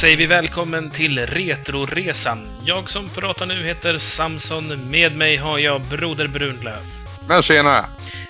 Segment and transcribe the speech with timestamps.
[0.00, 2.46] säger vi välkommen till Retroresan.
[2.64, 4.90] Jag som pratar nu heter Samson.
[4.90, 6.78] Med mig har jag Broder Brunlöv.
[7.28, 7.84] Men tjena!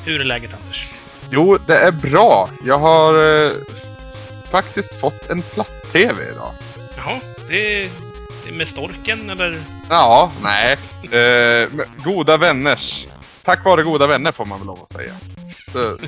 [0.04, 0.92] Hur är läget Anders?
[1.30, 2.48] Jo, det är bra.
[2.64, 3.52] Jag har eh,
[4.50, 6.52] faktiskt fått en platt-tv idag.
[6.96, 7.90] Jaha, det är,
[8.52, 9.60] med storken eller?
[9.88, 10.76] Ja, nej.
[11.02, 11.68] Eh,
[12.04, 13.06] goda vänners.
[13.44, 15.12] Tack vare goda vänner får man väl lov att säga.
[15.72, 15.98] Så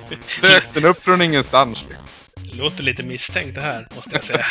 [0.46, 2.21] dök den upp från ingenstans liksom.
[2.52, 4.44] Låter lite misstänkt det här, måste jag säga.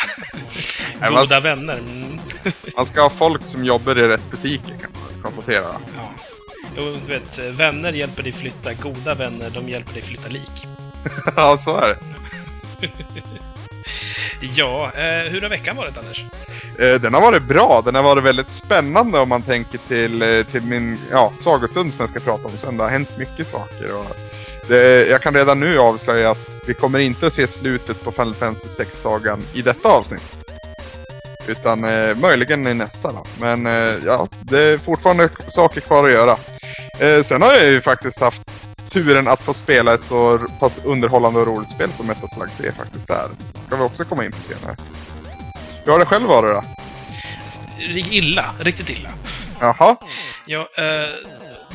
[1.10, 1.78] Goda vänner.
[1.78, 2.20] Mm.
[2.76, 5.64] Man ska ha folk som jobbar i rätt butiker kan man konstatera.
[5.96, 6.10] Ja.
[6.76, 10.66] Jo, du vet, vänner hjälper dig flytta, goda vänner, de hjälper dig flytta lik.
[11.36, 11.98] ja, så är det.
[14.56, 16.24] Ja, eh, hur har veckan varit Anders?
[16.78, 17.82] Eh, den har varit bra.
[17.84, 22.00] Den har varit väldigt spännande om man tänker till, eh, till min ja, sagostund som
[22.00, 22.76] jag ska prata om sen.
[22.76, 23.96] Det har hänt mycket saker.
[23.98, 24.16] Och
[24.68, 28.34] det, jag kan redan nu avslöja att vi kommer inte att se slutet på Final
[28.34, 30.22] Fantasy 6-sagan i detta avsnitt.
[31.46, 33.26] Utan eh, möjligen i nästa då.
[33.40, 36.36] Men eh, ja, det är fortfarande saker kvar att göra.
[37.00, 38.42] Eh, sen har jag ju faktiskt haft
[38.90, 42.72] turen att få spela ett så pass underhållande och roligt spel som Metal Slug 3
[42.72, 43.28] faktiskt är.
[43.54, 44.76] Det ska vi också komma in på senare.
[45.84, 46.64] Hur har det själv varit då?
[48.10, 49.10] Illa, riktigt illa.
[49.60, 49.96] Jaha?
[50.46, 51.28] Ja, eh,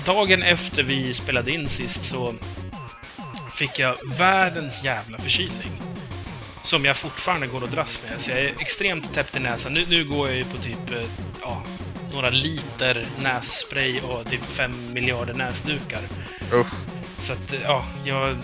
[0.06, 2.34] dagen efter vi spelade in sist så
[3.58, 5.82] fick jag världens jävla förkylning.
[6.64, 8.22] Som jag fortfarande går och dras med.
[8.22, 9.74] Så jag är extremt täppt i näsan.
[9.74, 11.08] Nu, nu går jag ju på typ eh,
[11.42, 11.64] ja,
[12.14, 16.00] några liter nässpray och typ fem miljarder näsdukar.
[16.54, 16.74] Usch.
[17.20, 18.38] Så att, eh, ja, jag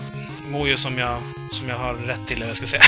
[0.48, 1.18] mår ju som jag,
[1.52, 2.82] som jag har rätt till, eller jag ska säga.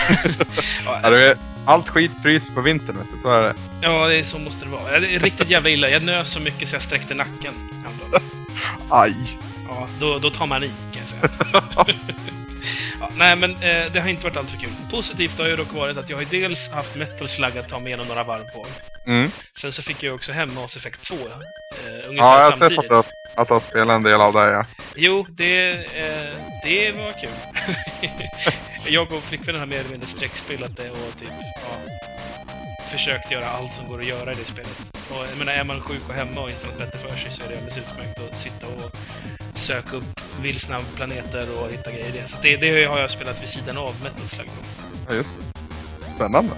[0.84, 1.34] Ja,
[1.66, 3.20] allt skit fryser på vintern, vet du.
[3.22, 3.54] Så är det.
[3.82, 5.00] ja, det är, så måste det vara.
[5.00, 5.88] Det är riktigt jävla illa.
[5.88, 7.54] Jag nös så mycket så jag sträckte nacken.
[8.90, 9.14] Aj!
[9.68, 10.70] Ja, då, då tar man i.
[13.00, 14.70] ja, nej, men eh, det har inte varit alltför kul.
[14.90, 17.86] Positivt har ju dock varit att jag har dels haft Metal Slug att ta mig
[17.86, 18.66] igenom några varv på.
[19.06, 19.30] Mm.
[19.54, 21.14] Sen så fick jag också hem Mass Effect 2.
[21.14, 21.20] Eh,
[22.08, 23.02] ungefär Ja, jag har sett att du
[23.36, 24.64] att du har spelat en del av det, ja.
[24.94, 27.30] Jo, det, eh, det var kul.
[28.92, 31.92] jag och flickvännen har mer eller mindre streckspelat det och typ, ja,
[32.90, 34.95] försökt göra allt som går att göra i det spelet.
[35.10, 37.42] Och jag menar, är man sjuk och hemma och inte något bättre för sig så
[37.42, 38.96] är det alldeles utmärkt att sitta och
[39.54, 42.28] söka upp vilsna planeter och hitta grejer i det.
[42.28, 44.50] Så det, det har jag spelat vid sidan av Metal Slug.
[45.08, 46.10] ja just det.
[46.14, 46.52] Spännande.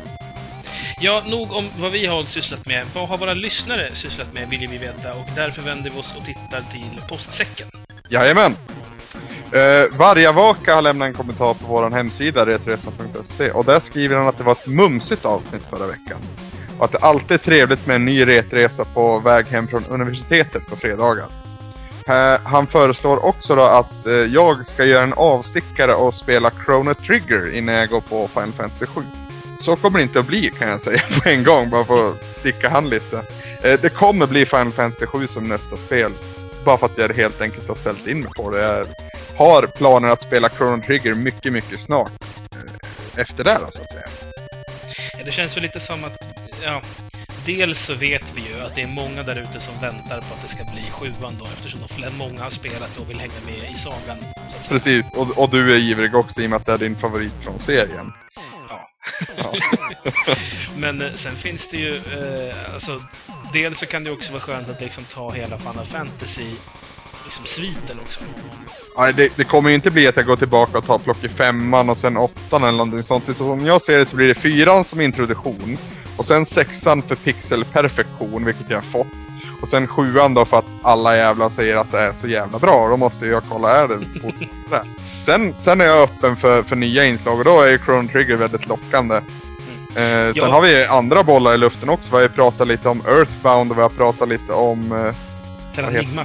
[1.01, 2.87] Ja, nog om vad vi har sysslat med.
[2.95, 5.15] Vad har våra lyssnare sysslat med, vill vi veta.
[5.15, 7.69] Och därför vänder vi oss och tittar till postsäcken.
[8.09, 8.57] Jajamän!
[9.55, 14.39] Uh, Vargavaka har lämnat en kommentar på vår hemsida, retresan.se, och där skriver han att
[14.39, 16.19] det var ett mumsigt avsnitt förra veckan.
[16.79, 20.67] Och att det alltid är trevligt med en ny retresa på väg hem från universitetet
[20.67, 21.27] på fredagar.
[22.09, 26.95] Eh, han föreslår också då att eh, jag ska göra en avstickare och spela Chrono
[26.95, 29.03] Trigger innan jag går på Final Fantasy 7.
[29.61, 32.25] Så kommer det inte att bli kan jag säga på en gång, bara för att
[32.25, 33.23] sticka han lite.
[33.63, 36.13] Eh, det kommer bli Final Fantasy 7 som nästa spel.
[36.65, 38.63] Bara för att jag helt enkelt har ställt in mig på det.
[38.63, 38.87] Jag
[39.37, 42.13] har planer att spela Chrono Trigger mycket, mycket snart.
[43.17, 44.09] Efter det då, så att säga.
[45.19, 46.28] Ja, det känns väl lite som att,
[46.65, 46.83] ja,
[47.47, 50.43] dels så vet vi ju att det är många där ute som väntar på att
[50.43, 53.79] det ska bli sjuan då, eftersom de många har spelat och vill hänga med i
[53.79, 54.19] sagan.
[54.69, 57.33] Precis, och, och du är ivrig också i och med att det är din favorit
[57.43, 58.13] från serien.
[58.69, 58.89] Ja.
[59.37, 59.55] Ja.
[60.77, 63.01] Men eh, sen finns det ju, eh, alltså,
[63.53, 66.51] dels så kan det också vara skönt att liksom ta hela Final Fantasy,
[67.25, 68.21] liksom sviten också.
[68.99, 71.29] Nej, det, det kommer ju inte bli att jag går tillbaka och tar plock i
[71.29, 73.25] femman och sen åttan eller någonting sånt.
[73.27, 75.79] Så som jag ser det så blir det fyran som introduktion.
[76.19, 79.07] Och sen sexan för pixelperfektion, vilket jag fått.
[79.63, 82.89] Och sen sjuan då för att alla jävla säger att det är så jävla bra.
[82.89, 84.89] Då måste jag kolla, är det fortfarande?
[85.23, 88.37] Sen, sen är jag öppen för, för nya inslag och då är ju Chrono Trigger
[88.37, 89.15] väldigt lockande.
[89.17, 89.23] Eh,
[89.95, 90.49] sen Ja.
[90.51, 92.17] har vi andra bollar i luften också.
[92.17, 94.93] Vi har pratat lite om Earthbound och vi har pratat lite om...
[94.93, 95.15] Eh,
[95.75, 96.25] Terranigma,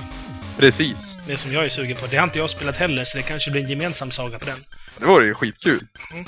[0.58, 1.18] precis.
[1.28, 2.06] det som jag är sugen på.
[2.08, 4.64] Det har inte jag spelat heller, så det kanske blir en gemensam saga på den.
[4.98, 5.88] Det vore ju skitkul.
[6.14, 6.26] Mm.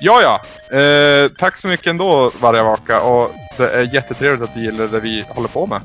[0.00, 0.40] Ja, ja.
[0.78, 3.00] Eh, tack så mycket ändå, Vargavaka.
[3.00, 5.80] Och det är jättetrevligt att du gillar det vi håller på med.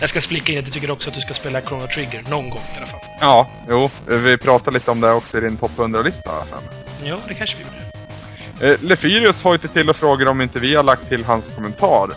[0.00, 2.50] Jag ska flika in att jag tycker också att du ska spela Chrono Trigger, någon
[2.50, 3.00] gång i alla fall.
[3.20, 3.90] Ja, jo.
[4.06, 6.30] Vi pratade lite om det också i din topp 100-lista.
[6.30, 6.66] här framme.
[7.04, 8.74] Ja, det kanske vi gjorde.
[8.74, 12.08] Eh, Lefyrius hojtar till och frågar om inte vi har lagt till hans kommentar.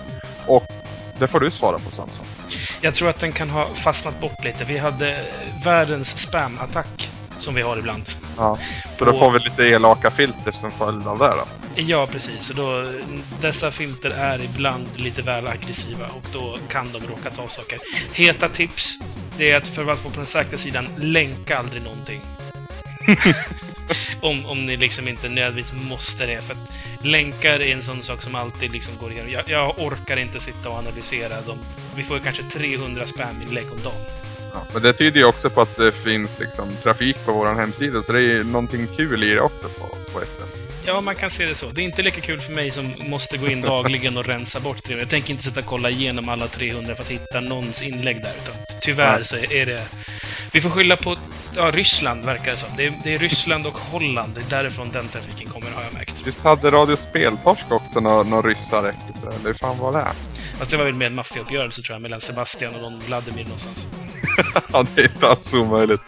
[0.46, 0.66] Och
[1.20, 2.26] det får du svara på, Samson.
[2.82, 4.64] Jag tror att den kan ha fastnat bort lite.
[4.64, 5.20] Vi hade
[5.64, 8.04] världens spam-attack, som vi har ibland.
[8.38, 8.58] Ja.
[8.98, 11.48] Så då får vi lite elaka filter som följd av det då.
[11.76, 12.50] Ja, precis.
[12.50, 12.86] Och då,
[13.42, 17.80] dessa filter är ibland lite väl aggressiva och då kan de råka ta saker.
[18.14, 18.94] Heta tips,
[19.38, 22.22] det är att för att vara på den säkra sidan, länka aldrig någonting.
[24.22, 26.42] om, om ni liksom inte nödvändigtvis måste det.
[26.42, 29.32] För att länkar är en sån sak som alltid liksom går igenom.
[29.32, 31.58] Jag, jag orkar inte sitta och analysera dem.
[31.96, 34.27] Vi får ju kanske 300 spaminlägg om dagen.
[34.58, 38.04] Ja, men det tyder ju också på att det finns liksom trafik på vår hemsida,
[38.04, 40.58] så det är ju någonting kul i det också på, på ett sätt.
[40.86, 41.70] Ja, man kan se det så.
[41.70, 44.84] Det är inte lika kul för mig som måste gå in dagligen och rensa bort
[44.84, 45.02] 300.
[45.02, 48.34] Jag tänker inte sitta och kolla igenom alla 300 för att hitta någons inlägg där.
[48.44, 49.84] Utan tyvärr så är det...
[50.52, 51.18] Vi får skylla på
[51.56, 52.70] ja, Ryssland, verkar det som.
[52.78, 54.34] Det är, det är Ryssland och Holland.
[54.36, 56.22] Det är därifrån den trafiken kommer, har jag märkt.
[56.26, 60.08] Visst hade Radio Speltorsk också några nå ryssar efter sig, eller hur fan var det?
[60.60, 63.86] Fast det var väl med en maffiauppgörelse, tror jag, mellan Sebastian och någon Vladimir någonstans.
[64.74, 66.02] ja, det är inte alls omöjligt.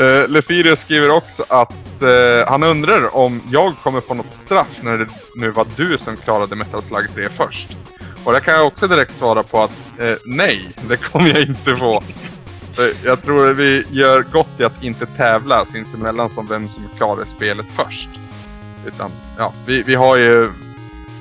[0.00, 4.98] Uh, Lefirius skriver också att eh, han undrar om jag kommer få något straff när
[4.98, 5.06] det
[5.36, 7.76] nu var du som klarade Metal Slug 3 först.
[8.24, 11.76] Och det kan jag också direkt svara på att eh, nej, det kommer jag inte
[11.76, 12.02] få.
[13.04, 17.24] Jag tror att vi gör gott i att inte tävla sinsemellan som vem som klarar
[17.24, 18.08] spelet först.
[18.86, 20.50] Utan, ja, vi, vi har ju...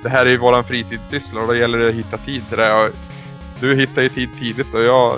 [0.04, 2.74] Det här är ju våran fritidssyssla och då gäller det att hitta tid till det.
[2.74, 2.90] Och
[3.60, 5.18] du hittar ju tid tidigt och jag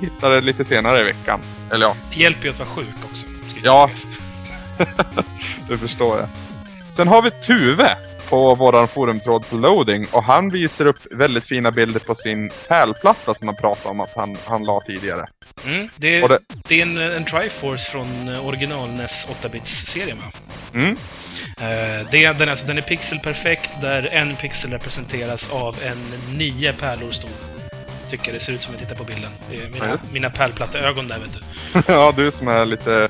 [0.00, 1.40] hittade lite senare i veckan.
[1.72, 3.26] Eller ja, Det hjälper ju att vara sjuk också.
[3.62, 3.90] Ja.
[5.68, 6.28] det förstår jag.
[6.90, 7.96] Sen har vi Tuve
[8.28, 13.34] på våran forumtråd på loading och han visar upp väldigt fina bilder på sin pärlplatta
[13.34, 15.26] som han pratade om att han, han la tidigare.
[15.64, 16.38] Mm, det, Och det-
[16.68, 20.32] det är en, en Triforce från eh, original NES 8-bits-serien, va?
[20.74, 20.96] Mm.
[21.60, 25.98] Eh, det, den, alltså, den är pixelperfekt, där en pixel representeras av en
[26.38, 27.30] nio pärlor stor.
[28.10, 29.30] Tycker det ser ut som jag tittar på bilden.
[29.50, 30.12] Ja, mina, just.
[30.12, 31.82] mina pärlplatteögon där, vet du.
[31.92, 33.08] ja, du som är lite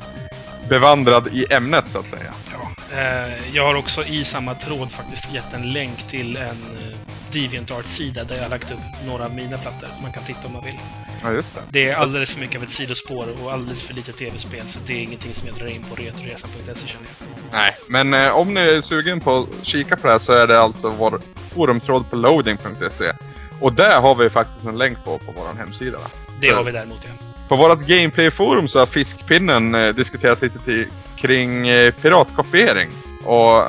[0.69, 2.33] bevandrad i ämnet så att säga.
[2.53, 2.99] Ja.
[2.99, 6.97] Eh, jag har också i samma tråd faktiskt gett en länk till en eh,
[7.33, 9.89] DeviantArt-sida där jag har lagt upp några av mina plattor.
[10.03, 10.79] Man kan titta om man vill.
[11.23, 11.61] Ja, just det.
[11.71, 14.93] Det är alldeles för mycket av ett sidospår och alldeles för lite tv-spel, så det
[14.93, 17.29] är ingenting som jag drar in på retoresan.se känner jag.
[17.53, 20.47] Nej, men eh, om ni är sugen på att kika på det här så är
[20.47, 21.21] det alltså vår
[21.55, 23.13] forumtråd på loading.se.
[23.61, 25.99] Och där har vi faktiskt en länk på, på vår hemsida.
[25.99, 26.05] va?
[26.41, 27.11] Det Så- har vi däremot, ja.
[27.49, 32.89] På vårt Gameplay-forum så har Fiskpinnen eh, diskuterat lite till, kring eh, piratkopiering.
[33.25, 33.65] Och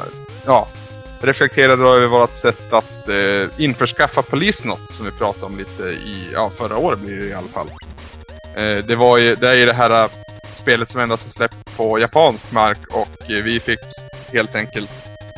[0.45, 0.67] ja,
[1.21, 6.51] reflekterade över vårt sätt att eh, införskaffa Polisnots som vi pratade om lite i, ja
[6.57, 7.67] förra året blir det i alla fall.
[8.55, 10.11] Eh, det var ju, det är ju det här eh,
[10.53, 13.79] spelet som endast är släppt på japansk mark och vi fick
[14.33, 14.89] helt enkelt,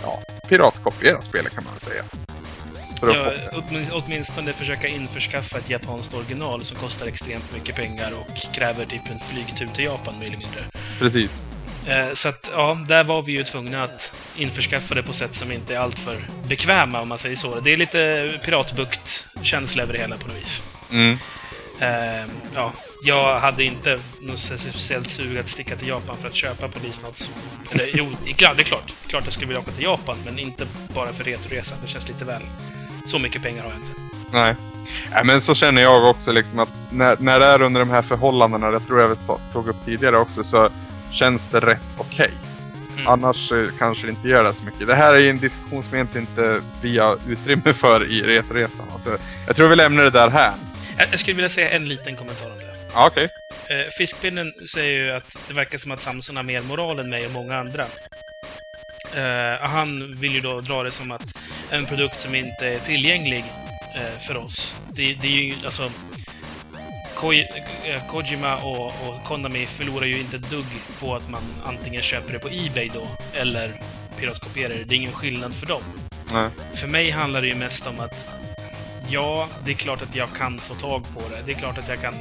[0.02, 0.20] ja,
[0.50, 2.04] piratkopiera spelet kan man säga.
[3.02, 3.32] Ja,
[3.92, 9.20] åtminstone försöka införskaffa ett japanskt original som kostar extremt mycket pengar och kräver typ en
[9.20, 10.62] flygtur till Japan mer eller mindre.
[11.00, 11.44] precis.
[11.88, 15.52] Eh, så att, ja, där var vi ju tvungna att införskaffa det på sätt som
[15.52, 17.60] inte är alltför bekväma, om man säger så.
[17.60, 20.62] Det är lite piratbukt-känsla över det hela på något vis.
[20.92, 21.18] Mm.
[21.80, 22.26] Eh,
[22.56, 22.72] ja,
[23.04, 27.32] jag hade inte något speciellt sug att sticka till Japan för att köpa polisnots.
[27.72, 28.58] Eller jo, det är klart,
[29.08, 29.24] klart.
[29.26, 31.78] Jag skulle vilja åka till Japan, men inte bara för retroresan.
[31.84, 32.42] Det känns lite väl...
[33.06, 34.00] Så mycket pengar har jag inte.
[34.32, 34.56] Nej.
[35.12, 38.02] Nej, men så känner jag också liksom att när, när det är under de här
[38.02, 39.16] förhållandena, det tror jag vi
[39.54, 40.70] tog upp tidigare också, så
[41.14, 42.32] känns det rätt okej.
[42.94, 43.08] Mm.
[43.08, 44.88] Annars eh, kanske det inte gör det så mycket.
[44.88, 48.86] Det här är ju en diskussion som egentligen inte vi har utrymme för i Retoresan.
[48.94, 50.54] Alltså, jag tror vi lämnar det där här.
[51.12, 52.76] Jag skulle vilja säga en liten kommentar om det.
[52.94, 53.30] Ja, okej.
[53.70, 57.26] Eh, Fiskpinnen säger ju att det verkar som att Samson har mer moral än mig
[57.26, 57.86] och många andra.
[59.16, 61.26] Eh, han vill ju då dra det som att
[61.70, 63.46] en produkt som inte är tillgänglig
[64.28, 65.92] för oss, det, det är ju alltså...
[67.16, 67.48] Koj,
[67.86, 70.66] eh, Kojima och, och Konami förlorar ju inte ett dugg
[71.00, 73.82] på att man antingen köper det på Ebay då, eller
[74.20, 74.84] piratkopierar det.
[74.84, 75.82] Det är ingen skillnad för dem.
[76.34, 76.50] Nej.
[76.76, 78.30] För mig handlar det ju mest om att
[79.10, 81.42] ja, det är klart att jag kan få tag på det.
[81.46, 82.14] Det är klart att jag kan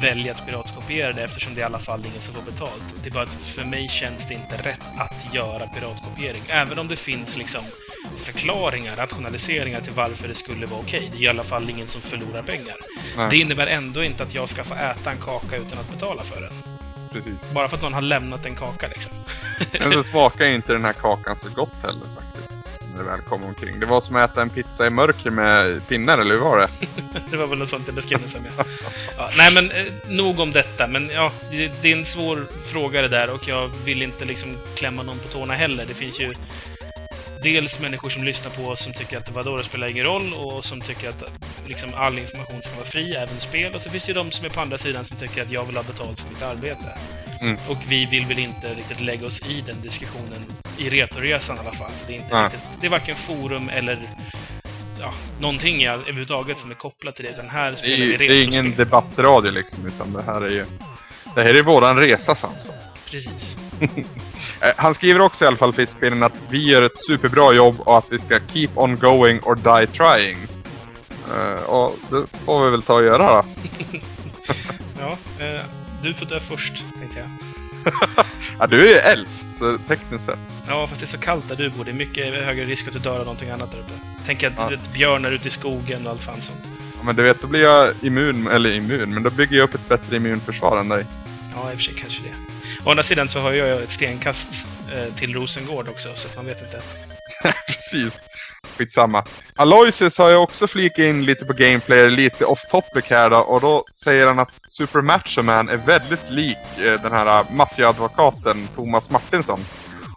[0.00, 2.82] välja att piratkopiera det eftersom det är i alla fall ingen som får betalt.
[3.02, 6.42] Det är bara att för mig känns det inte rätt att göra piratkopiering.
[6.48, 7.62] Även om det finns liksom
[8.16, 11.10] förklaringar, rationaliseringar till varför det skulle vara okej.
[11.12, 12.76] Det är i alla fall ingen som förlorar pengar.
[13.16, 13.30] Nej.
[13.30, 16.40] Det innebär ändå inte att jag ska få äta en kaka utan att betala för
[16.40, 16.52] den.
[17.12, 17.52] Precis.
[17.54, 19.12] Bara för att någon har lämnat en kaka liksom.
[19.72, 22.27] Men så smakar inte den här kakan så gott heller faktiskt.
[22.98, 23.80] När det väl kom omkring.
[23.80, 26.68] Det var som att äta en pizza i mörker med pinnar, eller hur var det?
[27.30, 28.40] Det var väl något sånt jag beskrev det som.
[28.56, 28.64] Ja.
[29.18, 30.86] Ja, nej, men eh, nog om detta.
[30.86, 34.56] Men ja, det, det är en svår fråga det där och jag vill inte liksom
[34.74, 35.84] klämma någon på tårna heller.
[35.88, 36.34] Det finns ju
[37.42, 40.64] dels människor som lyssnar på oss som tycker att vadå, det spelar ingen roll och
[40.64, 41.24] som tycker att
[41.66, 43.74] liksom, all information ska vara fri, även spel.
[43.74, 45.64] Och så finns det ju de som är på andra sidan som tycker att jag
[45.64, 46.98] vill ha betalt för mitt arbete.
[47.40, 47.56] Mm.
[47.68, 50.44] Och vi vill väl inte riktigt lägga oss i den diskussionen
[50.78, 51.90] i Retoresan i alla fall.
[52.06, 52.44] Det, är inte Nej.
[52.44, 53.98] riktigt, det är varken forum eller
[55.00, 57.30] ja, någonting i- överhuvudtaget som är kopplat till det.
[57.30, 60.50] Utan här Det är, spelar ju, det är ingen debattradio liksom, utan det här är
[60.50, 60.64] ju...
[61.34, 62.74] Det här är våran resa Samson.
[63.10, 63.56] Precis.
[64.60, 67.98] Eh, Han skriver också i alla fall Fiskpinnen att vi gör ett superbra jobb och
[67.98, 70.38] att vi ska keep on going or die trying.
[71.36, 73.44] Eh, och det får vi väl ta och göra då.
[75.00, 75.16] Ja,
[75.46, 75.60] eh,
[76.02, 77.28] du får dö först, tänkte jag.
[78.60, 80.38] Ja, du är ju äldst, så tekniskt sett.
[80.66, 81.84] Ja, fast det är så kallt där du bor.
[81.84, 83.92] Det är mycket högre risk att du dör av någonting annat där uppe.
[84.26, 84.68] Tänk att Ja.
[84.68, 86.58] du vet, björnar ute i skogen och allt fan sånt.
[86.96, 89.74] Ja, Men du vet, då blir jag immun, eller immun, men då bygger jag upp
[89.74, 91.06] ett bättre immunförsvar än dig.
[91.54, 92.32] Ja, i och för sig kanske det.
[92.84, 94.48] Å andra sidan så har jag ett stenkast
[94.92, 96.80] eh, till Rosengård också, så man vet inte.
[97.66, 98.20] Precis.
[98.76, 99.24] Skitsamma.
[99.56, 103.60] Aloysius har ju också flikat in lite på gameplay, lite off topic här då, och
[103.60, 108.68] då säger han att Super Macho Man är väldigt lik eh, den här eh, maffiaadvokaten
[108.74, 109.60] Thomas Martinsson.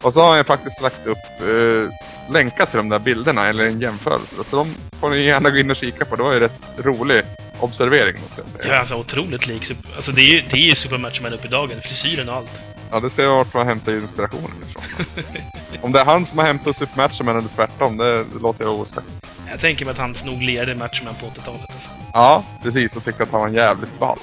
[0.04, 3.66] Och så har han ju faktiskt lagt upp eh, länkar till de där bilderna, eller
[3.66, 4.36] en jämförelse.
[4.46, 6.16] Så de får ni gärna gå in och kika på.
[6.16, 7.24] Det var ju rätt rolig
[7.60, 8.74] observering måste jag säga.
[8.74, 9.72] Ja, alltså otroligt lik.
[9.96, 11.82] Alltså det är ju, det är ju Supermatch Man upp i dagen.
[11.82, 12.71] Frisyren och allt.
[12.92, 14.84] Ja, det ser jag vart man hämtar inspirationen ifrån.
[15.82, 18.64] Om det är han som har hämtat Super Macho Man eller tvärtom, det, det låter
[18.64, 19.08] jag osagt.
[19.50, 21.62] Jag tänker mig att han nog lirade Matchman på 80-talet.
[21.62, 21.90] Alltså.
[22.14, 22.96] Ja, precis.
[22.96, 24.20] Och tyckte att han var jävligt ball.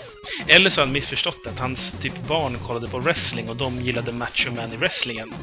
[0.46, 4.12] Eller så har han missförstått att hans typ barn kollade på wrestling och de gillade
[4.12, 5.34] Macho Man i wrestlingen.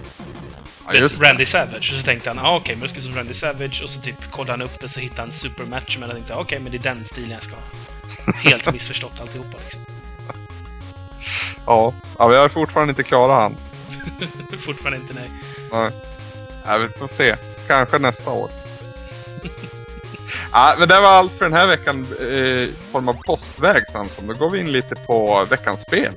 [0.88, 1.30] Ja, just det.
[1.30, 1.92] Randy Savage.
[1.94, 3.82] Och så tänkte han, ah, okej, men jag ska som Randy Savage.
[3.84, 6.34] Och så typ kollade han upp det så hittade han Super Match Man och tänkte,
[6.34, 8.34] okej, men det är den stilen jag ska ha.
[8.50, 9.95] Helt missförstått alltihopa liksom.
[11.66, 13.58] Ja, ja vi har fortfarande inte klarat han.
[14.66, 15.30] Fortfarande inte nej.
[15.72, 15.92] Nej.
[16.66, 17.36] Ja, vi får se.
[17.68, 18.50] Kanske nästa år.
[20.52, 24.28] ja, men det var allt för den här veckan eh, i form av postväg Samson.
[24.28, 26.14] Då går vi in lite på veckans spel.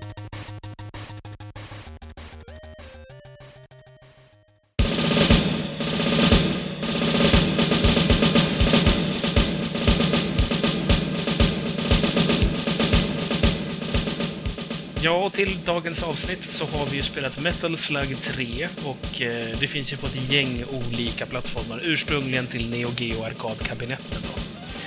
[15.08, 19.58] Ja, och till dagens avsnitt så har vi ju spelat Metal Slug 3 och eh,
[19.60, 21.80] det finns ju på ett gäng olika plattformar.
[21.84, 24.40] Ursprungligen till Neo Geo Arkadkabinetten då.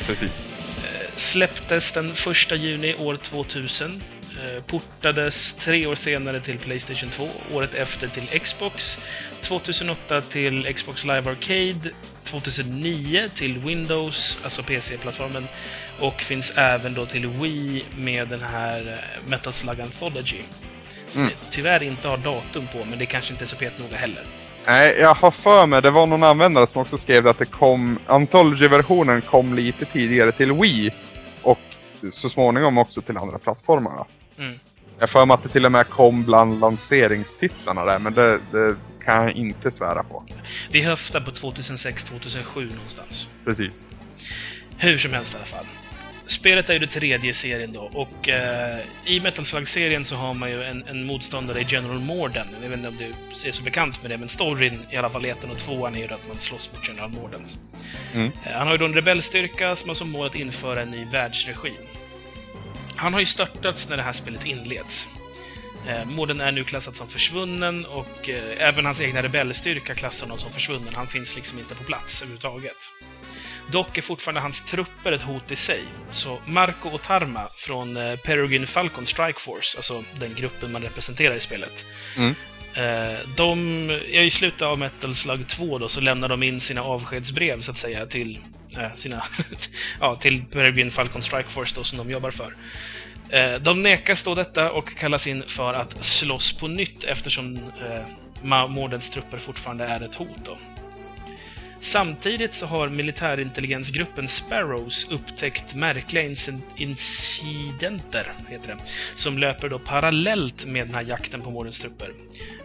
[0.05, 0.49] Precis.
[1.15, 4.03] Släpptes den 1 juni år 2000.
[4.43, 8.99] Eh, portades tre år senare till Playstation 2, året efter till Xbox,
[9.41, 11.89] 2008 till Xbox Live Arcade,
[12.23, 15.47] 2009 till Windows, alltså PC-plattformen,
[16.01, 20.41] och finns även då till Wii med den här eh, Metal Slug Anthology.
[21.07, 21.33] Som Mm.
[21.41, 24.23] jag tyvärr inte har datum på, men det kanske inte är så petnoga heller.
[24.65, 27.99] Nej, jag har för mig, det var någon användare som också skrev att det kom,
[28.07, 30.91] Anthology-versionen kom lite tidigare till Wii.
[31.41, 31.59] Och
[32.11, 34.05] så småningom också till andra plattformar.
[34.37, 34.59] Mm.
[34.99, 38.75] Jag för mig att det till och med kom bland lanseringstitlarna där, men det, det
[39.05, 40.23] kan jag inte svära på.
[40.71, 43.27] Vi höftar på 2006-2007 någonstans.
[43.45, 43.85] Precis.
[44.77, 45.65] Hur som helst i alla fall.
[46.25, 50.33] Spelet är ju det tredje i serien då och eh, i Metal Slug-serien så har
[50.33, 52.47] man ju en, en motståndare i General Morden.
[52.61, 55.25] Jag vet inte om du är så bekant med det, men storyn i alla fall
[55.25, 57.45] i ettan och tvåan är ju att man slåss mot General Morden.
[58.13, 58.31] Mm.
[58.45, 61.05] Eh, han har ju då en rebellstyrka som har som mål att införa en ny
[61.05, 61.73] världsregim.
[62.95, 65.07] Han har ju störtats när det här spelet inleds.
[65.87, 70.39] Eh, Morden är nu klassad som försvunnen och eh, även hans egna rebellstyrka klassar honom
[70.39, 70.93] som försvunnen.
[70.93, 72.89] Han finns liksom inte på plats överhuvudtaget.
[73.71, 75.83] Dock är fortfarande hans trupper ett hot i sig.
[76.11, 81.39] Så Marco Otarma från eh, Peregrine Falcon Strike Force, alltså den gruppen man representerar i
[81.39, 81.85] spelet.
[82.17, 82.35] Mm.
[82.73, 86.83] Eh, de, ja, I slutet av Metal Slug 2 då, så lämnar de in sina
[86.83, 88.39] avskedsbrev, så att säga, till,
[88.77, 89.23] eh, sina,
[89.99, 92.55] ja, till Peregrine Falcon Strike Force då, som de jobbar för.
[93.61, 99.09] De nekas då detta och kallas in för att slåss på nytt eftersom eh, Mordens
[99.09, 100.45] trupper fortfarande är ett hot.
[100.45, 100.57] Då.
[101.81, 106.23] Samtidigt så har militärintelligensgruppen Sparrows upptäckt märkliga
[106.75, 108.77] incidenter, heter det,
[109.15, 112.13] som löper då parallellt med den här jakten på Mordens trupper.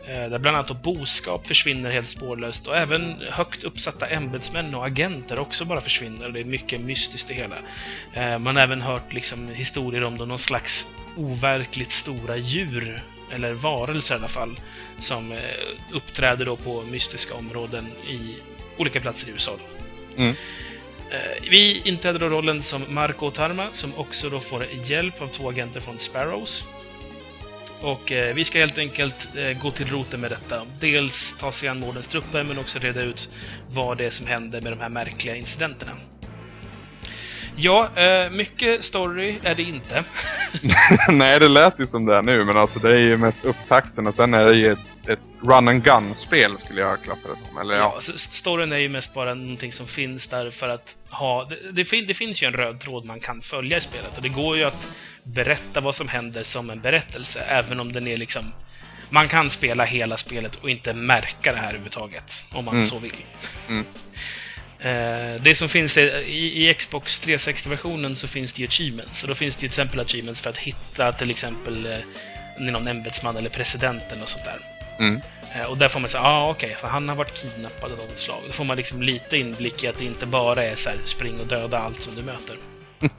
[0.08, 5.38] Eh, där bland annat boskap försvinner helt spårlöst och även högt uppsatta ämbetsmän och agenter
[5.38, 6.28] också bara försvinner.
[6.28, 7.56] Det är mycket mystiskt det hela.
[8.12, 14.14] Eh, man har även hört liksom historier om någon slags overkligt stora djur, eller varelser
[14.14, 14.60] i alla fall,
[15.00, 15.38] som eh,
[15.92, 18.36] uppträder då på mystiska områden i
[18.76, 19.52] olika platser i USA.
[20.16, 20.34] Mm.
[21.10, 25.48] Eh, Vi inträder då rollen som Marco Tarma, som också då får hjälp av två
[25.48, 26.64] agenter från Sparrows.
[27.80, 30.62] Och eh, vi ska helt enkelt eh, gå till roten med detta.
[30.80, 33.28] Dels ta sig an mordens trupper, men också reda ut
[33.70, 35.92] vad det är som händer med de här märkliga incidenterna.
[37.56, 40.04] Ja, eh, mycket story är det inte.
[41.08, 44.06] Nej, det lät ju som det är nu, men alltså det är ju mest upptakten
[44.06, 47.58] och sen är det ju ett, ett run and gun-spel skulle jag klassa det som.
[47.58, 47.98] Eller ja.
[48.06, 51.44] Ja, storyn är ju mest bara någonting som finns där för att ha...
[51.44, 54.22] Det, det, fin, det finns ju en röd tråd man kan följa i spelet och
[54.22, 54.86] det går ju att
[55.22, 58.52] berätta vad som händer som en berättelse, även om den är liksom
[59.10, 62.86] Man kan spela hela spelet och inte märka det här överhuvudtaget, om man Mm.
[62.86, 63.12] så vill.
[63.68, 63.84] Mm.
[64.78, 69.22] Eh, det som finns i, i Xbox 360-versionen så finns det ju achievements.
[69.22, 71.98] Och då finns det ju till exempel achievements för att hitta till exempel eh,
[72.58, 74.75] någon ämbetsman eller presidenten och sånt där.
[74.98, 75.20] Mm.
[75.54, 77.98] Eh, Och där får man säga, ja ah, okej, så han har varit kidnappad av
[77.98, 78.40] något slag.
[78.46, 81.40] Då får man liksom lite inblick i att det inte bara är så här, spring
[81.40, 82.56] och döda allt som du möter.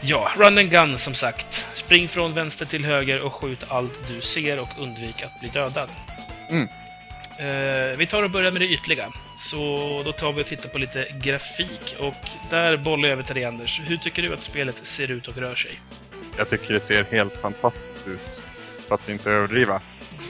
[0.00, 1.66] ja, run and gun som sagt.
[1.74, 5.90] Spring från vänster till höger och skjut allt du ser och undvik att bli dödad.
[6.50, 6.68] Mm.
[7.38, 9.08] Eh, vi tar och börjar med det ytliga.
[9.38, 9.56] Så
[10.04, 11.96] då tar vi och tittar på lite grafik.
[11.98, 12.14] Och
[12.50, 13.80] där bollar jag över till dig Anders.
[13.84, 15.80] Hur tycker du att spelet ser ut och rör sig?
[16.38, 18.40] Jag tycker det ser helt fantastiskt ut.
[18.88, 19.80] För att inte överdriva.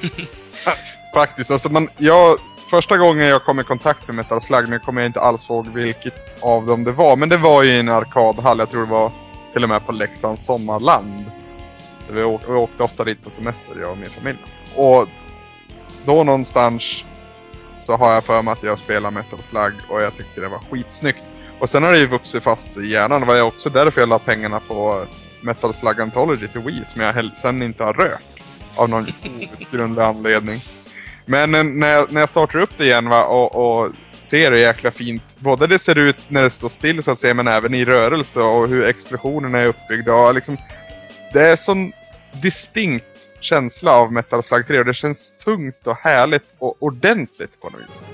[1.15, 2.39] Faktiskt, alltså man, jag,
[2.71, 5.67] första gången jag kom i kontakt med Metal Slug, nu kommer jag inte alls ihåg
[5.69, 8.91] vilket av dem det var, men det var ju i en arkadhall, jag tror det
[8.91, 9.13] var
[9.53, 11.25] till och med på Leksands sommarland.
[12.11, 14.39] Vi åkte, vi åkte ofta dit på semester, jag och min familj.
[14.75, 15.09] Och
[16.05, 17.05] då någonstans
[17.81, 20.59] så har jag för mig att jag spelar Metal Slug och jag tyckte det var
[20.59, 21.23] skitsnyggt.
[21.59, 24.09] Och sen har det ju vuxit fast i hjärnan, det var ju också därför jag
[24.09, 25.07] la pengarna på
[25.41, 28.36] Metal Slug Anthology till Wii som jag sen inte har rört.
[28.77, 29.07] Av någon
[29.61, 30.61] outgrundlig anledning.
[31.27, 34.59] Men eh, när jag, när jag startar upp det igen va, och, och ser det
[34.59, 35.23] jäkla fint.
[35.39, 38.41] Både det ser ut när det står still så att säga men även i rörelse
[38.41, 40.15] och hur explosionerna är uppbyggda.
[40.15, 40.57] Och liksom,
[41.33, 41.93] det är sån
[42.43, 43.05] distinkt
[43.41, 47.81] känsla av Metal Slug 3 och det känns tungt och härligt och ordentligt på något
[47.81, 48.07] vis.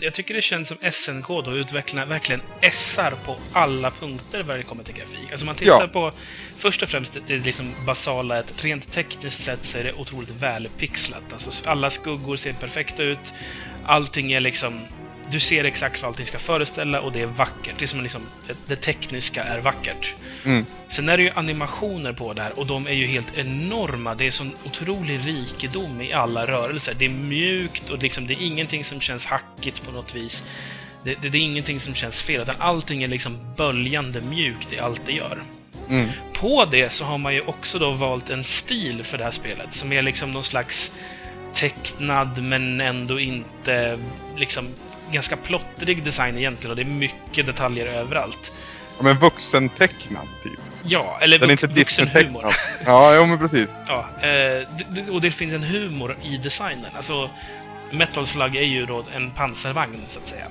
[0.00, 2.40] Jag tycker det känns som SNK då utvecklarna verkligen
[2.72, 5.30] SR på alla punkter vad det kommer till grafik.
[5.30, 5.88] Alltså man tittar Ja.
[5.88, 6.12] på,
[6.56, 11.22] först och främst det liksom basala, att rent tekniskt sett så är det otroligt välpixlat.
[11.32, 13.32] Alltså alla skuggor ser perfekta ut,
[13.84, 14.80] allting är liksom,
[15.30, 17.74] du ser exakt vad allting ska föreställa och det är vackert.
[17.78, 18.22] Det är som liksom,
[18.66, 20.14] det, tekniska är vackert.
[20.44, 20.66] Mm.
[20.88, 24.14] Sen är det ju animationer på det här och de är ju helt enorma.
[24.14, 26.94] Det är sån otrolig rikedom i alla rörelser.
[26.98, 30.44] Det är mjukt och liksom, det är ingenting som känns hackigt på något vis.
[31.04, 34.78] Det, det, det är ingenting som känns fel, utan allting är liksom böljande mjukt i
[34.78, 35.42] allt det gör.
[35.88, 36.08] Mm.
[36.32, 39.74] På det så har man ju också då valt en stil för det här spelet
[39.74, 40.92] som är liksom någon slags
[41.54, 43.98] tecknad men ändå inte
[44.36, 44.68] liksom
[45.12, 48.52] ganska plottrig design egentligen och det är mycket detaljer överallt.
[48.98, 50.52] Ja, men vuxentecknad typ.
[50.84, 52.54] Ja, eller Den är vux- inte vuxenhumor.
[52.86, 53.68] Ja, jo men precis.
[53.86, 54.68] Ja, eh,
[55.14, 56.90] och det finns en humor i designen.
[56.96, 57.30] Alltså,
[57.90, 60.46] Metal Slug är ju då en pansarvagn, så att säga.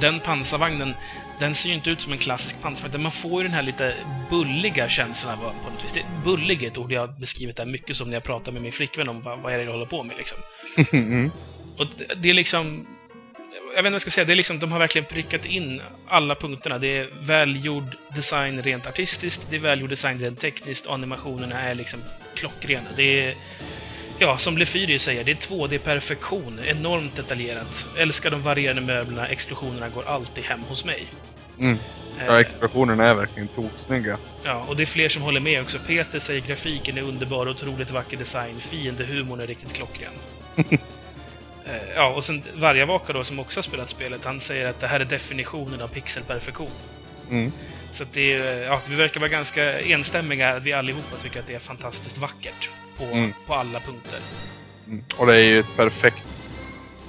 [0.00, 0.94] Den pansarvagnen,
[1.38, 3.94] den ser ju inte ut som en klassisk pansarvagn, man får ju den här lite
[4.30, 5.92] bulliga känslan på något vis.
[5.92, 8.62] Det, bullig är ett ord jag har beskrivit där mycket som när jag pratar med
[8.62, 10.38] min flickvän om vad, vad är det jag håller på med liksom.
[10.92, 11.30] Mm.
[11.78, 12.86] Och det, det är liksom...
[13.80, 15.82] Jag vet inte vad jag ska säga, det är liksom, de har verkligen prickat in
[16.08, 16.78] alla punkterna.
[16.78, 21.74] Det är välgjord design rent artistiskt, det är välgjord design rent tekniskt, och animationerna är
[21.74, 22.00] liksom
[22.34, 22.88] klockrena.
[22.96, 23.34] Det är,
[24.18, 27.86] ja, som Lefyri säger, det är 2D-perfektion, enormt detaljerat.
[27.98, 31.06] Älskar de varierande möblerna, explosionerna går alltid hem hos mig.
[31.58, 31.78] Mm.
[32.18, 34.18] Eh, Ja, explosionerna är verkligen toksnygga.
[34.44, 35.78] Ja, och det är fler som håller med också.
[35.86, 40.12] Peter säger grafiken är underbar, otroligt vacker design, fiendehumorn är riktigt klockren.
[41.70, 44.86] Eh, ja, och sen Vargavaka då, som också har spelat spelet, han säger att det
[44.86, 46.70] här är definitionen av pixelperfektion.
[47.30, 47.52] Mm.
[47.92, 51.54] Så att det är, ja, vi verkar vara ganska enstämmiga, vi allihopa tycker att det
[51.54, 53.32] är fantastiskt vackert på, Mm.
[53.46, 54.18] på alla punkter.
[54.88, 55.04] Mm.
[55.16, 56.24] Och det är ju ett perfekt...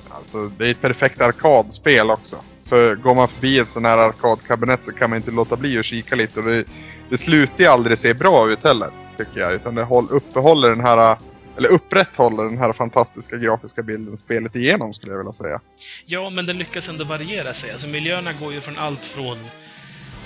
[0.09, 2.35] Alltså, det är ett perfekt arkadspel också.
[2.65, 5.85] För går man förbi ett sån här arkadkabinett så kan man inte låta bli att
[5.85, 6.39] kika lite.
[6.39, 6.65] Och det,
[7.09, 9.53] det slutar ju aldrig se bra ut heller, tycker jag.
[9.53, 11.17] Utan det håll, uppehåller den här...
[11.57, 15.61] Eller upprätthåller den här fantastiska grafiska bilden spelet igenom, skulle jag vilja säga.
[16.05, 17.71] Ja, men den lyckas ändå variera sig.
[17.71, 19.37] Alltså miljöerna går ju från allt från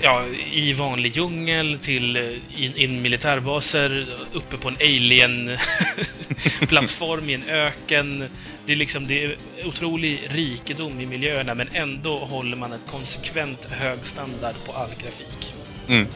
[0.00, 7.48] ja, i vanlig djungel till eh, in, in militärbaser, uppe på en alien-plattform i en
[7.48, 8.24] öken.
[8.66, 13.64] Det är liksom det är otrolig rikedom i miljöerna, men ändå håller man ett konsekvent
[13.64, 15.54] hög standard på all grafik.
[15.88, 16.06] Mm.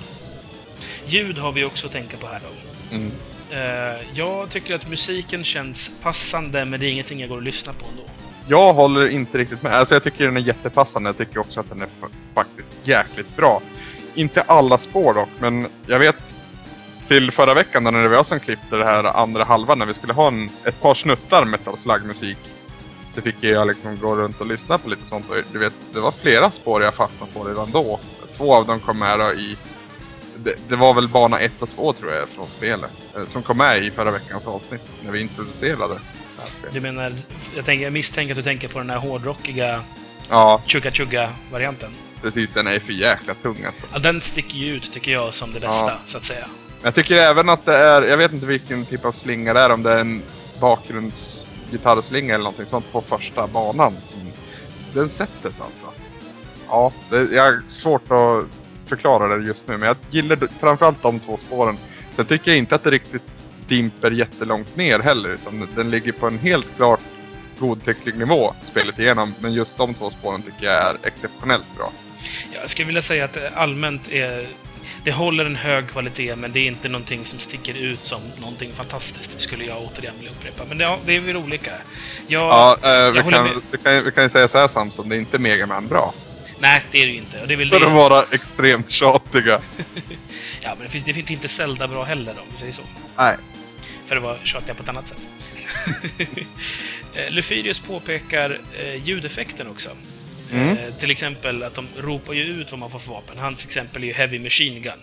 [1.06, 2.48] Ljud har vi också att tänka på här då.
[2.96, 3.10] Mm.
[3.50, 7.72] Eh, jag tycker att musiken känns passande, men det är ingenting jag går att lyssna
[7.72, 8.02] på ändå.
[8.48, 9.72] Jag håller inte riktigt med.
[9.72, 11.08] Alltså jag tycker den är jättepassande.
[11.08, 11.88] Jag tycker också att den är
[12.34, 13.62] faktiskt jäkligt bra.
[14.14, 16.16] Inte alla spår dock, men jag vet
[17.08, 19.94] till förra veckan när det var jag som klippte det här andra halvan när vi
[19.94, 22.38] skulle ha en, ett par snuttar metal slug musik
[23.14, 26.00] Så fick jag liksom gå runt och lyssna på lite sånt och du vet, det
[26.00, 28.00] var flera spår jag fastnade på redan då.
[28.36, 29.56] Två av dem kom med i
[30.44, 32.90] det, det var väl bana 1 och 2 tror jag från spelet.
[33.16, 36.74] eh, Som kom med i förra veckans avsnitt när vi introducerade det här spelet.
[36.74, 37.12] Du menar,
[37.56, 39.82] jag, tänker, jag misstänker att du tänker på den här hårdrockiga
[40.30, 41.90] Ja, Chugga Chugga-varianten.
[42.22, 42.52] precis.
[42.52, 43.86] Den är för jäkla tung alltså.
[43.92, 45.96] Ja, den sticker ju ut, tycker jag, som det bästa, Ja.
[46.06, 46.46] så att säga.
[46.82, 49.70] Jag tycker även att det är, jag vet inte vilken typ av slinga det är,
[49.72, 50.22] om det är en
[50.60, 53.96] bakgrundsgitarrslinga eller någonting sånt på första banan.
[54.04, 54.18] Som,
[54.94, 55.86] den sätter sig alltså.
[56.68, 58.44] Ja, det, jag har svårt att
[58.90, 61.76] förklara det just nu, men jag gillar framförallt de två spåren.
[62.16, 63.22] Sen tycker jag inte att det riktigt
[63.68, 67.00] dimper jättelångt ner heller, utan den ligger på en helt klart
[67.58, 69.34] godtycklig nivå spelet igenom.
[69.40, 71.92] Men just de två spåren tycker jag är exceptionellt bra.
[72.52, 74.46] Jag skulle vilja säga att allmänt är...
[75.04, 78.72] Det håller en hög kvalitet, men det är inte någonting som sticker ut som någonting
[78.76, 80.64] fantastiskt, skulle jag återigen vilja upprepa.
[80.68, 81.70] Men det, ja, det är väl olika.
[82.26, 84.68] Jag, Ja, eh, vi, jag håller kan, vi, kan, vi kan ju säga så här
[84.68, 86.14] Samson, det är inte Mega Man bra.
[86.60, 87.40] Nej, det är det ju inte.
[87.40, 89.60] Och det är väl För att vara extremt tjatiga.
[90.62, 92.82] Ja, men det finns, det finns inte Zelda bra heller, om vi säger så.
[93.18, 93.36] Nej.
[94.06, 95.18] För att vara tjatiga på ett annat sätt.
[97.14, 99.90] Eh, Lufirius påpekar eh, ljudeffekten också.
[100.52, 100.68] Mm.
[100.68, 103.38] Eh, till exempel att de ropar ju ut vad man får för vapen.
[103.38, 105.00] Hans exempel är ju Heavy Machine Gun.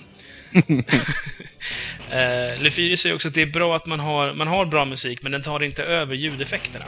[2.12, 5.22] eh, Lufirius säger också att det är bra att man har, man har bra musik,
[5.22, 6.86] men den tar inte över ljudeffekterna.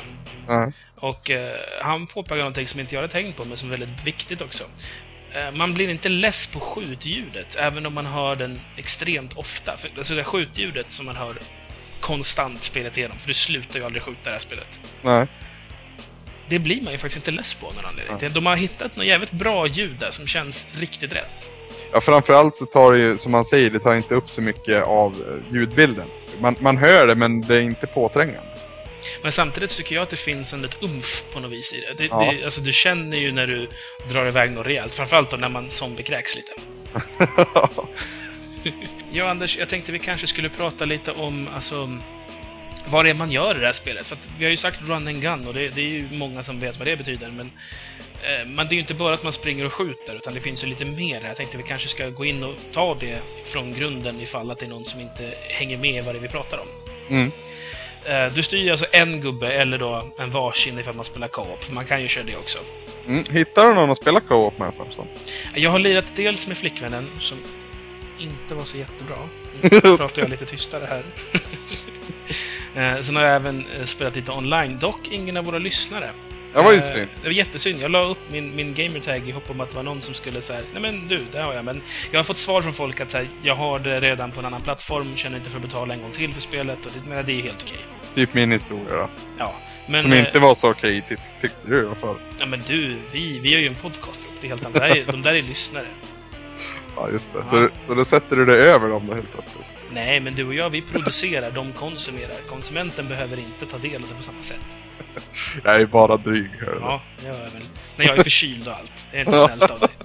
[0.47, 0.71] Nej.
[0.95, 4.05] Och eh, han påpekar någonting som inte jag hade tänkt på, men som är väldigt
[4.05, 4.63] viktigt också.
[5.33, 9.77] Eh, man blir inte less på skjutljudet, även om man hör den extremt ofta.
[9.77, 11.35] För, alltså det skjutljudet som man hör
[11.99, 14.79] konstant spelet igenom, för du slutar ju aldrig skjuta det här spelet.
[15.01, 15.27] Nej.
[16.47, 18.17] Det blir man ju faktiskt inte less på av någon anledning.
[18.21, 18.29] Ja.
[18.29, 21.47] De har hittat något jävligt bra ljud där som känns riktigt rätt.
[21.91, 24.83] Ja, framförallt så tar det ju, som man säger, det tar inte upp så mycket
[24.83, 26.05] av eh, ljudbilden.
[26.39, 28.41] Man, man hör det, men det är inte påträngande.
[29.23, 31.93] Men samtidigt tycker jag att det finns en ett umf på något vis i det.
[31.97, 32.31] det, Ja.
[32.31, 33.67] det alltså, du känner ju när du
[34.09, 34.93] drar iväg något rejält.
[34.93, 36.51] Framförallt då när man zombiekräks lite.
[39.11, 41.89] Ja, Anders, jag tänkte vi kanske skulle prata lite om alltså,
[42.85, 44.05] vad det är man gör i det här spelet.
[44.05, 46.59] För vi har ju sagt run and gun och det, det är ju många som
[46.59, 47.29] vet vad det betyder.
[47.29, 47.51] Men,
[48.47, 50.67] men det är ju inte bara att man springer och skjuter, utan det finns ju
[50.67, 51.21] lite mer.
[51.21, 51.27] här.
[51.27, 54.65] Jag tänkte vi kanske ska gå in och ta det från grunden ifall att det
[54.65, 56.67] är någon som inte hänger med i vad det är vi pratar om.
[57.09, 57.31] Mm.
[58.05, 61.73] Eh, Du styr alltså en gubbe eller då en varsin ifall man spelar co-op, för
[61.73, 62.57] man kan ju köra det också.
[63.07, 63.23] Mm.
[63.29, 65.07] Hittar du någon att spela co-op med Samson?
[65.55, 67.37] Jag har lirat dels med flickvännen, som
[68.19, 69.17] inte var så jättebra.
[69.61, 71.03] Nu pratar jag lite tystare här.
[72.75, 76.09] Eh, Sen har jag även eh, spelat lite online, dock ingen av våra lyssnare.
[76.53, 77.07] Det var ju Eh, synd.
[77.21, 77.81] Det var jättesynd.
[77.81, 80.41] Jag la upp min, min gamertag i hopp om att det var någon som skulle
[80.41, 81.65] säga Nej men du, det har jag.
[81.65, 81.81] Men
[82.11, 84.61] jag har fått svar från folk att här, jag har det redan på en annan
[84.61, 86.85] plattform, känner inte för att betala en gång till för spelet.
[86.85, 87.77] Och det, men det är helt okej.
[88.15, 89.09] Typ min historia då.
[89.37, 89.55] Ja.
[89.87, 91.03] Men, Som eh, inte var så okej,
[91.41, 92.15] tyckte du i alla fall.
[92.39, 94.21] Ja men du, vi, vi gör ju en podcast.
[94.41, 94.73] Det är helt annat.
[94.73, 95.85] Det här är- De där är lyssnare.
[96.95, 97.39] Ja, just det.
[97.39, 97.45] Ja.
[97.45, 99.65] Så, så då sätter du det över dem då helt plötsligt.
[99.93, 102.35] Nej, men du och jag, vi producerar, de konsumerar.
[102.49, 104.65] Konsumenten behöver inte ta del av det på samma sätt.
[105.63, 106.77] Jag är bara dryg, hör.
[106.81, 107.63] Ja, det gör jag väl.
[107.97, 109.05] När jag är förkyld och allt.
[109.11, 109.89] Det är inte snällt av dig.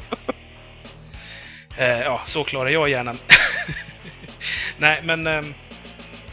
[1.76, 3.18] Eh, ja, så klarar jag hjärnan.
[4.78, 5.26] Nej, men...
[5.26, 5.54] ehm,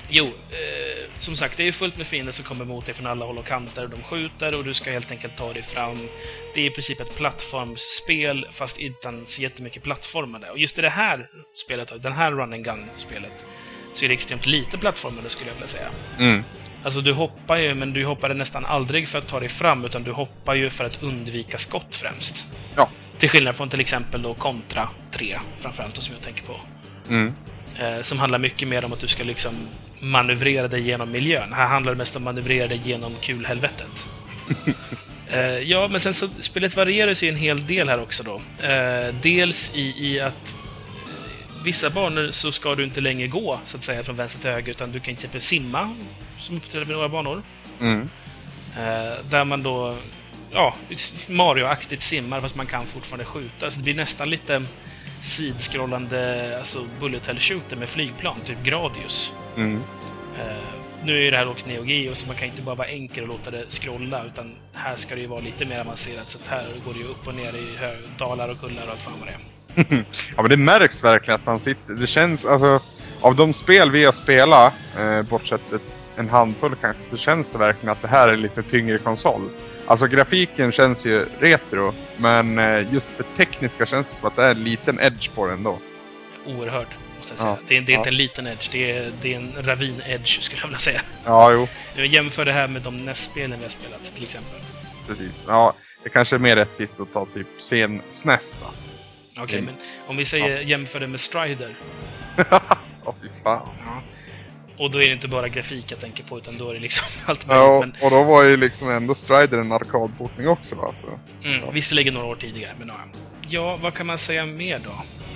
[0.09, 3.25] jo, eh, som sagt, det är fullt med fiender som kommer mot dig från alla
[3.25, 3.87] håll och kanter.
[3.87, 6.07] De skjuter och du ska helt enkelt ta dig fram.
[6.53, 10.49] Det är i princip ett plattformsspel, fast utan så jättemycket plattformande.
[10.49, 11.29] Och just i det här
[11.65, 13.45] spelet, den här run and gun-spelet,
[13.95, 15.89] så är det extremt lite plattformande skulle jag vilja säga.
[16.19, 16.43] Mm.
[16.83, 20.03] Alltså du hoppar ju, men du hoppade nästan aldrig för att ta dig fram, utan
[20.03, 22.45] du hoppar ju för att undvika skott främst.
[22.75, 22.89] Ja.
[23.19, 26.55] Till skillnad från till exempel då Contra 3, framförallt, som jag tänker på.
[27.09, 27.33] Mm.
[27.79, 29.53] Eh, som handlar mycket mer om att du ska liksom
[29.99, 31.53] manövrera dig genom miljön.
[31.53, 34.05] Här handlar det mest om att manövrera dig genom kulhelvetet.
[35.27, 38.41] eh, ja, men sen så, spelet varierar sig en hel del här också då.
[38.67, 43.77] Eh, dels i, i att eh, vissa banor så ska du inte längre gå, så
[43.77, 45.95] att säga, från vänster till höger, utan du kan till exempel simma,
[46.41, 47.43] som uppträder med några banor.
[47.81, 48.09] Mm.
[48.77, 49.97] Eh, där man då,
[50.51, 50.75] ja,
[51.27, 53.71] Mario-aktigt simmar fast man kan fortfarande skjuta.
[53.71, 54.65] Så det blir nästan lite
[55.21, 59.33] sidskrollande, alltså bullet hell shooter med flygplan, typ Gradius.
[59.57, 59.79] Mm.
[60.39, 60.67] Eh,
[61.03, 63.29] nu är det här dock Neo Geo, så man kan inte bara vara enkel och
[63.29, 66.29] låta det scrolla, utan här ska det ju vara lite mer avancerat.
[66.29, 67.67] Så att här går det ju upp och ner i
[68.17, 69.39] dalar och kullar och allt fan vad det är.
[70.35, 72.79] Ja men det märks verkligen att man sitter, det känns alltså
[73.21, 75.81] av de spel vi har spelat, eh, bortsett ett,
[76.17, 79.49] en handfull kanske, så känns det verkligen att det här är en lite tyngre konsol.
[79.85, 84.45] Alltså grafiken känns ju retro, men eh, just det tekniska känns det som att det
[84.45, 85.77] är en liten edge på den då.
[86.45, 87.49] Oerhört, måste jag säga.
[87.51, 87.99] Ja, Det, är, det är ja.
[87.99, 91.01] inte en liten edge, det är, det är en ravin-edge, skulle jag vilja säga.
[91.25, 94.59] Ja, jo, Jag jämför det här med de NES-spelen vi har spelat, till exempel.
[95.07, 95.43] precis.
[95.47, 98.67] Ja, det kanske är mer rättvist att ta typ sen SNES då.
[99.43, 99.65] Okej, Mm.
[99.65, 99.75] men
[100.07, 101.75] om vi säger jämför det med Strider.
[103.05, 103.67] Åh fy fan.
[103.85, 104.01] Ja.
[104.81, 107.05] Och då är det inte bara grafik jag tänker på, utan då är det liksom
[107.25, 107.63] allt möjligt.
[107.63, 110.93] Ja, Men, och då var ju liksom ändå Strider en arkadportning också va?
[110.93, 111.07] Så.
[111.47, 112.95] mm, visserligen några år tidigare, men ja.
[113.49, 114.89] Ja, vad kan man säga mer då?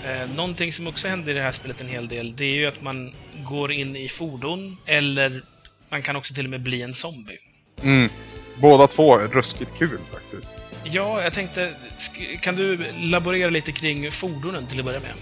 [0.09, 2.65] Eh, någonting som också händer i det här spelet en hel del, det är ju
[2.65, 5.43] att man går in i fordon, eller
[5.89, 7.37] man kan också till och med bli en zombie.
[7.83, 8.09] Mm.
[8.55, 10.53] Båda två är ruskigt kul faktiskt.
[10.83, 11.71] Ja, jag tänkte,
[12.41, 15.13] kan du laborera lite kring fordonen till att börja med?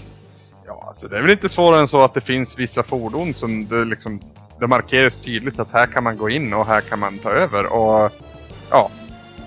[0.80, 3.68] Ja, alltså det är väl inte svårare än så att det finns vissa fordon som
[3.68, 4.20] det liksom
[4.60, 7.66] det markeras tydligt att här kan man gå in och här kan man ta över
[7.72, 8.12] och
[8.70, 8.90] ja,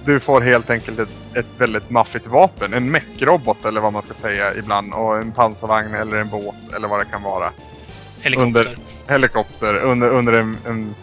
[0.06, 2.74] du får helt enkelt ett, ett väldigt maffigt vapen.
[2.74, 6.88] En mech-robot eller vad man ska säga ibland och en pansarvagn eller en båt eller
[6.88, 7.52] vad det kan vara.
[8.22, 8.48] Helikopter.
[8.48, 8.78] Under-
[9.10, 10.96] Helikopter under, under en, en,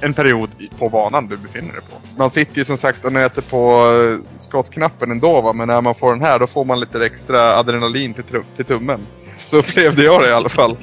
[0.00, 2.18] en period på banan du befinner dig på.
[2.18, 5.94] Man sitter ju som sagt och nöter på eh, skottknappen ändå va, men när man
[5.94, 8.24] får den här då får man lite extra adrenalin till,
[8.56, 9.06] till tummen.
[9.48, 10.76] Så upplevde jag det i alla fall.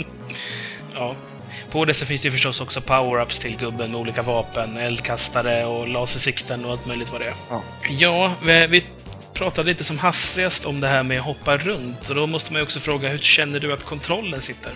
[0.94, 1.16] Ja.
[1.72, 5.88] På det så finns det förstås också power-ups till gubben med olika vapen, eldkastare och
[5.88, 7.36] lasersikten och allt möjligt vad det är.
[7.50, 7.62] Ja.
[7.90, 8.86] Ja, vi, vi
[9.34, 12.60] pratade lite som hastigast om det här med att hoppa runt, så då måste man
[12.60, 14.72] ju också fråga hur känner du att kontrollen sitter?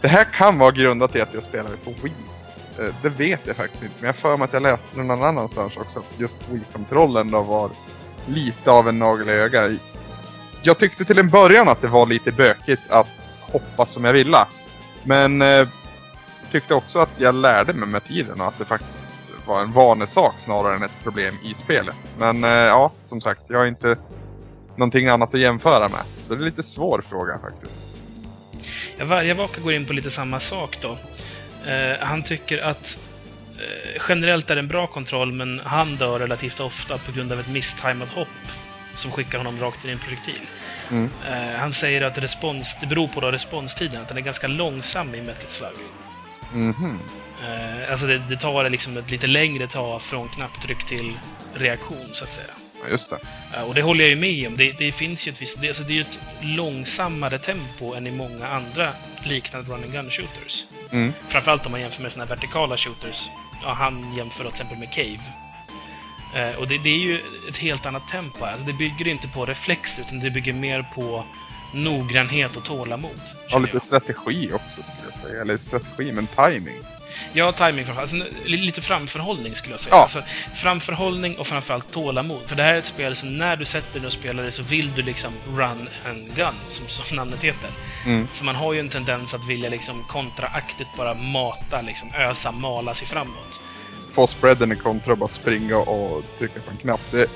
[0.00, 2.12] Det här kan vara grundat i att jag spelade på Wii.
[2.78, 5.76] Eh, Det vet jag faktiskt inte, men jag för mig att jag läste någon annanstans
[5.76, 5.98] också.
[5.98, 7.70] Att just Wii-kontrollen då var
[8.26, 9.70] lite av en nagel i ögat.
[10.64, 13.08] Jag tyckte till en början att det var lite bökigt att
[13.40, 14.46] hoppa som jag ville.
[15.04, 15.68] Men eh,
[16.50, 19.12] tyckte också att jag lärde mig med tiden och att det faktiskt
[19.46, 21.96] var en vanesak snarare än ett problem i spelet.
[22.18, 23.96] Men eh, ja, som sagt, jag har inte
[24.76, 26.00] någonting annat att jämföra med.
[26.24, 27.80] Så det är lite svår fråga faktiskt.
[28.96, 30.98] Ja, Vargavaka går in på lite samma sak då.
[31.70, 32.98] Eh, han tycker att
[33.58, 37.40] eh, generellt är det en bra kontroll, men han dör relativt ofta på grund av
[37.40, 38.28] ett misstajmat hopp
[38.94, 40.40] som skickar honom rakt in i en projektil.
[40.90, 41.10] Mm.
[41.30, 45.14] Eh, han säger att respons, det beror på då responstiden, att den är ganska långsam
[45.14, 45.76] i Metal Slug.
[46.52, 46.98] Mhm.
[47.42, 51.12] Eh, alltså det, det tar liksom ett lite längre tag från knapptryck till
[51.54, 52.54] reaktion, så att säga.
[52.84, 53.18] Ja, just det.
[53.56, 54.56] Eh, och det håller jag ju med om.
[54.56, 55.60] Det, det finns ju ett visst...
[55.60, 58.92] Det, alltså det är ju ett långsammare tempo än i många andra
[59.24, 60.64] liknande run and gun shooters.
[60.92, 61.12] Mm.
[61.28, 63.28] Framförallt om man jämför med här vertikala shooters.
[63.62, 65.41] Ja, han jämför då till exempel med Cave.
[66.34, 68.52] Eh, och det, det är ju ett helt annat tempo här.
[68.52, 71.24] Alltså det bygger inte på reflex, utan det bygger mer på
[71.72, 73.20] noggrannhet och tålamod.
[73.48, 73.82] Ja, lite jag.
[73.82, 75.40] strategi också skulle jag säga.
[75.42, 76.78] Eller strategi, men timing.
[77.32, 78.12] Ja, timing framförallt.
[78.12, 79.94] Alltså, li- lite framförhållning skulle jag säga.
[79.94, 80.02] Ja.
[80.02, 80.22] Alltså,
[80.54, 82.40] framförhållning och framförallt tålamod.
[82.46, 84.62] För det här är ett spel som när du sätter dig och spelar det så
[84.62, 87.70] vill du liksom run and gun, som, som namnet heter.
[88.06, 88.28] Mm.
[88.32, 92.94] Så man har ju en tendens att vilja liksom kontraaktigt bara mata, liksom ösa, mala
[92.94, 93.60] sig framåt.
[94.12, 97.00] Få spreaden i kontra och bara springa och trycka på en knapp.
[97.10, 97.28] Det är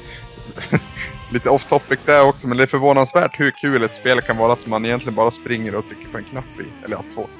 [1.32, 4.56] lite off topic där också, men det är förvånansvärt hur kul ett spel kan vara
[4.56, 6.84] som man egentligen bara springer och trycker på en knapp i.
[6.84, 7.28] Eller ja, två.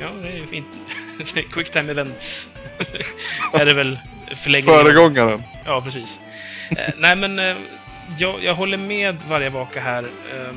[0.00, 0.66] Ja, det är ju fint.
[1.52, 2.48] Quick time events
[3.52, 3.98] är det väl
[4.36, 4.80] förlängningen.
[4.80, 5.42] Föregångaren.
[5.64, 6.18] Ja, precis.
[6.70, 7.56] Eh, nej, men eh,
[8.18, 10.02] jag, jag håller med Vargavaka här.
[10.02, 10.54] Eh,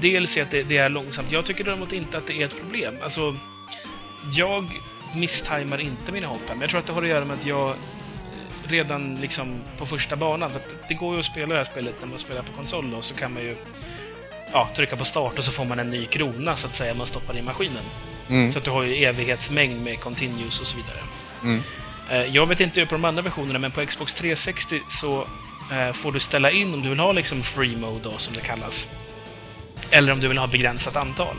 [0.00, 1.32] dels i att det, det är långsamt.
[1.32, 2.94] Jag tycker däremot inte att det är ett problem.
[3.02, 3.36] Alltså,
[4.32, 4.70] jag
[5.20, 7.46] misstajmar inte mina hopp här, men jag tror att det har att göra med att
[7.46, 7.74] jag
[8.68, 11.94] redan liksom på första banan, för att det går ju att spela det här spelet
[12.00, 13.56] när man spelar på konsol då, så kan man ju
[14.52, 17.06] ja, trycka på start och så får man en ny krona så att säga, man
[17.06, 17.82] stoppar i maskinen.
[18.28, 18.52] Mm.
[18.52, 20.98] Så att du har ju evighetsmängd med continues och så vidare.
[21.42, 21.62] Mm.
[22.10, 25.26] Eh, Jag vet inte hur på de andra versionerna, men på Xbox 360 så
[25.72, 28.40] eh, får du ställa in om du vill ha liksom free mode då, som det
[28.40, 28.88] kallas.
[29.90, 31.36] Eller om du vill ha begränsat antal.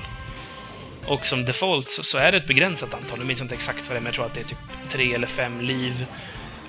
[1.07, 3.17] Och som default så, så är det ett begränsat antal.
[3.17, 4.57] Jag minns inte exakt vad det är, men jag tror att det är typ
[4.89, 6.05] tre eller fem liv.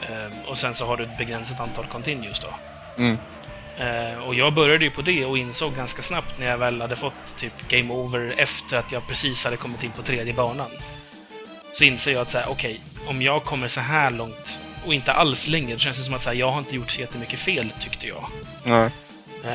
[0.02, 2.54] Eh, och sen så har du ett begränsat antal continues då.
[3.02, 3.18] Mm.
[3.78, 6.96] Eh, och jag började ju på det och insåg ganska snabbt när jag väl hade
[6.96, 10.70] fått typ game over efter att jag precis hade kommit in på tredje banan.
[11.72, 15.72] Så inser jag att okej, om jag kommer så här långt och inte alls längre,
[15.72, 18.06] då känns det som att så här, jag har inte gjort så jättemycket fel, tyckte
[18.06, 18.24] jag.
[18.64, 18.90] Nej.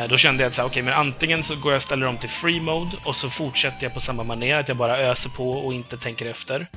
[0.09, 2.17] Då kände jag att så här, okej, men antingen så går jag och ställer om
[2.17, 5.51] till free mode och så fortsätter jag på samma manér, att jag bara öser på
[5.51, 6.67] och inte tänker efter.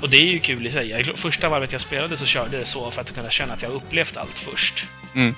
[0.00, 1.04] Och det är ju kul i sig.
[1.04, 3.72] Första varvet jag spelade så körde jag det så för att kunna känna att jag
[3.72, 4.86] upplevt allt först.
[5.14, 5.34] Mm.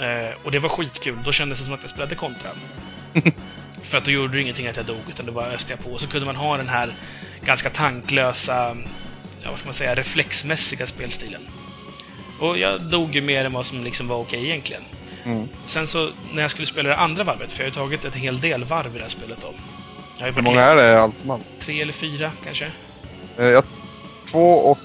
[0.00, 1.18] Eh, och det var skitkul.
[1.24, 2.50] Då kändes det som att jag spelade kontra.
[3.82, 5.90] För att då gjorde det ingenting att jag dog, utan det bara öste jag på.
[5.90, 6.94] Och så kunde man ha den här
[7.44, 8.76] ganska tanklösa,
[9.42, 11.42] ja, vad ska man säga, reflexmässiga spelstilen.
[12.40, 14.82] Och jag dog ju mer än vad som liksom var okej egentligen.
[15.24, 15.48] Mm.
[15.66, 18.14] Sen så, när jag skulle spela det andra varvet, för jag har ju tagit ett
[18.14, 19.54] hel del varv i det här spelet då.
[20.24, 21.42] Hur många är det allt som allt?
[21.60, 22.70] tre eller fyra, kanske.
[23.38, 23.64] Eh, jag,
[24.30, 24.78] två och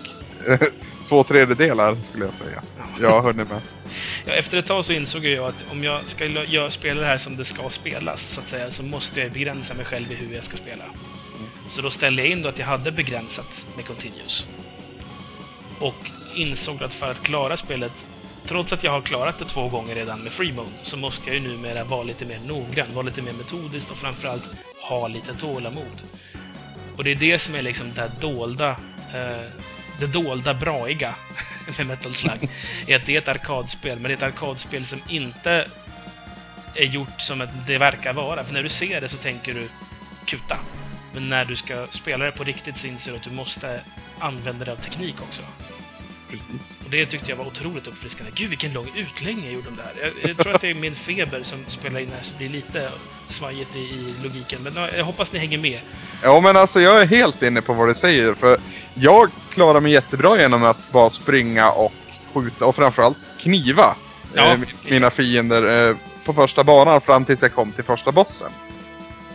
[0.48, 0.60] eh,
[1.10, 2.62] två tredjedelar skulle jag säga.
[3.02, 3.62] Jag hunnit med.
[4.26, 6.26] Ja, efter ett tag så insåg jag att om jag ska
[6.70, 9.86] spela det här som det ska spelas, så att säga, så måste jag begränsa mig
[9.86, 10.84] själv i hur jag ska spela.
[11.70, 14.48] Så då ställde jag in då att jag hade begränsat med Continues.
[15.80, 18.06] Och insåg att för att klara spelet,
[18.50, 21.36] trots att jag har klarat det två gånger redan med Free Mode, så måste jag
[21.36, 24.44] ju numera vara lite mer noggrann, vara lite mer metodisk och framförallt
[24.82, 26.02] ha lite tålamod.
[26.98, 28.70] Och det är det som är liksom det här dolda,
[29.14, 29.50] eh,
[30.00, 31.16] det dolda braiga
[31.78, 32.50] med Metal Slug.
[32.88, 35.68] är att det är ett arkadspel, men det är ett arkadspel som inte
[36.76, 38.44] är gjort som att det verkar vara.
[38.44, 39.70] För när du ser det så tänker du
[40.26, 40.58] kuta.
[41.14, 43.82] Men när du ska spela det på riktigt så inser du att du måste
[44.20, 45.42] använda dig av teknik också.
[46.30, 46.80] Precis.
[46.86, 48.32] Och det tyckte jag var otroligt uppfriskande.
[48.36, 50.12] Gud, vilken lång utläggning jag gjorde om det här.
[50.22, 52.50] Jag, jag tror att det är min feber som spelar in här, så det blir
[52.50, 52.92] lite
[53.28, 54.64] svajigt i, i logiken.
[54.64, 55.80] Men ja, jag hoppas ni hänger med.
[56.24, 58.34] Ja men alltså jag är helt inne på vad du säger.
[58.34, 58.58] För
[58.94, 61.94] jag klarar mig jättebra genom att bara springa och
[62.34, 63.96] skjuta och framförallt kniva
[64.34, 68.52] Ja, eh, mina fiender eh, på första banan fram tills jag kom till första bossen.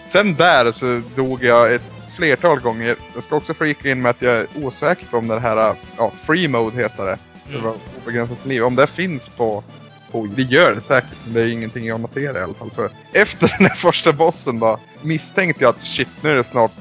[0.07, 2.97] Sen där så dog jag ett flertal gånger.
[3.15, 6.13] Jag ska också flika in med att jag är osäker på om det här, ja,
[6.27, 7.19] free mode heter det.
[7.47, 7.63] Det Mm.
[7.65, 8.65] var obegränsat liv.
[8.65, 9.65] Om det finns på,
[10.13, 12.71] på det gör det säkert, men det är ingenting jag noterar i alla fall.
[12.71, 16.73] För efter den här första bossen då misstänkte jag att shit, nu är det snart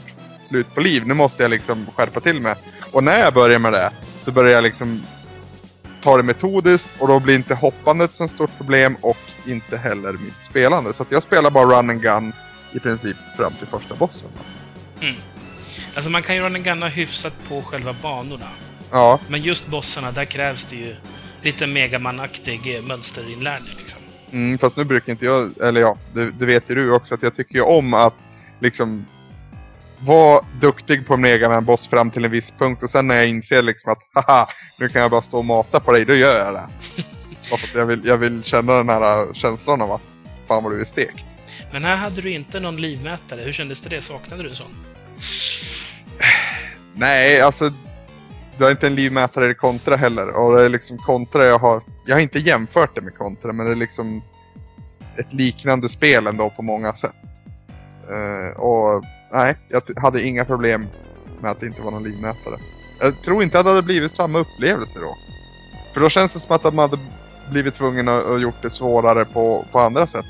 [0.42, 1.08] slut på liv.
[1.08, 2.56] Nu måste jag liksom skärpa till mig.
[2.92, 3.92] Och när jag börjar med det
[4.22, 5.04] så börjar jag liksom
[6.04, 10.44] ta det metodiskt och då blir inte hoppandet så stort problem och inte heller mitt
[10.44, 10.94] spelande.
[10.94, 12.34] Så jag spelar bara run and gun
[12.72, 14.30] i princip fram till första bossen.
[15.96, 18.50] Alltså man kan ju run and gunna hyfsat på själva banorna.
[18.92, 20.96] Ja, Men just bossarna, där krävs det ju
[21.42, 23.74] lite Megaman-aktig eh, mönsterinlärning.
[23.80, 24.00] Liksom.
[24.32, 27.24] Mm, fast nu brukar inte jag, eller ja, det, det vet ju du också, att
[27.24, 28.16] jag tycker ju om att
[28.60, 29.06] liksom
[30.00, 33.28] vara duktig på en Megaman boss fram till en viss punkt och sen när jag
[33.28, 34.48] inser liksom att haha,
[34.80, 36.68] nu kan jag bara stå och mata på dig, då gör jag det.
[37.74, 40.02] Jag vill, jag vill känna den här känslan av att
[40.48, 41.26] fan vad du är stekt.
[41.74, 43.42] Men här hade du inte någon livmätare.
[43.42, 43.90] Hur kändes det?
[43.90, 44.02] det?
[44.02, 44.76] Saknade du en sån?
[46.96, 47.74] Nej, alltså
[48.58, 50.30] du har inte en livmätare i kontra heller.
[50.30, 51.82] Och det är liksom kontra jag har...
[52.06, 54.22] Jag har inte jämfört det med kontra, men det är liksom
[55.18, 57.16] ett liknande spel ändå på många sätt.
[58.10, 60.88] Uh, och nej, jag hade inga problem
[61.42, 62.56] med att det inte var någon livmätare.
[63.00, 65.16] Jag tror inte att det hade blivit samma upplevelse då.
[65.94, 67.02] För då känns det som att man hade
[67.52, 70.26] blivit tvungen att, att gjort det svårare på, på andra sätt.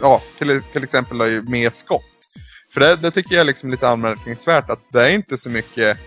[0.00, 2.02] Ja, till, till exempel med skott.
[2.72, 5.98] För det, det tycker jag är liksom lite anmärkningsvärt att det är inte så mycket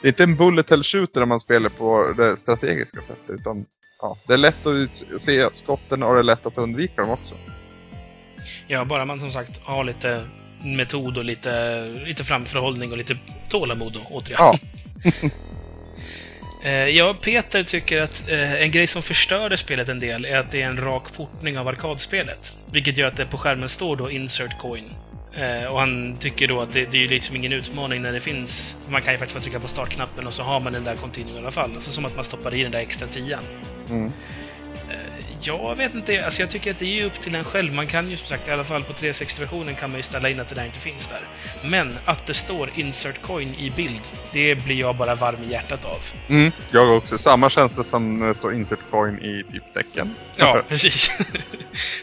[0.00, 3.30] det är inte en bullet hell shooter om man spelar på det strategiska sättet.
[3.30, 3.64] Utan
[4.02, 7.34] ja, det är lätt att se skotten och det är lätt att undvika dem också.
[8.66, 10.24] Ja, bara man som sagt har lite
[10.62, 14.38] metod och lite, lite framförhållning och lite tålamod då, återigen.
[14.38, 14.58] Ja.
[16.62, 20.38] Eh, jag Ja, Peter tycker att eh, en grej som förstörde spelet en del är
[20.38, 22.54] att det är en rak portning av arkadspelet.
[22.72, 24.84] Vilket gör att det på skärmen står då Insert Coin.
[25.34, 28.20] Eh, och han tycker då att det, det är ju liksom ingen utmaning när det
[28.20, 28.76] finns...
[28.88, 31.34] Man kan ju faktiskt bara trycka på startknappen och så har man den där continue
[31.34, 31.70] i alla fall.
[31.74, 33.42] Alltså som att man stoppar i den där extra tian.
[33.90, 34.12] Mm.
[35.40, 37.74] Jag vet inte, alltså jag tycker att det är upp till en själv.
[37.74, 40.40] Man kan ju som sagt, i alla fall på 360-versionen kan man ju ställa in
[40.40, 41.20] att det där inte finns där.
[41.70, 44.00] Men att det står Insert Coin i bild,
[44.32, 45.98] det blir jag bara varm i hjärtat av.
[46.28, 47.18] Mm, jag också.
[47.18, 50.14] Samma känsla som det står insert coin i typ tecken.
[50.36, 51.10] Ja, precis.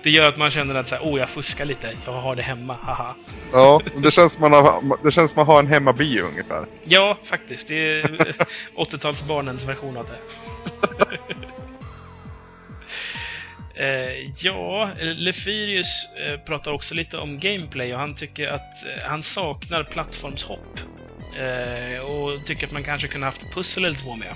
[0.03, 1.97] det gör att man känner att så här, åh, jag fuskar lite.
[2.05, 3.15] Jag har det hemma, haha.
[3.53, 6.65] ja, det känns som man har, det känns som man har en hemmabio ungefär.
[6.83, 7.67] Ja, faktiskt.
[7.67, 8.03] Det är
[8.77, 10.17] 80-talsbarnens version av det.
[13.77, 19.23] Eh, ja, Lefyrius eh, pratar också lite om gameplay och han tycker att eh, han
[19.23, 20.79] saknar plattformshopp.
[21.39, 24.35] Eh, och tycker att man kanske kunde haft ett pussel eller två med.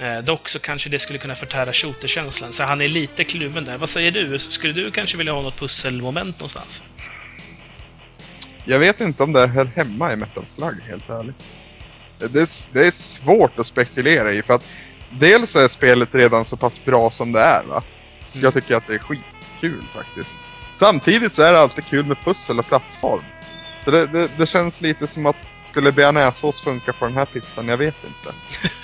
[0.00, 3.78] Eh, dock så kanske det skulle kunna förtära shooterkänslan, så han är lite kluven där.
[3.78, 4.38] Vad säger du?
[4.38, 6.82] Skulle du kanske vilja ha något pusselmoment någonstans?
[8.64, 11.36] Jag vet inte om det hör hemma i Metal Slug, helt ärligt.
[12.18, 14.64] Det är, det är svårt att spekulera i, för att
[15.10, 17.82] dels är spelet redan så pass bra som det är, va?
[18.32, 18.44] Mm.
[18.44, 20.32] Jag tycker att det är skitkul faktiskt.
[20.76, 23.24] Samtidigt så är det alltid kul med pussel och plattform.
[23.84, 27.68] Så det, det, det känns lite som att skulle bearnaisesås funka på den här pizzan?
[27.68, 28.34] Jag vet inte.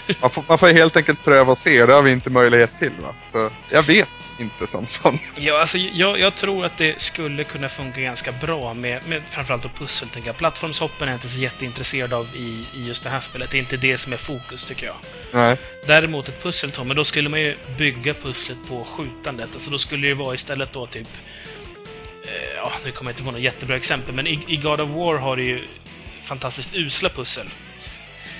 [0.20, 2.78] Man får, man får helt enkelt pröva och se, och det har vi inte möjlighet
[2.78, 3.14] till va.
[3.32, 4.08] Så jag vet
[4.38, 5.18] inte Samson.
[5.36, 9.62] Ja, alltså, jag, jag tror att det skulle kunna funka ganska bra med, med framförallt
[9.62, 10.36] då pussel, tänker jag.
[10.36, 13.50] Plattformshoppen är jag inte så jätteintresserad av i, i just det här spelet.
[13.50, 14.96] Det är inte det som är fokus, tycker jag.
[15.32, 15.56] Nej.
[15.86, 19.50] Däremot ett pusseltom, men då skulle man ju bygga pusslet på skjutandet.
[19.54, 21.08] Alltså då skulle det vara istället då typ...
[22.24, 24.88] Eh, ja, nu kommer jag inte på något jättebra exempel, men i, i God of
[24.88, 25.62] War har du ju
[26.24, 27.46] fantastiskt usla pussel.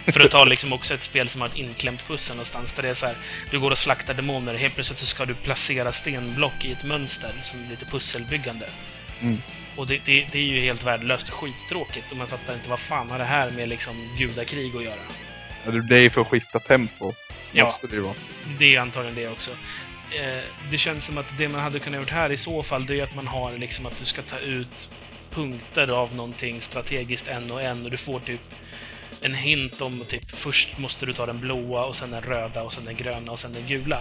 [0.06, 2.72] För att ta liksom också ett spel som har ett inklämt pussel någonstans.
[2.72, 3.16] Där det är så här,
[3.50, 7.34] du går och slaktar demoner, helt plötsligt så ska du placera stenblock i ett mönster
[7.42, 8.66] som är lite pusselbyggande.
[9.20, 9.42] Mm.
[9.76, 13.10] Och det, det, det är ju helt värdelöst skittråkigt och man fattar inte vad fan
[13.10, 15.80] har det här med liksom gudakrig att göra.
[15.88, 17.12] Det är ju för att skifta tempo.
[17.52, 17.64] Ja.
[17.64, 18.14] Måste det ju vara.
[18.58, 19.50] Det är antagligen det också.
[20.10, 22.98] Eh, det känns som att det man hade kunnat gjort här i så fall, det
[22.98, 24.88] är att man har liksom att du ska ta ut
[25.30, 28.40] punkter av någonting strategiskt en och en och du får typ
[29.22, 32.72] en hint om typ först måste du ta den blåa och sen den röda och
[32.72, 33.98] sen den gröna och sen den gula.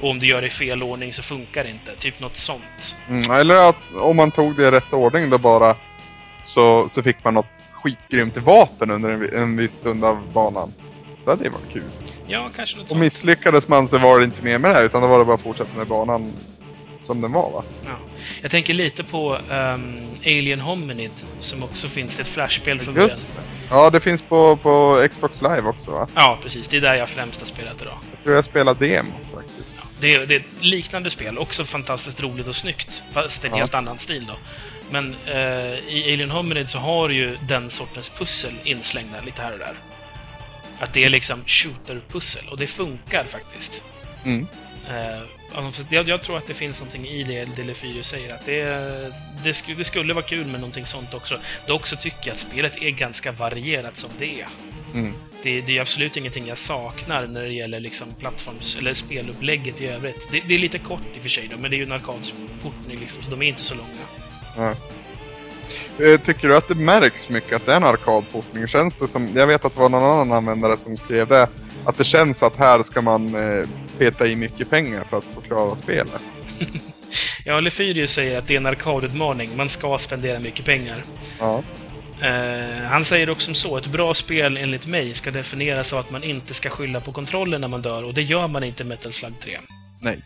[0.00, 1.96] Och om du gör det i fel ordning så funkar det inte.
[1.96, 2.94] Typ något sånt.
[3.08, 5.74] Mm, eller att om man tog det i rätt ordning då bara
[6.44, 10.72] så, så fick man något skitgrymt vapen under en, en viss stund av banan.
[11.24, 11.82] Det hade ju varit kul.
[12.26, 13.00] Ja, kanske något Och sånt.
[13.00, 15.34] misslyckades man så var det inte mer med det här utan då var det bara
[15.34, 16.32] att fortsätta med banan
[17.00, 17.62] som den var va?
[17.84, 17.90] Ja.
[18.42, 21.10] Jag tänker lite på ehm, Alien Hominid,
[21.40, 22.16] som också finns.
[22.16, 23.42] Det är ett flashspel från Just det.
[23.70, 26.08] Ja, det finns på, på Xbox Live också va?
[26.14, 26.68] Ja, precis.
[26.68, 27.98] Det är där jag främst har spelat idag.
[28.12, 29.68] Jag tror jag spelade demo faktiskt.
[29.76, 33.50] Ja, det, är, det är ett liknande spel, också fantastiskt roligt och snyggt, fast en
[33.50, 33.56] Ja.
[33.56, 34.34] helt annan stil då.
[34.90, 35.34] Men eh,
[35.88, 39.72] i Alien Hominid så har du ju den sortens pussel inslängda lite här och där.
[40.80, 43.82] Att det är liksom shooter-pussel, och det funkar faktiskt.
[44.24, 44.46] Mm.
[44.88, 45.22] Eh,
[45.56, 49.12] alltså, jag, jag tror att det finns någonting i det Delefyrio säger, att det,
[49.44, 51.38] det, sk det skulle vara kul med någonting sånt också.
[51.66, 54.46] Dock så tycker jag att spelet är ganska varierat som det är.
[54.94, 55.12] Mm.
[55.42, 59.86] Det, det är absolut ingenting jag saknar när det gäller liksom plattforms eller spelupplägget i
[59.86, 60.28] övrigt.
[60.30, 61.92] Det, det är lite kort i och för sig då, men det är ju en
[61.92, 63.88] arkadsportning liksom, så de är inte så långa.
[64.56, 64.74] Ja.
[66.04, 68.68] Eh, Tycker du att det märks mycket att det är en arkadportning?
[68.68, 71.48] Känns det som, jag vet att det var någon annan användare som skrev det,
[71.84, 73.68] att det känns att här ska man eh,
[73.98, 76.22] peta i mycket pengar för att få klara spelet.
[77.44, 81.04] Ja, Lefyrius säger att det är en arkadutmaning, man ska spendera mycket pengar.
[81.38, 81.62] Ja.
[82.20, 86.10] Eh, han säger också som så, ett bra spel enligt mig ska definieras av att
[86.10, 88.86] man inte ska skylla på kontrollen när man dör, och det gör man inte i
[88.86, 89.58] Metal Slug 3.
[90.00, 90.18] Nej.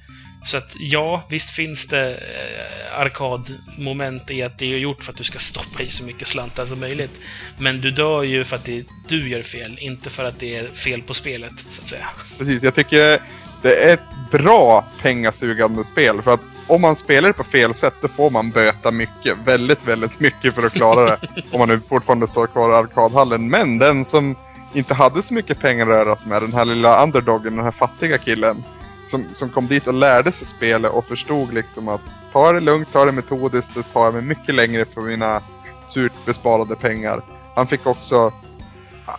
[0.44, 5.18] Så att ja, visst finns det eh, arkadmoment i att det är gjort för att
[5.18, 7.20] du ska stoppa i så mycket slantar som möjligt.
[7.58, 10.68] Men du dör ju för att det, du gör fel, inte för att det är
[10.68, 12.06] fel på spelet, så att säga.
[12.38, 13.20] Precis, jag tycker
[13.62, 16.22] det är ett bra pengasugande spel.
[16.22, 19.38] För att om man spelar det på fel sätt då får man böta mycket.
[19.44, 21.18] Väldigt, väldigt mycket för att klara det.
[21.52, 23.50] om man nu fortfarande står kvar i arkadhallen.
[23.50, 24.36] Men den som
[24.72, 27.72] inte hade så mycket pengar att röra sig med, den här lilla underdogen, den här
[27.72, 28.64] fattiga killen.
[29.06, 32.00] Som, som kom dit och lärde sig spelet och förstod liksom att
[32.32, 35.42] ta det lugnt, ta det metodiskt, så tar jag mig mycket längre för mina
[35.86, 37.22] surt besparade pengar.
[37.54, 38.32] Han fick också...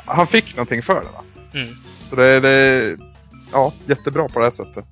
[0.05, 1.23] Han fick någonting för det va?
[1.53, 1.75] Mm.
[2.09, 2.97] Så det, det
[3.51, 4.85] ja, jättebra på det här sättet.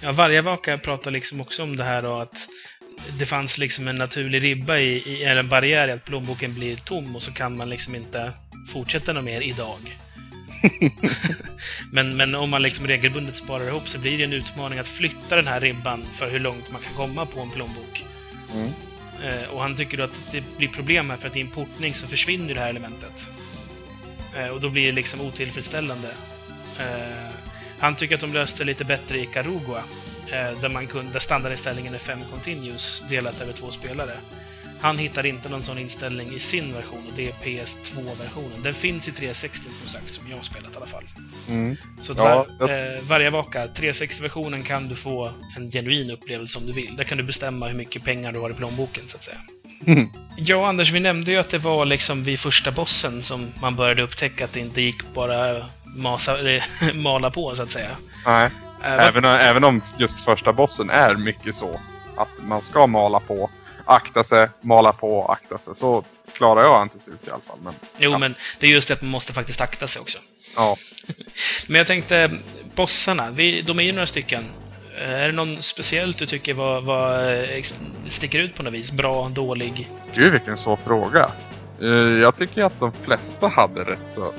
[0.00, 2.48] Ja, Vargavaka pratar liksom också om det här då att
[3.18, 7.16] det fanns liksom en naturlig ribba i, i en barriär i att plånboken blir tom
[7.16, 8.32] och så kan man liksom inte
[8.72, 9.98] fortsätta något mer idag.
[11.92, 15.36] men, men om man liksom regelbundet sparar ihop så blir det en utmaning att flytta
[15.36, 18.04] den här ribban för hur långt man kan komma på en plånbok.
[18.54, 18.70] Mm.
[19.24, 21.94] Eh, och han tycker då att det blir problem här för att i en portning
[21.94, 23.26] så försvinner det här elementet.
[24.36, 26.08] Eh, och då blir det liksom otillfredsställande.
[26.80, 27.30] Eh,
[27.78, 29.82] han tycker att de löste lite bättre i Karugua,
[30.26, 34.12] eh, där, man kunde, där standardinställningen är 5 continues delat över två spelare.
[34.80, 38.62] Han hittar inte någon sån inställning i sin version och det är PS2-versionen.
[38.62, 41.04] Den finns i 360 som sagt, som jag har spelat i alla fall.
[41.48, 41.76] Mm.
[42.02, 46.72] Så Ja, var, eh, varje vaka, 360-versionen kan du få en genuin upplevelse om du
[46.72, 46.96] vill.
[46.96, 49.40] Där kan du bestämma hur mycket pengar du har i plånboken, så att säga.
[49.86, 50.08] Mm.
[50.36, 54.02] Ja, Anders, vi nämnde ju att det var liksom vid första bossen som man började
[54.02, 55.66] upptäcka att det inte gick bara
[55.96, 56.64] masa, eller,
[56.94, 57.90] mala på, så att säga.
[58.26, 58.50] Nej,
[58.84, 61.80] Eh, vad- även, även om just första bossen är mycket så
[62.16, 63.50] att man ska mala på,
[63.84, 65.76] akta sig, mala på, akta sig.
[65.76, 67.58] Så klarar jag inte till slut i alla fall.
[67.62, 68.18] Men, Jo, ja.
[68.18, 70.18] men det är just det att man måste faktiskt akta sig också.
[70.56, 70.76] ja.
[71.66, 72.30] Men jag tänkte,
[72.74, 74.44] bossarna, vi, de är ju några stycken.
[74.98, 77.62] Eh, Är det någon speciellt du tycker var, var, eh,
[78.08, 78.90] sticker ut på något vis?
[78.92, 79.88] Bra, dålig?
[80.14, 81.30] Gud vilken svår fråga.
[81.82, 81.88] Eh,
[82.22, 84.32] Jag tycker att de flesta hade rätt så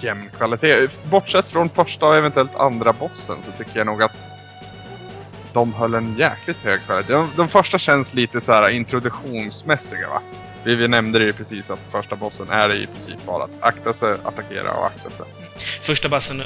[0.00, 0.88] jämn kvalitet.
[1.10, 4.16] Bortsett från första och eventuellt andra bossen så tycker jag nog att
[5.52, 7.12] de höll en jäkligt hög kvalitet.
[7.12, 10.22] De, de första känns lite så här introduktionsmässiga va?
[10.64, 13.94] Vi, vi nämnde det ju precis att första bossen är i princip bara att akta
[13.94, 15.26] sig, attackera och akta sig.
[15.82, 16.42] Första bassen,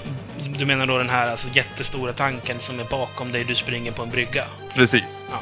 [0.58, 4.02] du menar då den här alltså, jättestora tanken som är bakom dig, du springer på
[4.02, 4.44] en brygga?
[4.74, 5.26] Precis.
[5.30, 5.38] Ja.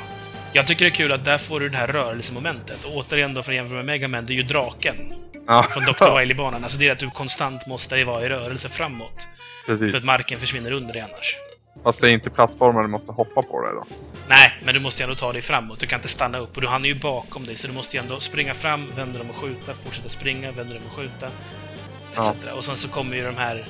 [0.52, 2.84] Jag tycker det är kul att där får du det här rörelsemomentet.
[2.84, 4.96] Och återigen då, för att jämföra med Mega Man, det är ju draken
[5.46, 6.18] Ja, från Dr.
[6.18, 6.64] Wily-banan.
[6.64, 9.26] Alltså det är att du konstant måste vara i rörelse framåt.
[9.66, 9.90] precis.
[9.90, 11.36] För att marken försvinner under dig annars.
[11.84, 13.84] Fast det är inte plattformar du måste hoppa på det då.
[14.28, 15.80] Nej, men du måste ju ändå ta dig framåt.
[15.80, 16.56] Du kan inte stanna upp.
[16.56, 19.18] Och du, han är ju bakom dig, så du måste ju ändå springa fram, vända
[19.18, 21.28] dem och skjuta, fortsätta springa, vända dem och skjuta.
[22.14, 22.30] Ja.
[22.30, 22.56] Etc.
[22.56, 23.64] Och sen så kommer ju de här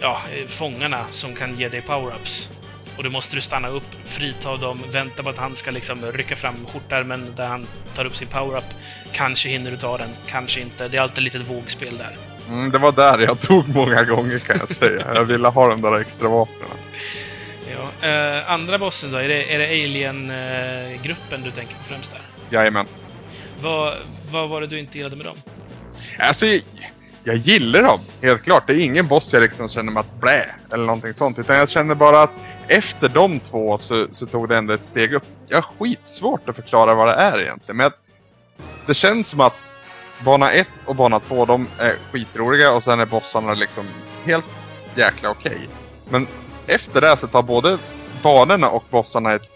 [0.00, 2.48] ja, eh, fångarna som kan ge dig power-ups.
[2.96, 6.36] Och då måste du stanna upp, frita dem, vänta på att han ska liksom rycka
[6.36, 7.66] fram skjortärmen där han
[7.96, 8.64] tar upp sin power-up.
[9.12, 10.88] Kanske hinner du ta den, kanske inte.
[10.88, 12.16] Det är alltid ett vågspel där.
[12.48, 15.06] Mm, det var där jag tog många gånger kan jag säga.
[15.14, 16.68] Jag ville ha de där extra vapnen.
[17.70, 18.08] Ja.
[18.08, 19.18] Eh, andra bossen då?
[19.18, 22.22] Är det, är det Alien-gruppen du tänker på främst där?
[22.58, 22.86] Jajamän.
[23.60, 23.94] Vad,
[24.30, 25.36] vad var det du inte gillade med dem?
[26.18, 26.62] Alltså, jag,
[27.24, 28.66] jag gillar dem, helt klart.
[28.66, 31.38] Det är ingen boss jag liksom känner mig att blä, eller någonting sånt.
[31.38, 32.30] Utan jag känner bara att
[32.68, 35.24] efter de två så, så tog det ändå ett steg upp.
[35.48, 37.76] Jag har skitsvårt att förklara vad det är egentligen.
[37.76, 37.90] Men
[38.86, 39.56] det känns som att
[40.24, 43.86] bana 1 och bana 2, de är skitroliga och sen är bossarna liksom
[44.24, 44.46] helt
[44.94, 45.68] jäkla okej.
[46.10, 46.26] Men
[46.66, 47.78] efter det så tar både
[48.22, 49.50] banorna och bossarna ett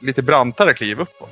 [0.00, 1.30] lite brantare kliv uppåt.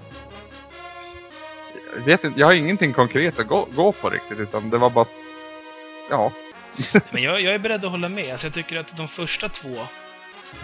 [1.97, 4.91] Jag, vet inte, jag har ingenting konkret att gå, gå på riktigt, utan det var
[4.91, 5.07] bara...
[6.11, 6.33] Ja.
[7.11, 8.33] Men jag, jag är beredd att hålla med.
[8.33, 9.77] Alltså jag tycker att de första två,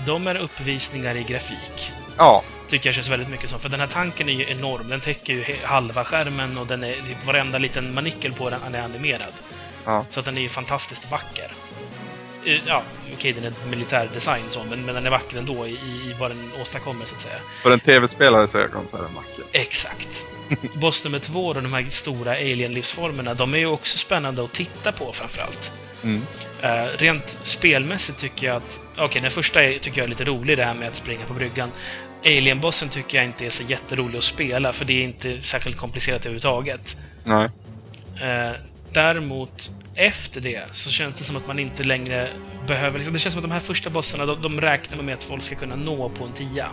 [0.07, 1.93] de är uppvisningar i grafik.
[2.19, 2.43] Ja.
[2.69, 3.61] Tycker jag känns väldigt mycket som.
[3.61, 4.89] För den här tanken är ju enorm.
[4.89, 6.95] Den täcker ju halva skärmen och den är,
[7.27, 9.33] varenda liten manikel på den är animerad.
[9.85, 10.05] Ja.
[10.11, 11.53] Så att den är ju fantastiskt vacker.
[12.47, 12.83] Eh, Ja,
[13.15, 16.31] okej, den är militär design så, men, men den är vacker ändå i, i vad
[16.31, 17.39] den åstadkommer, så att säga.
[17.63, 19.45] För en tv-spelares ögon så är den vacker.
[19.53, 20.25] Exakt.
[20.75, 24.93] Boss nummer två och de här stora alien-livsformerna, de är ju också spännande att titta
[24.93, 25.73] på framförallt.
[26.05, 26.23] Mm.
[26.65, 28.81] Uh, rent spelmässigt tycker jag att...
[28.97, 31.35] Okej, den första är, tycker jag är lite rolig, det här med att springa på
[31.35, 31.71] bryggan.
[32.27, 36.21] Alien-bossen tycker jag inte är så jätterolig att spela, för det är inte särskilt komplicerat
[36.21, 36.97] överhuvudtaget.
[37.25, 37.51] Nej.
[38.21, 38.53] Eh,
[38.93, 42.29] däremot, efter det, så känns det som att man inte längre
[42.67, 42.99] behöver...
[42.99, 45.43] Liksom, det känns som att de här första bossarna, de, de räknar med att folk
[45.43, 46.69] ska kunna nå på en tia.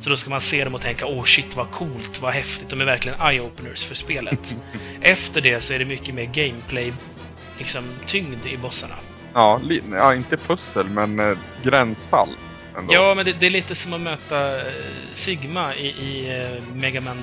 [0.00, 2.68] Så då ska man se dem och tänka åh shit vad coolt, vad häftigt.
[2.68, 4.54] De är verkligen eye-openers för spelet.
[5.00, 6.92] efter det så är det mycket mer gameplay,
[7.58, 8.94] liksom tyngd i bossarna.
[9.34, 9.60] Ja,
[9.92, 12.28] ja, inte pussel, men eh, gränsfall.
[12.78, 12.94] Ändå.
[12.94, 14.72] Ja, men det, det är lite som att möta eh,
[15.14, 17.22] Sigma i, i eh, Mega Man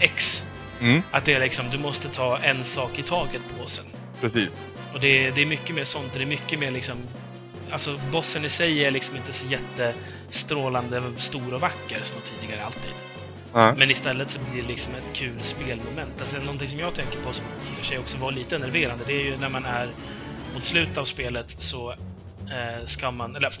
[0.00, 0.42] X.
[0.80, 3.84] Mm, Att det är liksom, du måste ta en sak i taget på bossen.
[4.20, 4.64] precis.
[4.94, 6.12] Och det, är- det är mycket mer sånt.
[6.14, 6.96] Det är mycket mer liksom...
[7.70, 12.92] Alltså, bossen i sig är liksom inte så jättestrålande stor och vacker som tidigare alltid.
[13.56, 13.74] Ja.
[13.76, 16.20] Men istället så blir det liksom ett kul spelmoment.
[16.20, 19.04] Alltså, någonting som jag tänker på som i och för sig också var lite enerverande,
[19.06, 19.88] det är ju när man är
[20.54, 23.36] mot slutet av spelet så eh, ska man...
[23.36, 23.52] Eller,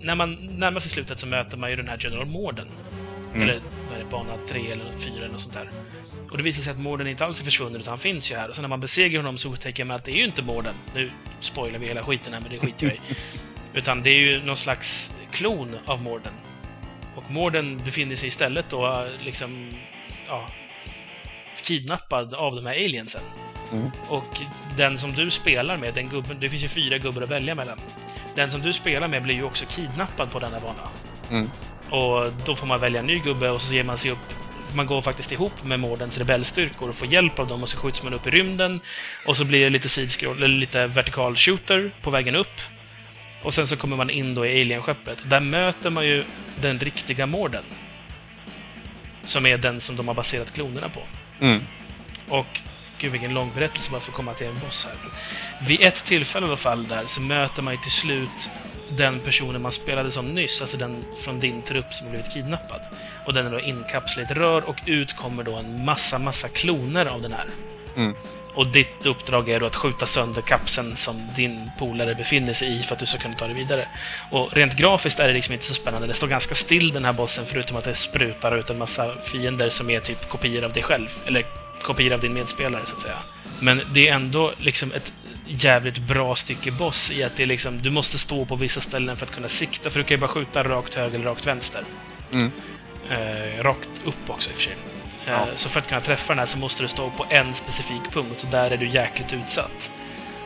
[0.00, 2.68] när man närmar sig slutet så möter man ju den här General Morden.
[3.34, 3.42] Mm.
[3.42, 5.70] Eller vad är det, bana 3 eller 4 eller något sånt där.
[6.30, 8.48] Och det visar sig att Morden inte alls är försvunnen, utan han finns ju här.
[8.48, 10.74] Och så när man besegrar honom så upptäcker man att det är ju inte Morden.
[10.94, 11.10] Nu
[11.40, 13.00] spoilar vi hela skiten här, men det skiter jag i.
[13.78, 16.32] Utan det är ju någon slags klon av Morden.
[17.16, 19.68] Och Morden befinner sig istället då liksom,
[20.28, 20.48] ja,
[21.62, 23.22] kidnappad av de här aliensen.
[23.72, 23.90] Mm.
[24.08, 24.40] Och
[24.76, 27.78] den som du spelar med, den gubben, det finns ju fyra gubbar att välja mellan.
[28.34, 30.88] Den som du spelar med blir ju också kidnappad på denna bana.
[31.30, 31.50] Mm.
[31.90, 34.32] Och då får man välja en ny gubbe och så ger man sig upp
[34.74, 38.02] man går faktiskt ihop med Mordens rebellstyrkor och får hjälp av dem och så skjuts
[38.02, 38.80] man upp i rymden.
[39.26, 42.60] Och så blir det lite sidskroll, eller lite vertikal shooter på vägen upp.
[43.42, 45.18] Och sen så kommer man in då i alienskeppet.
[45.24, 46.24] Där möter man ju
[46.60, 47.64] den riktiga Morden.
[49.24, 51.00] Som är den som de har baserat klonerna på.
[51.40, 51.60] Mm.
[52.28, 52.60] Och
[52.98, 54.96] gud vilken lång berättelse bara för att komma till en boss här.
[55.66, 58.48] Vid ett tillfälle i alla fall där så möter man ju till slut
[58.90, 62.80] den personen man spelade som nyss, alltså den från din trupp som blivit kidnappad.
[63.26, 66.48] Och den är då inkapslad i ett rör och ut kommer då en massa, massa
[66.48, 67.46] kloner av den här.
[67.96, 68.14] Mm.
[68.54, 72.82] Och ditt uppdrag är då att skjuta sönder kapseln som din polare befinner sig i
[72.82, 73.88] för att du ska kunna ta det vidare.
[74.30, 76.06] Och rent grafiskt är det liksom inte så spännande.
[76.06, 79.70] Det står ganska still den här bossen förutom att det sprutar ut en massa fiender
[79.70, 81.08] som är typ kopior av dig själv.
[81.26, 81.44] Eller
[81.82, 83.16] kopior av din medspelare, så att säga.
[83.60, 85.12] Men det är ändå liksom ett
[85.46, 89.16] jävligt bra stycke boss i att det är liksom, du måste stå på vissa ställen
[89.16, 91.84] för att kunna sikta, för du kan ju bara skjuta rakt höger eller rakt vänster.
[92.32, 92.50] Mm.
[93.10, 94.76] Eh, rakt upp också i och för sig.
[95.26, 95.46] Eh, Ja.
[95.54, 98.42] Så för att kunna träffa den här så måste du stå på en specifik punkt
[98.44, 99.90] och där är du jäkligt utsatt.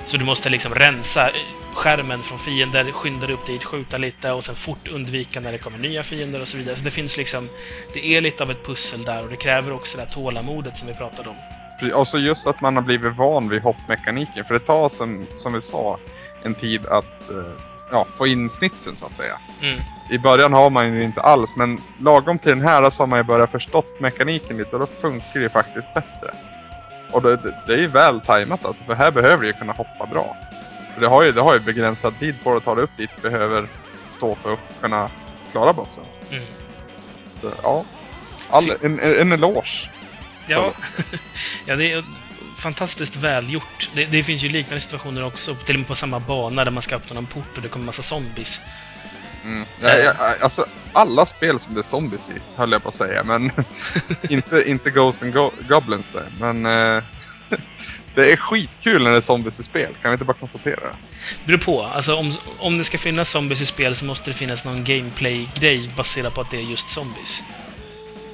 [0.05, 1.35] Så du måste liksom rensa eh,
[1.75, 5.59] skärmen från fiender, skynda dig upp dit, skjuta lite och sen fort undvika när det
[5.59, 6.77] kommer nya fiender och så vidare.
[6.77, 7.49] Så det finns liksom,
[7.95, 10.89] det är lite av ett pussel där och det kräver också det här tålamodet som
[10.89, 11.37] vi pratade om.
[11.95, 14.45] Och så just att man har blivit van vid hoppmekaniken.
[14.45, 15.99] För det tar som, som vi sa
[16.43, 19.35] en tid att eh, ja, få in snitsen så att säga.
[19.63, 19.81] Mm.
[20.11, 23.19] I början har man ju inte alls men lagom till den här så har man
[23.19, 26.35] ju börjat förstått mekaniken lite och då funkar det ju faktiskt bättre.
[27.13, 29.73] Och det, det, det är ju väl tajmat alltså för här behöver du ju kunna
[29.73, 30.37] hoppa bra.
[30.95, 33.11] För det har ju, det har ju begränsad tid på att ta dig upp dit
[33.23, 33.67] du behöver
[34.11, 35.11] stå för att kunna
[35.53, 36.05] klara bossen.
[36.31, 36.45] Mm.
[37.41, 37.85] Så, ja.
[38.51, 39.91] All, en, en eloge.
[40.47, 40.73] Ja,
[41.67, 42.05] ja det är
[42.61, 43.91] fantastiskt välgjort.
[43.95, 46.83] Det, det finns ju liknande situationer också, till och med på samma bana där man
[46.83, 48.61] ska öppna någon port och det kommer massa zombies.
[49.45, 49.67] Mm.
[49.83, 53.25] Ja, ja, alltså, alla spel som det är zombies i, höll jag på att säga.
[53.25, 53.53] Men
[54.31, 56.27] inte, inte Ghost and Go Goblins där.
[56.41, 57.03] Men eh,
[58.15, 59.93] det är skitkul när det är zombies i spel.
[60.03, 60.81] Kan vi inte bara konstatera?
[60.81, 61.83] Det beror på.
[61.83, 65.91] Alltså, om, om det ska finnas zombies i spel så måste det finnas någon gameplay-grej
[65.97, 67.43] baserad på att det är just zombies.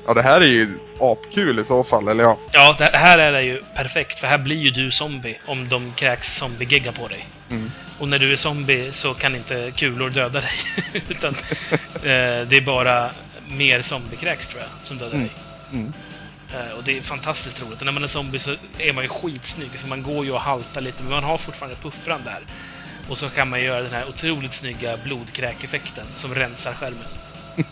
[0.07, 2.39] Ja, det här är ju apkul i så fall, eller ja.
[2.53, 5.93] Ja, det här är det ju perfekt, för här blir ju du zombie om de
[5.93, 7.27] kräks zombie-gegga på dig.
[7.51, 7.71] Mm.
[7.99, 10.53] Och när du är zombie så kan inte kulor döda dig.
[11.09, 11.35] Utan
[11.95, 13.11] eh, det är bara
[13.49, 15.27] mer zombiekräks, tror jag, som dödar Mm.
[15.27, 15.37] dig.
[15.73, 15.93] Mm.
[16.55, 17.79] Eh, och det är fantastiskt roligt.
[17.81, 20.41] Och när man är zombie så är man ju skitsnygg, för man går ju och
[20.41, 22.41] haltar lite, men man har fortfarande puffran där.
[23.09, 27.09] Och så kan man göra den här otroligt snygga blodkräkeffekten som rensar skärmen.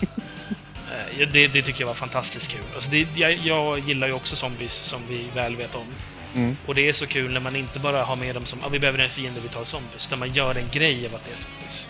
[1.18, 2.61] Eh, det, det tycker jag var fantastiskt kul.
[2.74, 5.86] Alltså det, jag, jag gillar ju också zombies, som vi väl vet om.
[6.34, 6.57] Mm.
[6.66, 8.78] Och det är så kul när man inte bara har med dem som ah, vi
[8.78, 10.07] behöver en fiende, vi tar zombies.
[10.07, 11.86] Utan man gör en grej av att det är zombies.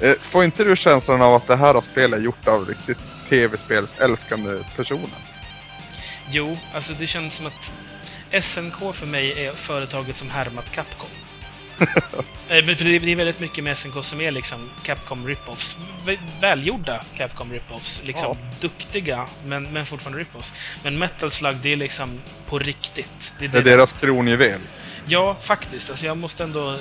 [0.00, 2.98] Eh, Får inte du känslan av att det här spelet är gjort av riktigt
[3.28, 5.18] tv-spelsälskande personer?
[6.30, 7.72] Jo, alltså det känns som att
[8.44, 11.08] SNK för mig är företaget som härmat Capcom.
[12.48, 15.76] För det är väldigt mycket med SNK som är liksom Capcom rip-offs.
[16.06, 18.00] Vä- Välgjorda Capcom rip-offs.
[18.04, 20.52] Liksom duktiga, men, men fortfarande rip-offs.
[20.82, 23.32] Men Metal Slug, det är liksom på riktigt.
[23.38, 24.60] Det är Det är det- deras kronjuvel.
[25.06, 25.90] Ja, faktiskt.
[25.90, 26.72] Alltså jag måste ändå...
[26.72, 26.78] eh,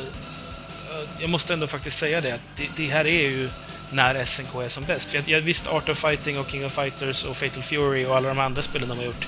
[1.20, 3.50] Jag måste ändå faktiskt säga det, att det, det här är ju
[3.92, 5.10] när SNK är som bäst.
[5.10, 8.18] För jag, jag visst, Art of Fighting och King of Fighters och Fatal Fury och
[8.18, 9.28] alla de andra spelen de har gjort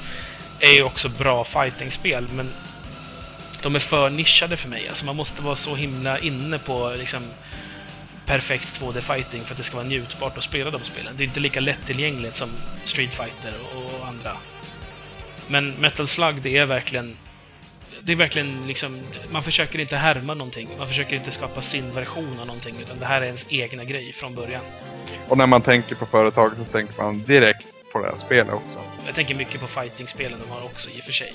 [0.60, 2.50] är ju också bra fightingspel, men
[3.66, 4.88] de är för nischade för mig.
[4.90, 7.22] Alltså man måste vara så himla inne på liksom
[8.26, 11.14] perfekt 2D-fighting för att det ska vara njutbart att spela de spelen.
[11.18, 12.50] Det är inte lika lättillgängligt som
[12.86, 14.32] Street Fighter och andra.
[15.48, 17.18] Men Metal Slug, det är verkligen
[18.04, 19.00] det är verkligen liksom,
[19.30, 20.70] man försöker inte härma någonting.
[20.78, 24.14] Man försöker inte skapa sin version av någonting, utan det här är ens egna grej
[24.14, 24.62] från början.
[25.28, 28.80] Och när man tänker på företaget så tänker man direkt på det här spelet också.
[29.06, 31.34] Jag tänker mycket på fighting-spelen de har också, i och för sig.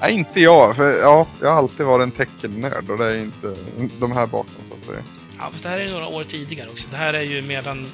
[0.00, 0.76] Nej, inte jag.
[0.76, 3.54] För ja, jag har alltid varit en teckennörd och det är inte
[3.98, 5.02] de här bakom så att säga.
[5.38, 6.88] Ja, fast det här är några år tidigare också.
[6.90, 7.86] Det här är ju medan,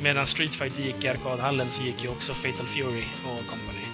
[0.00, 3.84] medan Street Fighter gick i arkadhallen så gick ju också Fatal Fury och company.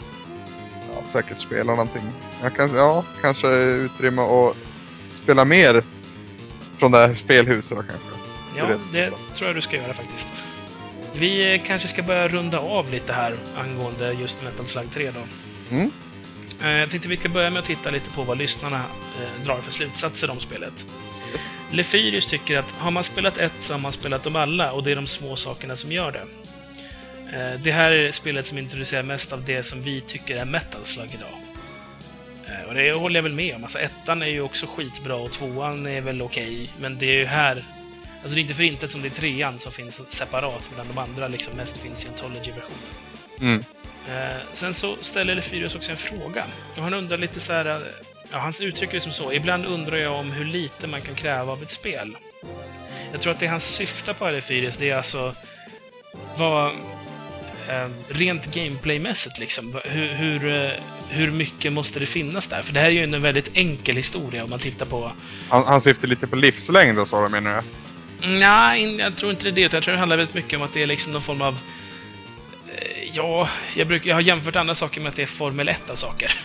[0.95, 2.03] Ja, säkert spela någonting.
[2.43, 4.57] Jag kanske, ja, kanske utrymme att
[5.23, 5.83] spela mer
[6.79, 8.09] från det här spelhuset då kanske.
[8.57, 9.17] Ja, det så.
[9.37, 10.29] tror jag du ska göra faktiskt.
[11.13, 15.21] Vi kanske ska börja runda av lite här angående just Metal Slug 3 då.
[15.77, 15.91] Mm.
[16.63, 18.85] Eh, Jag tänkte vi ska börja med att titta lite på vad lyssnarna
[19.21, 20.87] eh, drar för slutsatser om spelet.
[21.33, 21.59] Yes.
[21.71, 24.91] Lefyrius tycker att har man spelat ett så har man spelat dem alla och det
[24.93, 26.25] är de små sakerna som gör det.
[27.37, 30.85] Eh, Det här är spelet som introducerar mest av det som vi tycker är metal
[30.85, 31.29] slug idag.
[32.69, 33.65] Och det håller jag väl med om.
[33.65, 37.25] Alltså ettan är ju också skitbra och tvåan är väl okej, men det är ju
[37.25, 37.63] här...
[38.23, 40.99] Alltså det är inte för intet som det är trean som finns separat, medan de
[40.99, 42.81] andra liksom mest finns i Ontology-versionen.
[43.41, 43.65] Mm.
[44.09, 46.45] Eh, sen så ställer Lefyrius också en fråga.
[46.77, 47.67] Och han undrar lite så här...
[47.67, 47.83] eh,
[48.33, 49.33] Ja, han uttrycker det som så.
[49.33, 52.17] Ibland undrar jag om hur lite man kan kräva av ett spel.
[53.13, 55.35] Jag tror att det han syftar på, Lefyrius, det är alltså...
[56.37, 56.67] Vad...
[57.69, 59.81] Eh, rent gameplaymässigt, liksom.
[59.85, 60.71] Hur, hur, eh,
[61.11, 62.63] hur mycket måste det finnas där?
[62.63, 65.13] För det här är ju en väldigt enkel historia om man tittar på...
[65.49, 67.65] Han, han syftar lite på livslängd och så menar jag.
[68.23, 69.61] Nej, jag tror inte det är det.
[69.77, 71.59] Jag tror det handlar väldigt mycket om att det är liksom någon form av...
[73.13, 75.97] Ja, jag, brukar, jag har jämfört andra saker med att det är Formel 1 av
[75.97, 76.33] saker.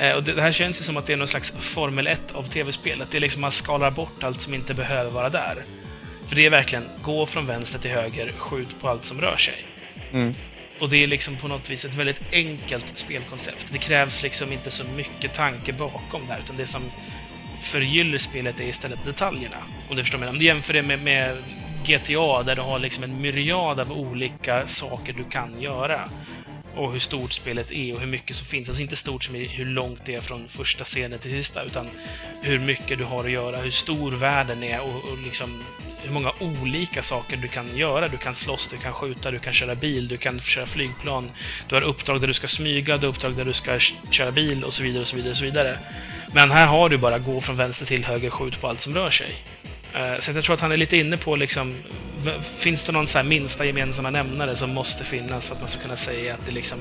[0.00, 2.42] Eh, Och det, här känns ju som att det är någon slags Formel 1 av
[2.42, 3.02] tv-spel.
[3.02, 5.64] Att det är liksom man skalar bort allt som inte behöver vara där.
[6.28, 9.64] För det är verkligen gå från vänster till höger, skjut på allt som rör sig.
[10.12, 10.34] Mm.
[10.78, 13.64] Och det är liksom på något vis ett väldigt enkelt spelkoncept.
[13.72, 16.82] Det krävs liksom inte så mycket tanke bakom det här, utan det som
[17.62, 19.56] förgyller spelet är istället detaljerna.
[19.90, 20.32] Om du förstår menar.
[20.32, 21.36] Om du jämför det med, med
[21.86, 26.00] GTA, där du har liksom en myriad av olika saker du kan göra.
[26.74, 28.68] Och hur stort spelet är och hur mycket som finns.
[28.68, 31.88] Alltså inte stort som i hur långt det är från första scenen till sista, utan
[32.42, 35.62] hur mycket du har att göra, hur stor världen är och, och liksom
[36.02, 38.08] hur många olika saker du kan göra.
[38.08, 41.30] Du kan slåss, du kan skjuta, du kan köra bil, du kan köra flygplan.
[41.68, 43.78] Du har uppdrag där du ska smyga, du har uppdrag där du ska
[44.10, 45.78] köra bil och så vidare och så vidare och så vidare.
[46.32, 49.10] Men här har du bara gå från vänster till höger, skjut på allt som rör
[49.10, 49.36] sig.
[49.94, 51.74] Eh, Så jag tror att han är lite inne på liksom,
[52.42, 55.82] finns det någon så här minsta gemensamma nämnare som måste finnas för att man ska
[55.82, 56.78] kunna säga att det liksom,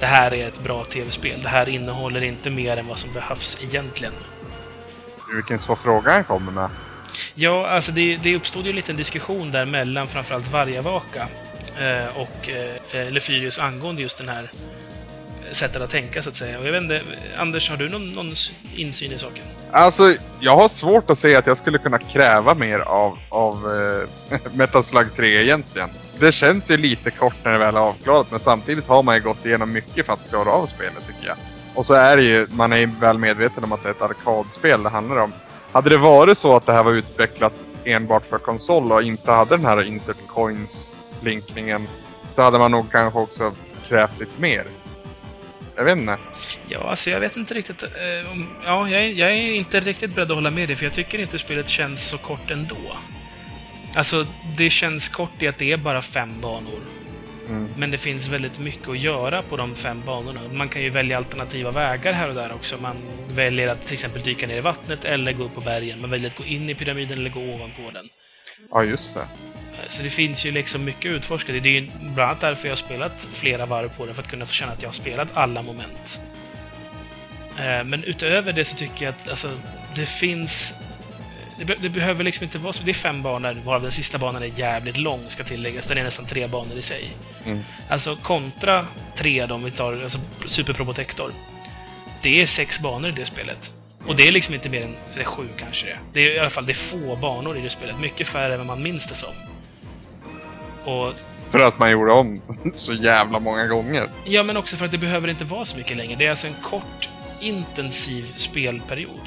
[0.00, 1.42] det här är ett bra tv-spel.
[1.42, 4.12] Det här innehåller inte mer än vad som behövs egentligen.
[5.34, 6.70] Vilken svår fråga han kommer med.
[7.34, 11.28] Ja, alltså det, det uppstod ju en liten diskussion där mellan framförallt Vargavaka
[11.78, 12.48] eh, och
[12.94, 14.50] eh, Lefyrius angående just den här
[15.52, 16.58] sättet att tänka, så att säga.
[16.58, 17.02] Och jag vet inte,
[17.36, 18.34] Anders, har du någon, någon
[18.74, 19.42] insyn i saken?
[19.70, 23.56] Alltså, jag har svårt att se att jag skulle kunna kräva mer av, av
[24.30, 25.88] eh, äh, Metaslag 3 egentligen.
[26.18, 29.22] Det känns ju lite kort när det väl är avklarat, men samtidigt har man ju
[29.22, 31.36] gått igenom mycket för att klara av spelet tycker jag.
[31.74, 34.02] Och så är det ju, man är ju väl medveten om att det är ett
[34.02, 35.32] arkadspel det handlar om.
[35.72, 37.52] Hade det varit så att det här var utvecklat
[37.84, 41.88] enbart för konsol och inte hade den här insert coins blinkningen
[42.30, 43.52] så hade man nog kanske också
[43.88, 44.66] krävt lite mer.
[45.80, 46.16] Jag vet inte.
[46.68, 47.82] Ja, alltså jag vet inte riktigt.
[47.82, 50.84] Eh, om- ja, jag är, jag är inte riktigt beredd att hålla med dig, för
[50.84, 52.76] jag tycker inte spelet känns så kort ändå.
[53.94, 54.26] Alltså,
[54.56, 56.80] det känns kort i att det är bara fem banor.
[57.48, 57.68] Mm.
[57.76, 60.40] Men det finns väldigt mycket att göra på de fem banorna.
[60.52, 62.76] Man kan ju välja alternativa vägar här och där också.
[62.82, 62.96] Man
[63.28, 66.00] väljer att till exempel dyka ner i vattnet eller gå upp på bergen.
[66.00, 68.08] Man väljer att gå in i pyramiden eller gå ovanpå den.
[68.70, 69.24] Ja, just det.
[69.82, 71.52] Eh, Så det finns ju liksom mycket att utforska.
[71.52, 74.28] Det är ju bland annat därför jag har spelat flera varv på det, för att
[74.28, 76.20] kunna få känna att jag har spelat alla moment.
[77.58, 79.58] Eh, Men utöver det så tycker jag att alltså,
[79.94, 80.74] det finns...
[81.64, 82.82] Det, det behöver liksom inte vara så.
[82.82, 85.86] Det är fem banor, varav den sista banan är jävligt lång, ska tilläggas.
[85.86, 87.12] Den är nästan tre banor i sig.
[87.46, 87.60] Mm.
[87.88, 91.32] Alltså kontra tre då, om vi tar alltså, Super Probotector.
[92.22, 93.72] Det är sex banor i det spelet.
[94.06, 95.98] Och det är liksom inte mer än eller sju kanske det är.
[96.12, 97.98] Det är i alla fall det är få banor i det spelet.
[98.00, 99.34] Mycket färre än vad man minns det som.
[100.84, 101.12] Och
[101.50, 102.42] För att man gjorde om
[102.74, 104.08] så jävla många gånger.
[104.24, 106.16] Ja, men också för att det behöver inte vara så mycket längre.
[106.18, 107.08] Det är alltså en kort,
[107.40, 109.20] intensiv spelperiod.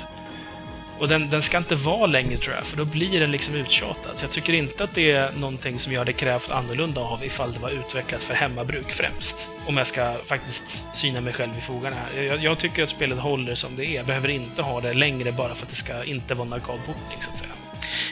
[0.99, 4.11] Och den, den ska inte vara längre, tror jag, för då blir den liksom uttjatad.
[4.15, 7.53] Så jag tycker inte att det är någonting som jag hade krävt annorlunda av ifall
[7.53, 9.47] det var utvecklat för hemmabruk främst.
[9.65, 12.23] Om jag ska faktiskt syna mig själv i fogarna här.
[12.23, 13.95] Jag, jag tycker att spelet håller som det är.
[13.95, 17.17] Jag behöver inte ha det längre bara för att det ska inte vara en arkadportning,
[17.21, 17.49] så att säga.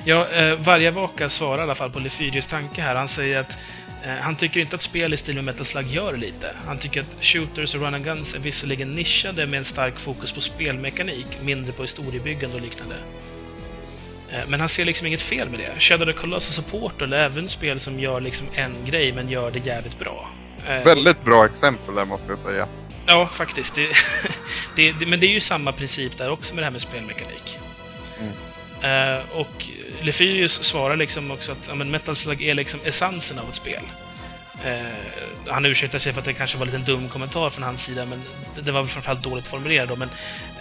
[0.03, 2.95] Ja, eh, Vargavaka svarar i alla fall på Lefyrius tanke här.
[2.95, 3.57] Han säger att
[4.03, 6.55] eh, han tycker inte att spel i stil med Metal Slug gör lite.
[6.67, 10.31] Han tycker att shooters och run and guns är visserligen nischade med en stark fokus
[10.31, 12.95] på spelmekanik, mindre på historiebyggande och liknande.
[14.31, 15.79] Eh, Men han ser liksom inget fel med det.
[15.79, 19.51] Shadow the Colossus och Portal är även spel som gör liksom en grej, men gör
[19.51, 20.29] det jävligt bra.
[20.67, 22.67] Eh, Väldigt bra exempel där måste jag säga.
[23.05, 23.75] Ja, faktiskt.
[23.75, 23.87] Det,
[24.75, 27.57] det, det, men det är ju samma princip där också med det här med spelmekanik.
[28.83, 29.69] Eh, och
[30.01, 33.83] Lefyrius svarar liksom också att ja, men Metal Slug är liksom essensen av ett spel.
[34.65, 37.83] Eh, han ursäktar sig för att det kanske var en liten dum kommentar från hans
[37.83, 38.21] sida, men
[38.55, 39.95] det, det var väl framförallt dåligt formulerat då.
[39.95, 40.09] Men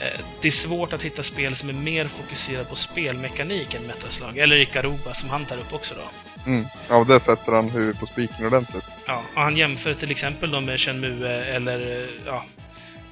[0.01, 4.11] eh, det är svårt att hitta spel som är mer fokuserade på spelmekanik än Metal
[4.11, 4.39] Slug.
[4.39, 6.51] Eller Ikaruba, som han tar upp också då.
[6.51, 6.67] Mm.
[6.89, 8.85] Ja, det sätter han huvudet på spiken ordentligt.
[9.07, 12.45] Ja, och han jämför till exempel då med Shenmue eller ja,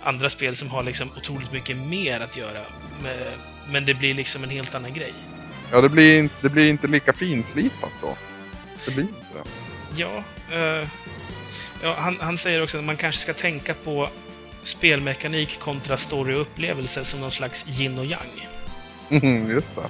[0.03, 2.61] andra spel som har liksom otroligt mycket mer att göra.
[3.03, 3.17] Med,
[3.69, 5.13] men det blir liksom en helt annan grej.
[5.73, 8.17] Ja, det blir, inte, det blir inte lika finslipat då.
[8.85, 9.51] Det blir inte det.
[9.97, 10.89] Ja, eh,
[11.83, 14.09] ja han, han säger också att man kanske ska tänka på
[14.63, 18.49] spelmekanik kontra story och upplevelse som någon slags yin och yang.
[19.09, 19.89] Mhm, just det.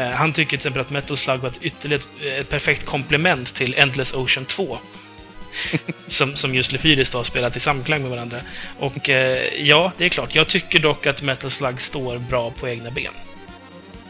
[0.00, 2.02] Eh, han tycker till exempel att Metal Slug var ett ytterligare
[2.38, 4.78] ett perfekt komplement till Endless Ocean 2.
[6.08, 8.40] som, som just Lefyris då har spelat i samklang med varandra.
[8.78, 10.34] Och eh, ja, det är klart.
[10.34, 13.12] Jag tycker dock att Metal Slug står bra på egna ben.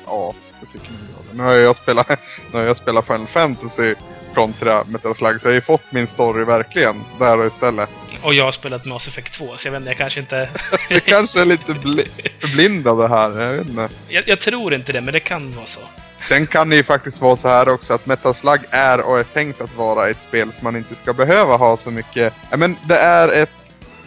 [0.06, 1.36] Ja, det tycker jag.
[1.36, 2.08] Nu har jag spelat,
[2.52, 3.94] nu har jag spelat Final Fantasy
[4.34, 7.88] kontra Metal Slug, så jag har ju fått min story verkligen där och istället.
[8.22, 10.48] Och jag har spelat Mass Effect 2, så jag vet inte, jag kanske inte...
[10.88, 12.04] Det kanske är lite bli,
[12.38, 13.88] förblindade här, jag vet inte.
[14.08, 15.80] jag, jag tror inte det, men det kan vara så.
[16.26, 19.22] Sen kan det ju faktiskt vara så här också att Metal Slug är och är
[19.24, 22.34] tänkt att vara ett spel som man inte ska behöva ha så mycket.
[22.56, 23.50] Men det är ett,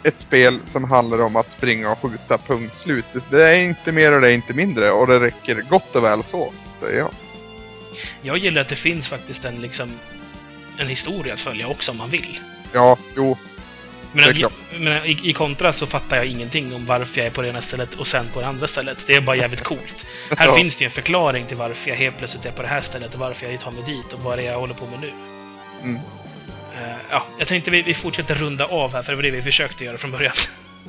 [0.04, 3.06] ett spel som handlar om att springa och skjuta, punkt slut.
[3.14, 6.04] Det- Det är inte mer och det är inte mindre och det räcker gott och
[6.04, 7.10] väl så, säger jag.
[8.22, 9.90] Jag gillar att det finns faktiskt en, liksom,
[10.78, 12.40] en historia att följa också om man vill.
[12.74, 13.38] Ja, jo,
[14.14, 14.54] Men, klart.
[14.78, 17.62] men i, i kontra så fattar jag ingenting om varför jag är på det ena
[17.62, 19.04] stället och sen på det andra stället.
[19.08, 20.06] Det är bara jävligt coolt.
[20.38, 20.56] Här Ja.
[20.56, 23.14] finns det ju en förklaring till varför jag helt plötsligt är på det här stället
[23.14, 25.12] och varför jag tar mig dit och vad det är jag håller på med nu.
[25.84, 25.96] Mm.
[26.76, 29.42] Eh, ja, jag tänkte vi, vi fortsätter runda av här, för det var det vi
[29.42, 30.34] försökte göra från början.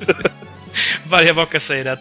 [1.03, 1.99] Vargavaka säger att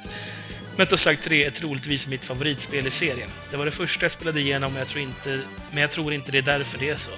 [0.76, 3.28] Metal Slug 3 är troligtvis mitt favoritspel i serien.
[3.50, 6.32] Det var det första jag spelade igenom, men jag tror inte, men jag tror inte
[6.32, 7.10] det är därför det är så.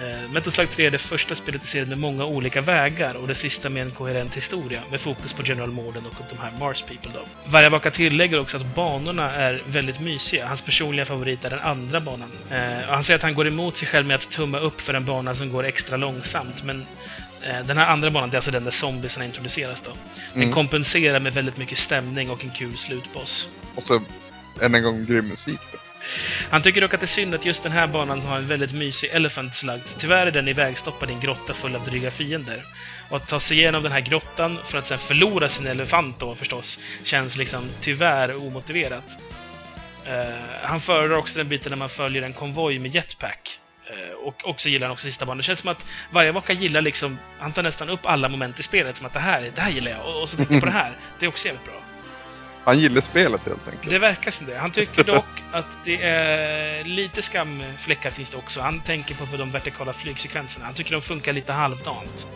[0.00, 3.28] Eh, Metal Slug 3 är det första spelet i serien med många olika vägar och
[3.28, 6.82] det sista med en koherent historia, med fokus på General Morden och de här Mars
[6.82, 7.20] People då.
[7.50, 10.46] Vargavaka tillägger också att banorna är väldigt mysiga.
[10.46, 12.30] Hans personliga favorit är den andra banan.
[12.50, 15.04] Eh, han säger att han går emot sig själv med att tumma upp för en
[15.04, 16.86] bana som går extra långsamt, men
[17.42, 19.90] eh, den här andra banan, det är alltså den där zombiesarna introduceras då.
[20.32, 20.54] Den Mm.
[20.54, 23.48] kompenserar med väldigt mycket stämning och en kul slutboss.
[23.74, 24.00] och så
[24.60, 25.75] än en gång grym musik då.
[26.50, 28.72] Han tycker dock att det är synd att just den här banan har en väldigt
[28.72, 29.80] mysig Elephant Slug.
[29.98, 32.62] Tyvärr är den ivägstoppad i en grotta full av dryga fiender.
[33.10, 36.34] Och att ta sig igenom den här grottan för att sen förlora sin elefant då
[36.34, 39.04] förstås, känns liksom tyvärr omotiverat.
[40.08, 40.12] Uh,
[40.62, 43.60] han föredrar också den biten när man följer en konvoj med jetpack.
[43.90, 45.36] Uh, och också gillar han också sista banan.
[45.36, 48.96] Det känns som att Vargavaka gillar liksom, han tar nästan upp alla moment i spelet
[48.96, 50.72] som att det här, det här gillar jag, och, och så tänker jag på det
[50.72, 50.92] här.
[51.18, 51.85] Det är också jävligt bra.
[52.66, 53.90] Han gillar spelet helt enkelt.
[53.90, 54.58] Det verkar som det.
[54.58, 58.60] Han tycker dock att det är lite skamfläckar finns det också.
[58.60, 60.64] Han tänker på de vertikala flygsekvenserna.
[60.64, 62.26] Han tycker de funkar lite halvdant.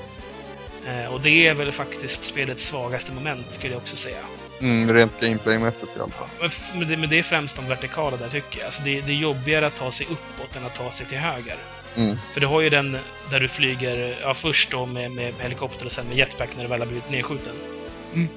[0.87, 4.17] Eh, och det är väl faktiskt spelets svagaste moment, skulle jag också säga.
[4.61, 6.29] Mm, rent gameplaymässigt i alla fall.
[6.39, 8.67] Men, f- men, det, men det är främst de vertikala där, tycker jag.
[8.67, 11.57] Alltså det, det är jobbigare att ta sig uppåt än att ta sig till höger.
[11.97, 12.17] Mm.
[12.33, 12.99] För du har ju den
[13.31, 16.69] där du flyger, ja först då med, med helikopter och sen med jetpack när du
[16.71, 17.53] väl har blivit nedskjuten.
[18.15, 18.29] Mm.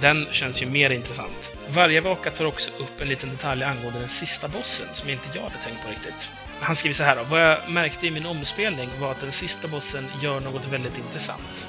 [0.00, 1.50] Den känns ju mer intressant.
[1.68, 5.42] Varje vaka tar också upp en liten detalj angående den sista bossen som inte jag
[5.42, 6.28] hade tänkt på riktigt.
[6.60, 7.22] Han skriver så här då.
[7.22, 11.68] Vad jag märkte i min omspelning var att den sista bossen gör något väldigt intressant.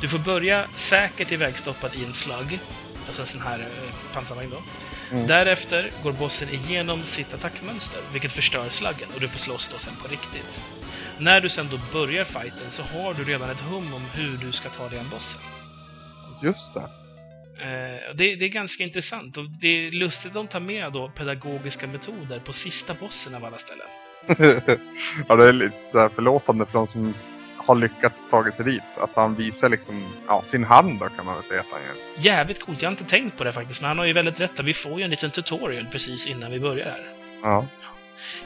[0.00, 2.58] Du får börja säkert ivägstoppad i en slug,
[3.06, 4.62] alltså en sån här eh, pansarvagn då.
[5.12, 5.26] Mm.
[5.26, 9.96] Därefter går bossen igenom sitt attackmönster, vilket förstör slaggen och du får slåss då sen
[10.02, 10.60] på riktigt.
[11.18, 14.52] När du sen då börjar fighten så har du redan ett hum om hur du
[14.52, 15.40] ska ta dig an bossen.
[16.42, 17.03] Just det.
[17.64, 21.08] Eh, det, det är ganska intressant och det är lustigt att de tar med då
[21.08, 23.86] pedagogiska metoder på sista bossen av alla ställen.
[25.28, 27.14] ja, det är lite så här förlåtande för de som
[27.56, 28.82] har lyckats ta sig dit.
[28.96, 31.94] Att han visar liksom, ja, sin hand då kan man väl säga att han gör.
[32.18, 34.60] Jävligt coolt, jag har inte tänkt på det faktiskt, men han har ju väldigt rätt.
[34.60, 37.04] Vi får ju en liten tutorial precis innan vi börjar här.
[37.42, 37.66] Ja.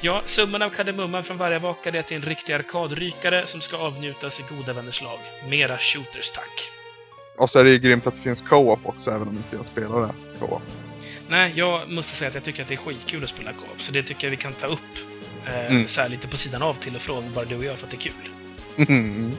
[0.00, 4.54] Ja, summan av kardemumman från varje är till en riktig arkadrykare som ska avnjutas i
[4.54, 5.18] goda vänners lag.
[5.48, 6.77] Mera shooters, tack.
[7.38, 9.66] Och så är det ju grymt att det finns co-op också, även om inte jag
[9.66, 10.12] spelar det.
[10.38, 10.62] Co-op.
[11.28, 13.92] Nej, jag måste säga att jag tycker att det är skitkul att spela co-op, så
[13.92, 14.80] det tycker jag vi kan ta upp
[15.46, 15.88] eh, Mm.
[15.88, 17.90] så här lite på sidan av till och från, bara du och jag, för att
[17.90, 18.86] det är kul.
[18.88, 19.32] Mm.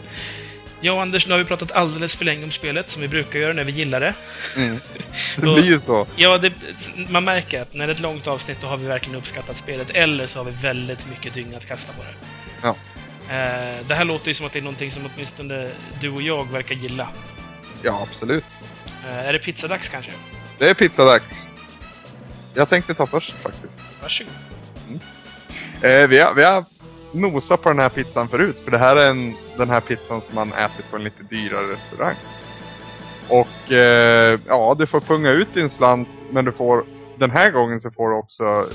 [0.82, 3.39] Jag och Anders, nu har vi pratat alldeles för länge om spelet, som vi brukar
[3.39, 4.14] göra när vi gillar det.
[4.58, 4.80] Mm.
[5.36, 6.08] Det blir ju så.
[6.16, 6.54] Ja, det,
[7.10, 9.89] man märker att när det är ett långt avsnitt, då har vi verkligen uppskattat spelet,
[9.89, 12.14] eller så har vi väldigt mycket dynga att kasta på det.
[12.62, 12.70] Ja.
[13.36, 15.70] Eh, det här låter ju som att det är någonting som åtminstone
[16.02, 17.08] du och jag verkar gilla.
[17.84, 18.43] Ja, absolut.
[19.05, 20.11] Eh, är det pizzadags kanske?
[20.57, 21.47] Det är pizzadags.
[22.53, 23.82] Jag tänkte ta först faktiskt.
[24.01, 24.34] Varsågod.
[25.82, 26.65] Eh, vi, har, vi har
[27.11, 30.36] nosat på den här pizzan förut, för det här är en, den här pizzan som
[30.36, 32.15] man äter på en lite dyrare restaurang.
[33.27, 36.86] Och eh, ja, du får punga ut din slant, men du får
[37.17, 38.65] den här gången så får du också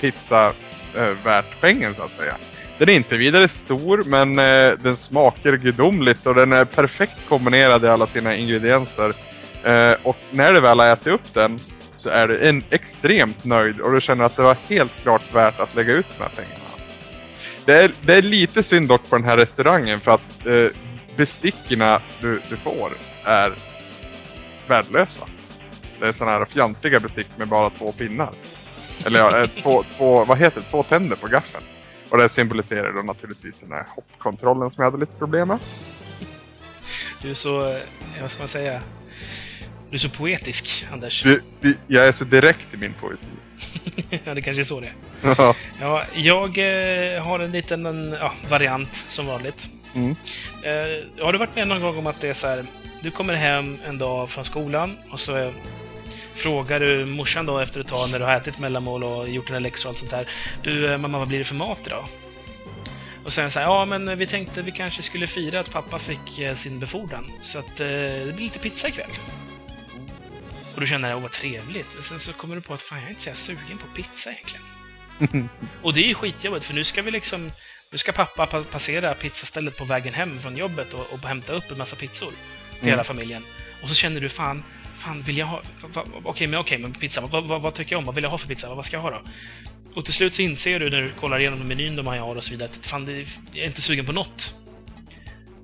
[0.00, 0.52] pizza
[0.96, 2.36] eh, värt pengen så att säga.
[2.78, 7.84] Den är inte vidare stor, men eh, den smakar gudomligt och den är perfekt kombinerad
[7.84, 9.12] i alla sina ingredienser.
[9.64, 11.60] Eh, och när du väl har ätit upp den
[11.94, 15.60] så är du en extremt nöjd och du känner att det var helt klart värt
[15.60, 16.60] att lägga ut de här pengarna.
[17.64, 20.66] Det är, det är lite synd dock på den här restaurangen för att eh,
[21.16, 22.92] bestickerna du, du får
[23.24, 23.52] är
[24.66, 25.26] värdelösa.
[26.00, 28.32] Det är sådana här fjantiga bestick med bara två pinnar.
[29.04, 30.66] Eller ja, eh, två, två, vad heter det?
[30.70, 31.64] Två tänder på gaffeln.
[32.10, 35.58] Och det symboliserar då naturligtvis den här hoppkontrollen som jag hade lite problem med.
[37.22, 37.82] Du är så, eh,
[38.20, 38.82] vad ska man säga?
[39.90, 41.24] Du är så poetisk, Anders.
[41.24, 43.28] Vi, vi, jag är så direkt i min poesi.
[44.24, 44.94] ja, det kanske är så det är.
[45.38, 45.54] Ja.
[45.80, 49.68] Ja, jag eh, har en liten en, ja, variant, som vanligt.
[49.94, 50.16] Mm.
[50.62, 52.64] Eh, har du varit med någon gång om att det är så här,
[53.02, 55.52] du kommer hem en dag från skolan och så
[56.36, 59.58] frågar du morsan då efter ett tag när du har ätit mellanmål och gjort dina
[59.58, 60.28] läxor och allt sånt där.
[60.62, 62.04] Du, eh, mamma, vad blir det för mat idag?
[63.24, 66.38] Och sen så här, ja men vi tänkte vi kanske skulle fira att pappa fick
[66.38, 67.30] eh, sin befordran.
[67.42, 69.10] Så att eh, det blir lite pizza ikväll.
[70.74, 71.88] Och du känner, åh vad trevligt.
[71.94, 74.30] Men sen så kommer du på att fan, jag är inte så sugen på pizza
[74.30, 75.48] egentligen.
[75.82, 77.50] Och det är ju skitjobbigt, för nu ska vi liksom...
[77.92, 81.70] Nu ska pappa pa passera pizzastället på vägen hem från jobbet och, och hämta upp
[81.70, 82.90] en massa pizzor till Mm.
[82.90, 83.42] hela familjen.
[83.82, 84.64] Och så känner du, fan,
[85.06, 85.60] fan vill jag ha...
[85.94, 88.04] va- va- Okej, men okej, men pizza, vad, vad, vad tycker jag om?
[88.04, 88.74] Vad vill jag ha för pizza?
[88.74, 89.20] Vad ska jag ha då?
[89.94, 92.50] Och till slut så inser du när du kollar igenom menyn de har och så
[92.50, 93.12] vidare att fan, det,
[93.52, 94.54] jag är inte sugen på något.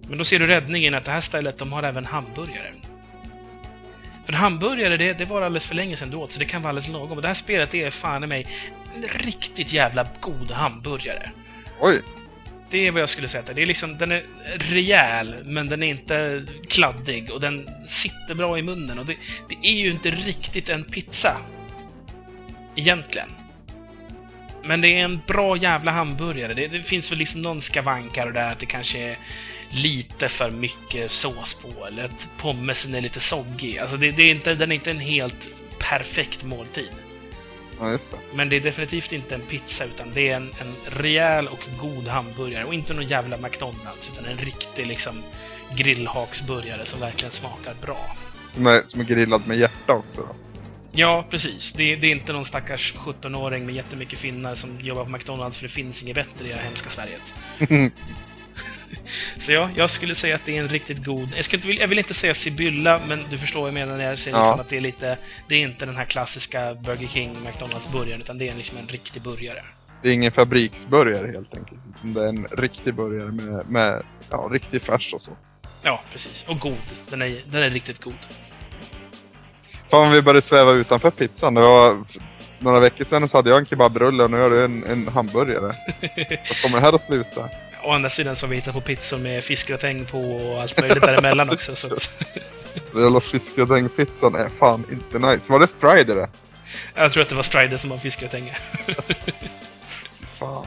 [0.09, 2.72] Men då ser du räddningen att det här stället, de har även hamburgare.
[4.26, 6.68] För hamburgare, det, det var alldeles för länge sedan du åt, så det kan vara
[6.68, 7.12] alldeles lagom.
[7.16, 8.47] Och det här spelet, det är fan i mig
[8.97, 11.30] en riktigt jävla god hamburgare.
[11.80, 12.01] Oj,
[12.73, 13.41] det är vad jag skulle säga.
[13.41, 13.66] att det är.
[13.66, 14.25] Liksom, den är
[14.59, 18.99] rejäl, men den är inte kladdig och den sitter bra i munnen.
[18.99, 19.16] Och det,
[19.49, 21.37] det är ju inte riktigt en pizza.
[22.77, 23.29] Egentligen.
[24.64, 26.55] Men det är en bra jävla hamburgare.
[26.55, 29.18] Det, det finns väl liksom någon skavankar där att det kanske är
[29.70, 33.79] lite för mycket sås på, eller att pommesen är lite soggig.
[33.79, 35.49] Alltså det, det är inte, den är inte en helt
[35.79, 36.91] perfekt måltid
[37.81, 38.16] ja just det.
[38.35, 42.09] Men det är definitivt inte en pizza, utan det är en, en rejäl och god
[42.09, 42.64] hamburgare.
[42.64, 45.23] Och inte någon jävla McDonalds, utan en riktig liksom
[45.77, 48.16] grillhaksburgare som verkligen smakar bra.
[48.51, 50.35] Som är, som är grillad med hjärta också då.
[50.95, 51.73] Ja, precis.
[51.73, 55.64] Det, det är inte någon stackars 17-åring med jättemycket finnar som jobbar på McDonalds, för
[55.64, 57.18] det finns inget bättre i det här hemska Sverige.
[59.39, 61.29] Så ja, jag skulle säga att det är en riktigt god...
[61.37, 64.05] Jag, ska inte, jag vill inte säga Sibylla, men du förstår vad jag menar när
[64.11, 64.43] jag säger Ja.
[64.43, 65.19] liksom att det är lite...
[65.49, 69.23] Det är inte den här klassiska Burger King, McDonalds-burgaren, utan det är liksom en riktig
[69.23, 69.63] burgare.
[70.03, 71.81] Det är ingen fabriksburgare helt enkelt.
[72.03, 75.31] Det är en riktig burgare med, med ja, riktig färs och så.
[75.83, 76.45] Ja, precis.
[76.49, 76.77] Och god.
[77.11, 78.15] Den är, den är riktigt god.
[79.91, 81.55] Fan vi började sväva utanför pizzan.
[81.55, 82.05] Det var
[82.59, 85.61] några veckor sedan så hade jag en kebabrulle och nu har du en, en hamburgare.
[86.49, 87.49] Vad kommer det här att sluta?
[87.85, 91.03] Å andra sidan så har vi hittat på pizzor med fiskgratäng på och allt möjligt
[91.03, 91.76] däremellan också.
[91.76, 92.09] Så att,
[92.93, 95.53] Den jävla fiskgratengpizzan är fan inte nice.
[95.53, 96.28] Var det Strider det?
[96.95, 98.53] jag tror att det var Strider som har fiskgratäng.
[100.39, 100.66] Fan.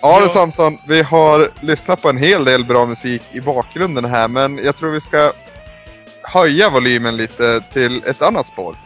[0.00, 0.20] Ja, Ja.
[0.20, 0.78] det Samson.
[0.88, 4.90] Vi har lyssnat på en hel del bra musik i bakgrunden här, men jag tror
[4.90, 5.32] vi ska
[6.22, 8.76] höja volymen lite till ett annat spår.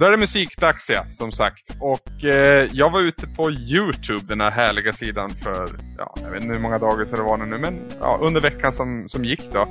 [0.00, 1.76] Då är det musikdags ja, som sagt.
[1.80, 6.42] Och eh, jag var ute på Youtube, den här härliga sidan för, ja, jag vet
[6.42, 9.52] inte hur många dagar sedan det var nu, men ja, under veckan som, som gick
[9.52, 9.68] då.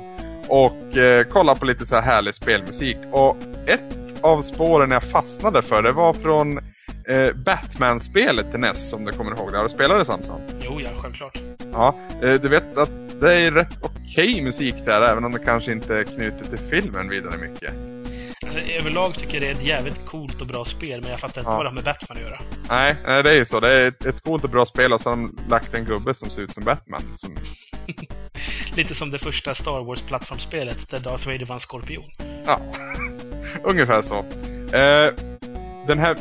[0.48, 2.96] Och eh, kollade på lite så här härlig spelmusik.
[3.12, 6.58] Och ett av spåren jag fastnade för, det var från
[7.08, 9.54] eh, Batman-spelet till NES, som du kommer ihåg.
[9.54, 10.40] Har du spelat det Samson?
[10.60, 11.38] Jo, ja, självklart.
[11.72, 15.72] Ja, eh, du vet att det är rätt okej musik där, även om det kanske
[15.72, 17.99] inte är knutet till filmen vidare mycket.
[18.56, 21.40] Alltså, överlag tycker jag det är ett jävligt coolt och bra spel, men jag fattar
[21.40, 21.56] inte Ja.
[21.56, 22.40] vad det har med Batman att göra.
[22.68, 23.60] Nej, nej, det är ju så.
[23.60, 26.14] Det är ett, ett coolt och bra spel och så har de lagt en gubbe
[26.14, 27.02] som ser ut som Batman.
[27.16, 27.36] Som,
[28.76, 32.10] Lite som det första Star Wars-plattformsspelet, där Darth Vader var en skorpion.
[32.46, 32.60] ja,
[33.64, 34.18] ungefär så.
[34.76, 35.14] Eh,
[35.86, 36.16] den här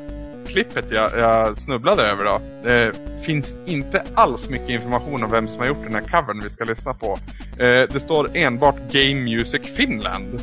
[0.47, 2.41] klippet jag, jag snubblade över då.
[2.63, 2.91] Det
[3.25, 6.63] finns inte alls mycket information om vem som har gjort den här covern vi ska
[6.65, 7.17] lyssna på.
[7.51, 10.41] Eh, det står enbart Game Music Finland.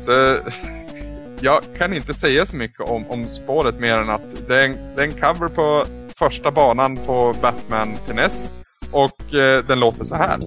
[0.00, 0.12] Så
[1.42, 4.76] jag kan inte säga så mycket om, om spåret mer än att det är, en,
[4.96, 5.84] det är en cover på
[6.18, 8.54] första banan på Batman till NES.
[8.90, 10.38] Och eh, den låter så här.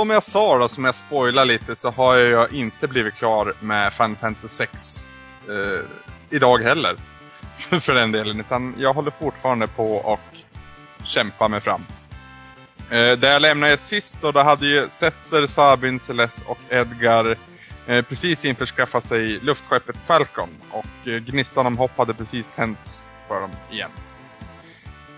[0.00, 3.92] Som jag sa då, som jag spoilar lite, så har jag inte blivit klar med
[3.92, 5.06] Final Fantasy 6
[5.48, 5.84] eh,
[6.30, 6.96] idag heller.
[7.80, 10.20] För den delen, utan jag håller fortfarande på och
[11.04, 11.84] kämpa mig fram.
[12.90, 17.36] Eh, där jag lämnade sist då, då hade ju Setzer, Sabin, Celeste och Edgar
[17.86, 20.48] eh, precis införskaffat sig luftskeppet Falcon.
[20.70, 23.90] Och eh, gnistan om hopp hade precis tänts för dem igen.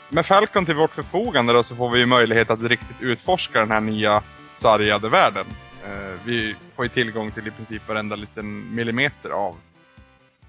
[0.09, 3.71] Med Falcon till vårt förfogande då, så får vi ju möjlighet att riktigt utforska den
[3.71, 4.23] här nya
[4.53, 5.47] sargade världen.
[5.85, 9.57] Eh, vi får ju tillgång till i princip varenda liten millimeter av,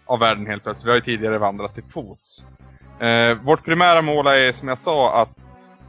[0.06, 0.86] av världen helt plötsligt.
[0.86, 2.46] Vi har ju tidigare vandrat till fots.
[3.00, 5.38] Eh, vårt primära mål är som jag sa att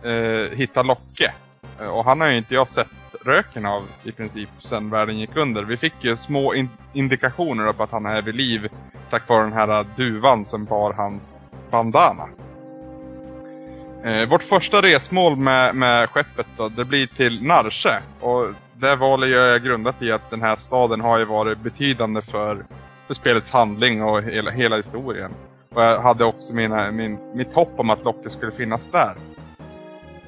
[0.04, 1.32] eh, hitta Locke.
[1.80, 2.88] Eh, och han har ju inte jag sett
[3.24, 5.64] röken av i princip sedan världen gick under.
[5.64, 8.68] Vi fick ju små in indikationer på att han är vid liv
[9.10, 11.40] tack vare den här duvan som bar hans
[11.70, 12.28] bandana.
[14.04, 18.02] Eh, vårt första resmål med, med skeppet då, det blir till Narche.
[18.20, 18.46] Och
[18.76, 22.64] det valet gör jag grundat i att den här staden har ju varit betydande för,
[23.06, 25.30] för spelets handling och hela, hela historien.
[25.74, 29.14] Och jag hade också mina, min, mitt hopp om att Locke skulle finnas där.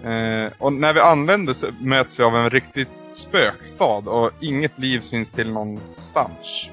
[0.04, 5.00] Eh, och när vi anländer så möts vi av en riktigt spökstad och inget liv
[5.00, 6.68] syns till någonstans.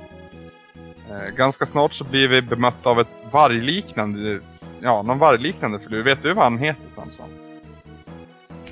[1.10, 4.40] Eh, ganska snart så blir vi bemötta av ett vargliknande,
[4.84, 6.04] ja, någon vargliknande förlur.
[6.04, 7.30] Vet du vad han heter Samson?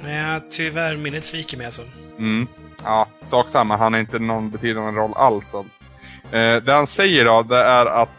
[0.06, 1.82] Ja, tyvärr minnet sviker mig alltså.
[2.18, 2.48] Mm.
[2.84, 3.78] Ja, sak samma.
[3.78, 5.54] Han har inte någon betydande roll alls.
[5.54, 8.10] Eh, det han säger då, det är att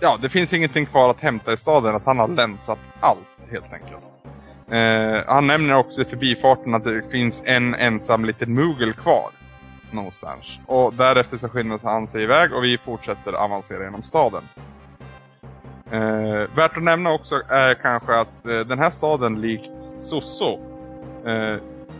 [0.00, 1.94] ja, det finns ingenting kvar att hämta i staden.
[1.94, 4.04] Att han har länsat allt, helt enkelt.
[4.70, 9.30] Eh, han nämner också i förbifarten att det finns en ensam liten mugel kvar.
[9.90, 10.58] Någonstans.
[10.66, 14.42] Och därefter så skyndar han sig iväg och vi fortsätter avancera genom staden.
[15.92, 20.58] Eh, värt att nämna också är kanske att eh, den här staden likt Soso
[21.26, 21.56] eh,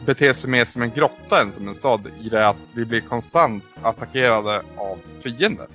[0.07, 3.01] beter sig mer som en grotta än som en stad i det att vi blir
[3.01, 5.67] konstant attackerade av fiender.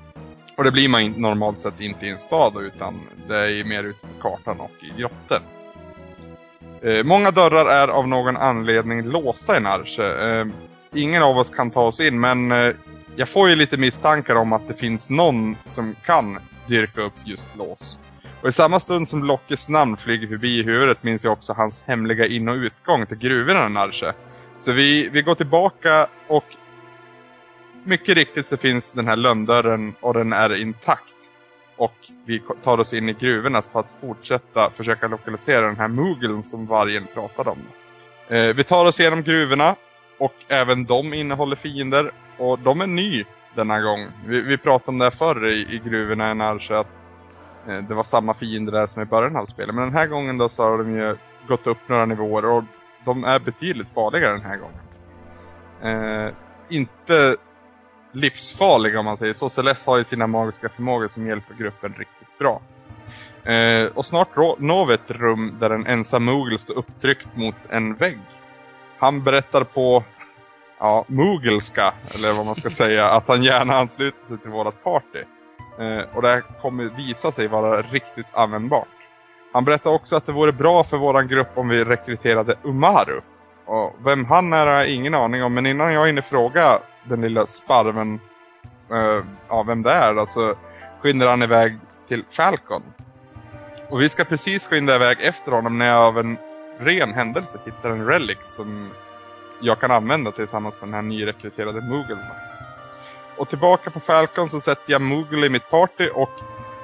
[0.58, 2.94] Och det blir man normalt sett inte i en stad utan
[3.28, 5.40] det är mer ute på kartan och i grottor.
[6.82, 10.30] Eh, många dörrar är av någon anledning låsta i Narche.
[10.30, 10.48] Eh,
[10.94, 12.74] ingen av oss kan ta oss in men eh,
[13.16, 17.48] jag får ju lite misstankar om att det finns någon som kan dyrka upp just
[17.58, 18.00] lås.
[18.42, 21.82] Och i samma stund som Lockes namn flyger förbi i huvudet minns jag också hans
[21.86, 24.12] hemliga in- och utgång till gruvorna i
[24.58, 26.46] Så vi, vi går tillbaka och
[27.84, 31.14] mycket riktigt så finns den här lönndörren och den är intakt.
[31.78, 31.96] Och
[32.26, 36.66] vi tar oss in i gruvorna för att fortsätta försöka lokalisera den här mugeln som
[36.66, 37.60] vargen pratade om.
[38.28, 39.76] Eh, vi tar oss igenom gruvorna
[40.18, 43.26] och även de innehåller fiender och de är ny
[43.56, 44.08] denna gång.
[44.26, 46.88] Vi, vi pratade om det här förr i, i gruvorna i Narsha att
[47.68, 49.76] eh, det var samma fiender där som i början av spelet.
[49.76, 52.64] Men den här gången då så har de ju gått upp några nivåer och
[53.06, 54.80] de är betydligt farligare den här gången.
[55.82, 56.34] Eh,
[56.70, 57.38] inte
[58.12, 59.50] livsfarliga om man säger så.
[59.50, 62.62] Celeste har ju sina magiska förmågor som hjälper gruppen riktigt bra.
[63.44, 67.96] Eh, och snart når vi ett rum där en ensam Moogle står upptryckt mot en
[67.96, 68.20] vägg.
[68.98, 70.04] Han berättar på
[70.86, 75.24] ja, mogelska, eller vad man ska säga, att han gärna ansluter sig till vårat party.
[75.80, 78.88] Eh, och det här kommer visa sig vara riktigt användbart.
[79.54, 83.22] Han berättar också att det vore bra för våran grupp om vi rekryterade Umaru.
[83.66, 87.22] Och vem han är har jag ingen aning om, men innan jag hinner fråga den
[87.22, 88.20] lilla sparven
[88.92, 90.56] eh, ja, vem det är, alltså
[91.02, 91.78] skyndar han iväg
[92.08, 92.84] till Falcon.
[93.90, 96.38] Och vi ska precis skynda iväg efter honom när jag av en
[96.80, 98.90] ren händelse hittar en relic som
[99.62, 102.18] jag kan använda tillsammans med den här nyrekryterade Moogle.
[103.38, 106.30] Och tillbaka på Falcon så sätter jag Moogle i mitt party och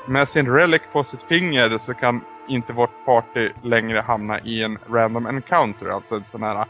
[0.06, 4.78] med sin relic på sitt finger så kan inte vårt party längre hamna i en
[4.90, 6.66] random encounter, alltså en sån här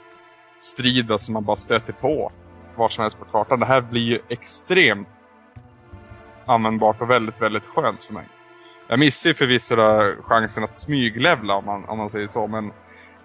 [0.59, 2.31] strid som man bara stöter på
[2.75, 3.59] var som helst på kartan.
[3.59, 5.07] Det här blir ju extremt
[6.45, 8.27] användbart och väldigt, väldigt skönt för mig.
[8.87, 9.75] Jag missar ju förvisso
[10.23, 12.65] chansen att smyglevla om man, om man säger så, men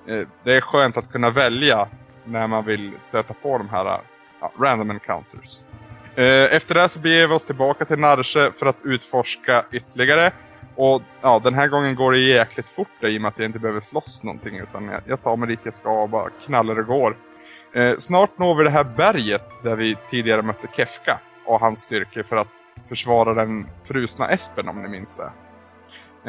[0.07, 1.89] eh, det är skönt att kunna välja
[2.27, 4.01] när man vill stöta på de här
[4.41, 5.61] ja, random encounters.
[6.15, 10.33] Eh, efter det så beger vi oss tillbaka till Narshe för att utforska ytterligare.
[10.77, 13.59] Och ja, den här gången går det jäkligt fort i och med att jag inte
[13.59, 16.87] behöver slåss någonting utan jag, jag tar mig dit jag ska och bara knallar och
[16.87, 17.17] går.
[17.75, 22.23] Eh, snart når vi det här berget där vi tidigare mötte Kefka och hans styrkor
[22.23, 22.49] för att
[22.89, 25.33] försvara den frusna Espen om ni minns det.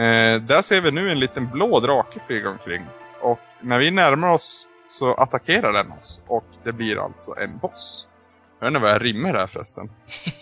[0.03, 2.85] Eh, där ser vi nu en liten blå drake flyga omkring
[3.21, 8.07] och när vi närmar oss så attackerar den oss och det blir alltså en boss.
[8.59, 9.89] Jag vet inte vad jag rimmar där förresten.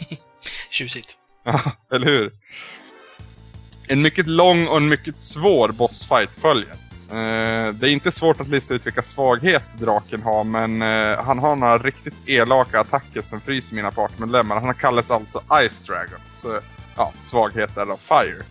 [0.70, 1.18] Tjusigt.
[1.44, 2.32] Ja, eller hur?
[3.88, 6.76] En mycket lång och en mycket svår bossfight följer.
[7.06, 11.40] Uh, det är inte svårt att lista ut vilka svagheter draken har, men uh, han
[11.40, 14.62] har några riktigt elaka attacker som fryser mina partmedlemmar.
[14.62, 16.20] Han kallas alltså Ice Dragon.
[16.38, 16.60] Så
[16.98, 18.44] ja, svaghet är då Fire.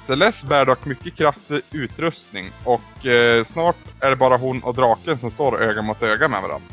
[0.00, 5.18] Celeste bär dock mycket kraftig utrustning och eh, snart är det bara hon och draken
[5.18, 6.68] som står öga mot öga med varandra.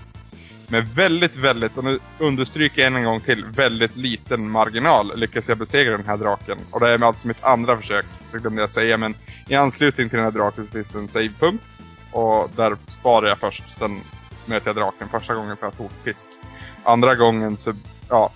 [0.68, 5.58] Med väldigt, väldigt, och nu understryker jag en gång till, väldigt liten marginal lyckas jag
[5.58, 6.58] besegra den här draken.
[6.72, 9.16] Och det är alltså mitt andra försök, det glömde jag säga, men
[9.48, 11.64] i anslutning till den här draken så finns det en savepunkt.
[12.12, 14.02] Och där sparar jag först, sen
[14.45, 15.10] möter jag draken.
[15.10, 16.28] Första gången får jag tokfisk.
[16.84, 17.74] Andra gången så,
[18.10, 18.32] ja,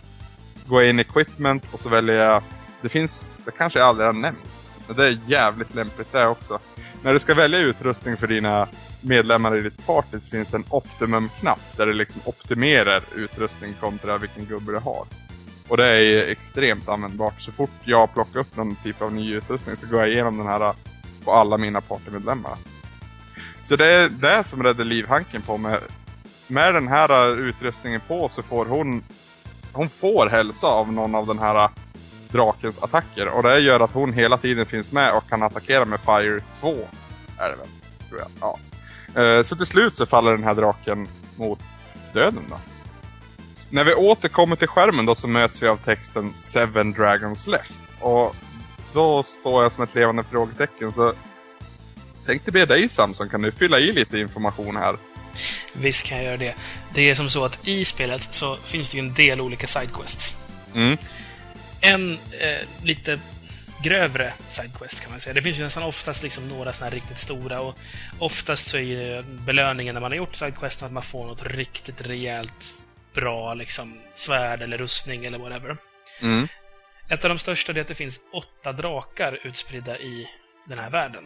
[0.66, 2.44] går jag in i equipment och så väljer jag,
[2.82, 4.51] det finns, det kanske jag aldrig har nämnt.
[4.92, 6.60] Men det är jävligt lämpligt det också.
[7.04, 8.68] När du ska välja utrustning för dina
[9.02, 14.18] medlemmar i ditt party så finns det en optimum-knapp där du liksom optimerar utrustning kontra
[14.18, 15.06] vilken gubbe du har.
[15.68, 17.42] Och det är extremt användbart.
[17.42, 20.48] Så fort jag plockar upp någon typ av ny utrustning så går jag igenom den
[20.48, 20.76] här äh,
[21.26, 22.58] på alla mina partymedlemmar.
[23.64, 25.80] Så det är det som räddar livhanken på mig.
[26.48, 29.04] Med den här äh, utrustningen på så får hon
[29.74, 31.70] hon får hälsa av någon av den här äh,
[32.32, 33.28] drakens attacker.
[33.28, 36.76] Och det gör att hon hela tiden finns med och kan attackera med Fire 2.
[37.38, 37.68] Är det väl,
[38.10, 38.30] tror jag.
[38.42, 38.60] Ja.
[39.22, 41.60] Eh, så till slut så faller den här draken mot
[42.14, 42.60] döden då.
[43.70, 47.80] När vi återkommer till skärmen då så möts vi av texten Seven Dragons Left.
[48.00, 48.36] Och
[48.94, 51.14] då står jag som ett levande frågetecken så
[52.26, 54.98] tänkte be dig Samson, kan du fylla i lite information här?
[55.74, 56.56] Visst kan jag göra det.
[56.94, 60.36] Det är som så att i spelet så finns det ju en del olika sidequests.
[60.74, 60.98] Mm.
[61.82, 63.20] En eh, lite
[63.84, 65.34] grövre sidequest kan man säga.
[65.34, 67.78] Det finns ju nästan oftast liksom några sådana här riktigt stora och
[68.20, 72.08] oftast så är ju belöningen när man har gjort sidequesten att man får något riktigt
[72.08, 72.84] rejält
[73.14, 75.78] bra liksom svärd eller rustning eller whatever.
[76.22, 76.48] Mm.
[77.10, 80.28] Ett av de största är att det finns åtta drakar utspridda i
[80.66, 81.24] den här världen.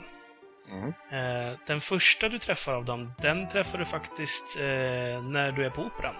[0.71, 0.93] Mm.
[1.11, 4.63] Eh, den första du träffar av dem, den träffar du faktiskt eh,
[5.23, 6.15] när du är på Operan.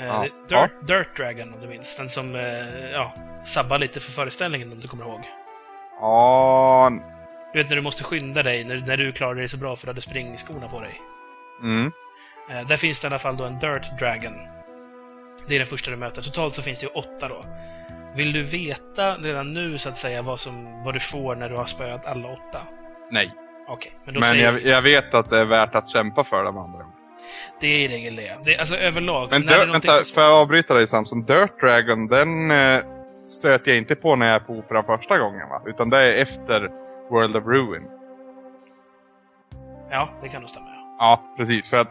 [0.00, 0.26] Eh, Ja.
[0.48, 1.96] Dirt, Dirt Dragon om du minns.
[1.96, 3.12] Den som eh, ja,
[3.44, 5.20] sabbar lite för föreställningen om du kommer ihåg.
[6.00, 6.90] Ja,
[7.52, 9.88] Du vet när du måste skynda dig, när, när du klarar dig så bra för
[9.88, 11.00] att du har springskorna på dig.
[11.62, 11.92] mm.
[12.50, 14.34] Eh, där finns det i alla fall då en Dirt Dragon.
[15.46, 16.22] Det är den första du möter.
[16.22, 17.44] Totalt så finns det ju åtta då.
[18.14, 21.56] Vill du veta redan nu så att säga vad, som, vad du får när du
[21.56, 22.60] har spöat alla åtta?
[23.10, 23.30] nej.
[23.68, 26.44] Okej, men då Men säger jag, jag vet att det är värt att kämpa för
[26.44, 26.84] de andra.
[27.60, 28.36] Det är i regel det.
[28.44, 29.28] det alltså överlag.
[29.30, 31.22] Men Dirt, vänta, får jag avbryta dig Samson?
[31.24, 32.80] Dirt Dragon, den eh,
[33.24, 35.62] stöter jag inte på när jag är på operan första gången va?
[35.66, 36.68] Utan det är efter
[37.10, 37.82] World of Ruin.
[39.90, 40.66] Ja, det kan nog stämma.
[40.66, 40.76] ja.
[40.98, 41.70] Ja, precis.
[41.70, 41.88] För att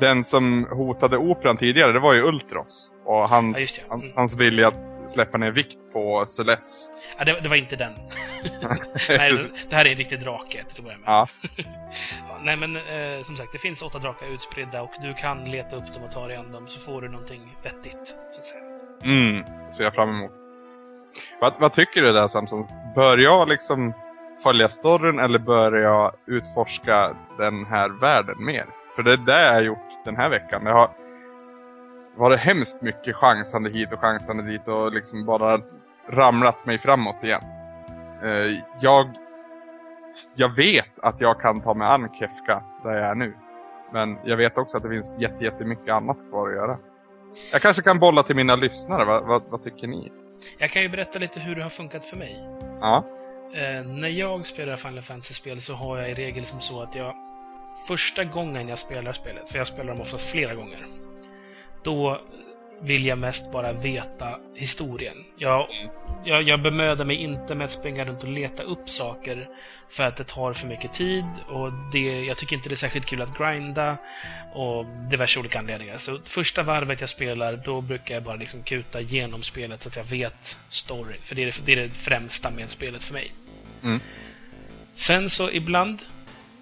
[0.00, 2.90] den som hotade operan tidigare, det var ju Ultros.
[3.04, 4.12] Och hans, Ja, han- Mm.
[4.16, 4.74] hans vilja att
[5.10, 6.94] släppa ner vikt på Celeste.
[7.18, 7.92] Ja, det, det var inte den.
[9.08, 11.06] Nej, det, det här är en riktig drake till att börja med.
[11.06, 11.28] Ja.
[12.28, 15.76] Ja, nej, men eh, som sagt, det finns åtta drakar utspridda och du kan leta
[15.76, 18.62] upp dem och ta dig an dem så får du någonting vettigt, så att säga.
[19.04, 20.32] Mm, ser jag fram emot.
[21.40, 22.66] Vad, vad tycker du där Samson?
[22.94, 23.92] Bör jag liksom
[24.42, 28.66] följa storyn eller bör jag utforska den här världen mer?
[28.96, 30.62] För det är det jag har gjort den här veckan.
[30.66, 30.90] Jag har
[32.16, 35.60] varit hemskt mycket chansande hit och chansande dit och liksom bara
[36.08, 37.42] ramlat mig framåt igen.
[38.22, 39.10] Eh, jag,
[40.34, 43.34] jag vet att jag kan ta mig an Kefka där jag är nu.
[43.92, 46.78] Men jag vet också att det finns jätte, jättemycket annat kvar att göra.
[47.52, 50.12] Jag kanske kan bolla till mina lyssnare, vad, vad, vad tycker ni?
[50.58, 52.44] Jag kan ju berätta lite hur det har funkat för mig.
[52.80, 53.04] Ja.
[53.54, 57.14] Eh, när jag spelar Final Fantasy-spel så har jag i regel som så att jag
[57.88, 60.86] första gången jag spelar spelet, för jag spelar dem oftast flera gånger,
[61.84, 62.20] då
[62.82, 65.16] vill jag mest bara veta historien.
[65.36, 65.68] Jag,
[66.24, 69.48] jag, jag bemödar mig inte med att springa runt och leta upp saker
[69.88, 73.06] för att det tar för mycket tid och det, jag tycker inte det är särskilt
[73.06, 73.96] kul att grinda
[74.54, 75.98] och diverse olika anledningar.
[75.98, 79.96] Så första varvet jag spelar, då brukar jag bara liksom kuta igenom spelet så att
[79.96, 81.20] jag vet storyn.
[81.22, 83.32] För det är det, det, är det främsta med spelet för mig.
[83.84, 84.00] Mm.
[84.94, 85.98] Sen så ibland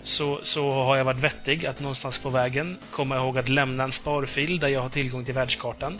[0.02, 3.92] så, så har jag varit vettig att någonstans på vägen komma ihåg att lämna en
[3.92, 5.98] sparfil där jag har tillgång till världskartan.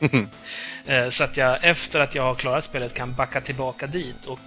[0.88, 4.40] Eh, så att jag efter att jag har klarat spelet kan backa tillbaka dit och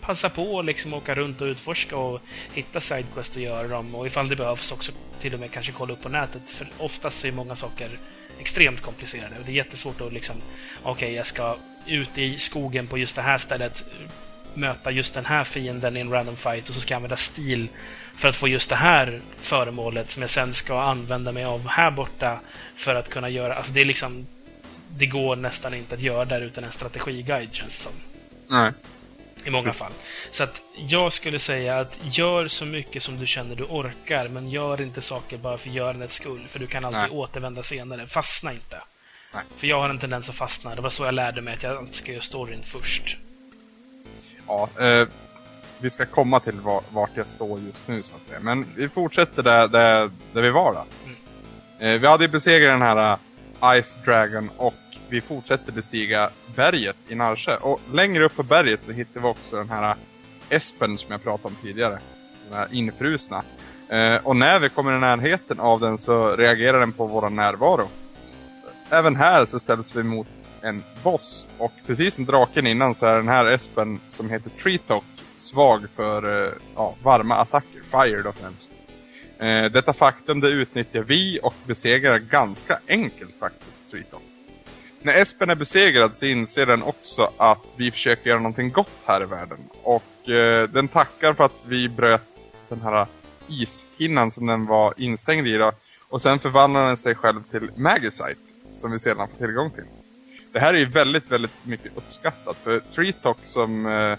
[0.00, 2.20] passa på att liksom åka runt och utforska och
[2.52, 3.94] hitta sidequest och göra dem.
[3.94, 6.42] Och ifall det behövs också till och med kanske kolla upp på nätet.
[6.46, 7.90] För oftast är många saker
[8.40, 10.36] extremt komplicerade och det är jättesvårt att liksom
[10.82, 11.56] okej, jag ska
[11.86, 13.84] ut i skogen på just det här stället
[14.56, 17.68] möta just den här fienden i en random fight och så ska jag använda stil
[18.16, 21.90] för att få just det här föremålet som jag sen ska använda mig av här
[21.90, 22.40] borta
[22.76, 23.54] för att kunna göra...
[23.54, 24.26] Alltså det är liksom...
[24.96, 27.92] Det går nästan inte att göra där utan en strategiguide känns det som.
[28.48, 28.72] Nej.
[29.44, 29.92] I många fall.
[30.32, 34.50] Så att jag skulle säga att gör så mycket som du känner du orkar, men
[34.50, 36.46] gör inte saker bara för görandets skull.
[36.48, 37.10] För du kan alltid Nej.
[37.10, 38.06] återvända senare.
[38.06, 38.80] Fastna inte.
[39.34, 39.42] Nej.
[39.56, 40.74] För jag har en tendens att fastna.
[40.74, 43.16] Det var så jag lärde mig att jag alltid ska göra storyn först.
[44.46, 45.08] Ja, eh,
[45.78, 48.38] vi ska komma till var, vart jag står just nu så att säga.
[48.40, 50.84] Men vi fortsätter där, där, där vi var då.
[51.86, 54.74] Eh, vi hade ju besegrat den här eh, Ice Dragon och
[55.08, 57.56] vi fortsätter bestiga berget i Narsjö.
[57.56, 59.96] Och längre upp på berget så hittar vi också den här eh,
[60.56, 61.98] Espen som jag pratade om tidigare.
[62.48, 63.42] Den här infrusna.
[63.88, 67.88] Eh, och när vi kommer i närheten av den så reagerar den på vår närvaro.
[68.90, 70.26] Även här så ställs vi mot
[70.64, 71.46] en boss.
[71.58, 75.04] Och precis som draken innan så är den här espen som heter Treetalk
[75.36, 77.80] svag för eh, ja, varma attacker.
[77.90, 78.70] Fire då främst.
[79.38, 84.22] Eh, detta faktum det utnyttjar vi och besegrar ganska enkelt faktiskt Treetalk.
[85.02, 89.22] När Espen är besegrad så inser den också att vi försöker göra någonting gott här
[89.22, 89.58] i världen.
[89.82, 92.22] Och eh, den tackar för att vi bröt
[92.68, 93.06] den här
[93.48, 95.72] ishinnan som den var instängd i då.
[96.08, 98.40] Och sen förvandlar den sig själv till Magicite
[98.72, 99.84] som vi sedan får tillgång till.
[100.54, 104.18] Det här är ju väldigt, väldigt mycket uppskattat för Treetalk som, eh,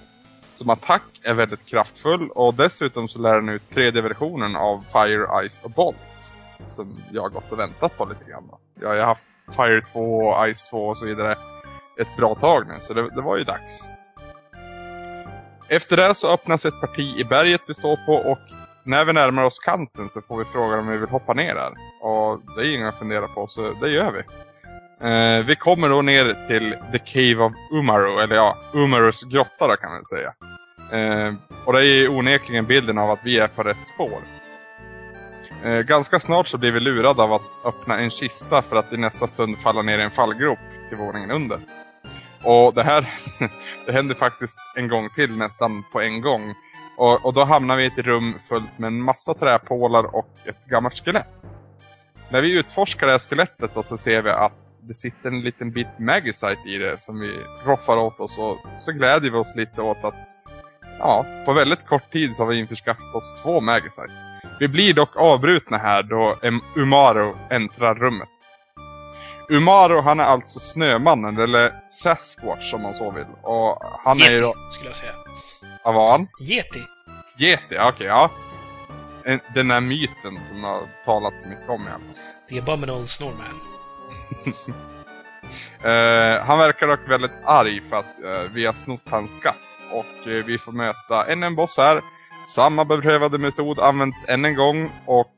[0.53, 5.49] som attack är väldigt kraftfull och dessutom så lär den ut tredje versionen av Fire,
[5.49, 5.97] Ice och Bolt.
[6.69, 8.47] Som jag har gått och väntat på lite grann.
[8.47, 8.59] Då.
[8.81, 9.25] Jag har ju haft
[9.55, 11.37] Fire 2 och Ice 2 och så vidare
[11.99, 13.87] ett bra tag nu så det, det var ju dags.
[15.67, 18.39] Efter det så öppnas ett parti i berget vi står på och
[18.83, 21.73] när vi närmar oss kanten så får vi frågan om vi vill hoppa ner där.
[22.01, 24.21] Och det är inget att fundera på så det gör vi.
[25.01, 29.75] Eh, vi kommer då ner till The Cave of Umaru, eller ja, Umarus grotta då
[29.75, 30.33] kan man säga.
[30.91, 31.33] Eh,
[31.65, 34.19] och det är onekligen bilden av att vi är på rätt spår.
[35.63, 38.97] Eh, ganska snart så blir vi lurade av att öppna en kista för att i
[38.97, 40.59] nästa stund falla ner i en fallgrop
[40.89, 41.59] till våningen under.
[42.43, 43.13] Och det här
[43.85, 46.55] det händer faktiskt en gång till nästan på en gång.
[46.97, 50.65] Och, och då hamnar vi i ett rum fullt med en massa träpålar och ett
[50.65, 51.55] gammalt skelett.
[52.29, 55.71] När vi utforskar det här skelettet då så ser vi att det sitter en liten
[55.71, 59.81] bit Magicite i det som vi roffar åt oss och så glädjer vi oss lite
[59.81, 60.15] åt att
[60.99, 64.19] ja, på väldigt kort tid så har vi införskaffat oss två Magicites.
[64.59, 66.37] Vi blir dock avbrutna här då
[66.75, 68.29] Umaro äntrar rummet.
[69.49, 73.25] Umaro han är alltså Snömannen eller Sasquatch om man så vill.
[73.41, 74.53] Och han Yeti, är då...
[74.71, 75.11] skulle jag säga.
[75.83, 76.27] Vad var han?
[76.41, 76.83] Yeti.
[77.39, 78.31] Yeti, okej ja.
[79.25, 82.15] En- Den här myten som har talats mycket om i alla fall.
[82.49, 83.74] The Abominable Snowman.
[85.83, 89.55] Eh, han verkar dock väldigt arg för att eh, vi har snott hans skatt.
[89.91, 92.01] Och eh, vi får möta än en boss här.
[92.55, 95.31] Samma beprövade metod används än en gång och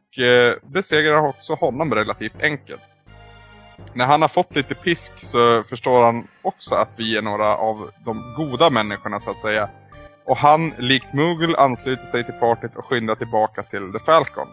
[0.64, 2.81] besegrar också honom relativt enkelt.
[3.94, 7.91] När han har fått lite pisk så förstår han också att vi är några av
[8.06, 9.69] de goda människorna så att säga.
[10.26, 14.48] Och han, likt Moogle, ansluter sig till partyt och skyndar tillbaka till The Falcon.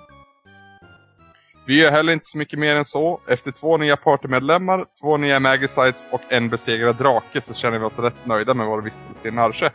[1.66, 3.20] Vi gör heller inte så mycket mer än så.
[3.26, 7.98] Efter två nya partymedlemmar, två nya Magicites och en besegrad drake så känner vi oss
[7.98, 9.70] rätt nöjda med vår vistelse i Narsche.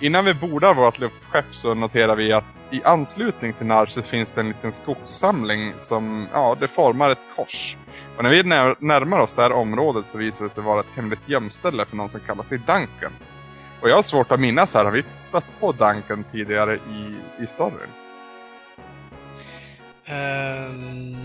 [0.00, 4.40] Innan vi bordar vårt luftskepp så noterar vi att i anslutning till Narsche finns det
[4.40, 7.76] en liten skogssamling som, ja, det formar ett kors.
[8.16, 10.96] Och när vi när, närmar oss det här området så visar det sig vara ett
[10.96, 13.12] hemligt gömställe för någon som kallar sig Duncan.
[13.80, 17.46] Och jag har svårt att minnas här, har vi stött på Duncan tidigare i, i
[17.46, 18.03] storyn?
[20.06, 21.16] Ehm,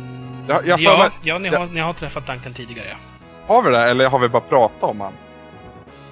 [0.48, 1.60] Ja, jag ja, väl- ja, ni, ja.
[1.60, 2.98] har, ni har träffat Duncan tidigare.
[3.48, 5.14] Har vi det eller har vi bara pratat om han?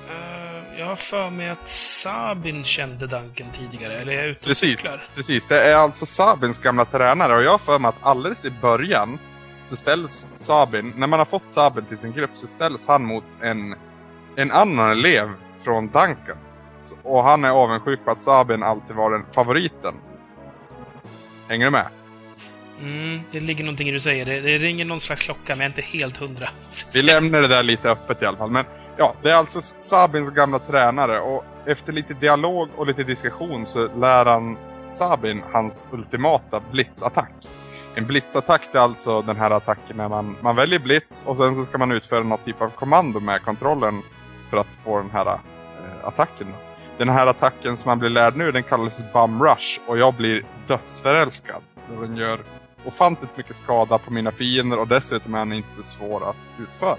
[0.10, 4.46] Eh, jag har för mig att Sabin kände Duncan tidigare, eller är jag ute och
[4.46, 4.72] Precis.
[4.72, 5.04] cyklar?
[5.16, 8.52] Precis, det är alltså Sabins gamla tränare och jag har för mig att alldeles i
[8.52, 9.20] början
[9.66, 13.24] så ställs Sabin, när man har fått Sabin till sin grupp så ställs han mot
[13.42, 13.76] en,
[14.36, 15.30] en annan elev
[15.64, 16.38] från Duncan.
[16.82, 19.94] Så, och han är avundsjuk på att Sabin alltid var den favoriten.
[21.48, 21.88] Hänger du med?
[22.82, 24.26] Mm, det ligger någonting i det du säger.
[24.26, 26.50] Det, det ringer någon slags klocka, men jag är inte helt hundra.
[26.94, 28.52] Vi lämnar det där lite öppet i alla fall.
[28.52, 28.66] Men
[28.98, 33.96] ja, det är alltså Sabins gamla tränare och efter lite dialog och lite diskussion så
[33.96, 34.58] lär han
[34.90, 37.32] Sabin hans ultimata blitzattack.
[37.96, 41.66] En blitzattack är alltså den här attacken när man, man väljer blitz och sen så
[41.66, 44.02] ska man utföra någon typ av kommando med kontrollen
[44.50, 46.48] för att få den här eh, attacken.
[46.98, 50.46] Den här attacken som man blir lärd nu den kallas Bum Rush och jag blir
[50.68, 51.62] dödsförälskad.
[51.90, 52.40] Då Den gör
[52.88, 56.98] ofantligt mycket skada på mina fiender och dessutom är den inte så svår att utföra.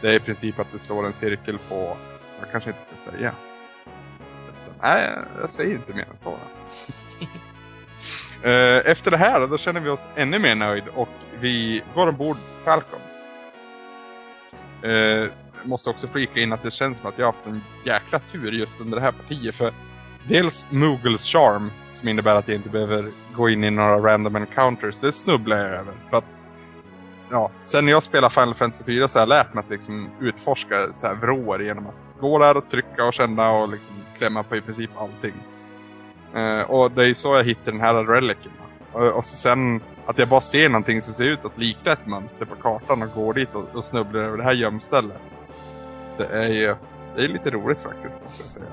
[0.00, 1.96] Det är i princip att du slår en cirkel på,
[2.40, 3.32] jag kanske inte ska säga.
[4.82, 5.10] Nej,
[5.40, 6.34] jag säger inte mer än så.
[8.42, 11.08] Eh, Efter det här då känner vi oss ännu mer nöjd och
[11.40, 13.00] vi går ombord Falcon.
[14.82, 15.30] Eh,
[15.64, 18.52] måste också flika in att det känns som att jag har haft en jäkla tur
[18.52, 19.72] just under det här partiet för
[20.28, 24.98] dels Moogles charm som innebär att jag inte behöver gå in i några random encounters.
[25.00, 25.94] Det snubblar jag över.
[26.10, 26.24] För att,
[27.30, 30.10] ja, sen när jag spelar Final Fantasy 4 så har jag lärt mig att liksom
[30.20, 34.42] utforska så här vrår genom att gå där och trycka och känna och liksom klämma
[34.42, 35.34] på i princip allting.
[36.34, 38.52] Eh, och det är så jag hittar den här relicen.
[38.92, 42.06] Och, och så sen att jag bara ser någonting som ser ut att likna ett
[42.06, 45.20] mönster på kartan och går dit och, och snubblar över det här gömstället.
[46.18, 46.74] Det är ju
[47.16, 48.66] det är lite roligt faktiskt måste jag säga.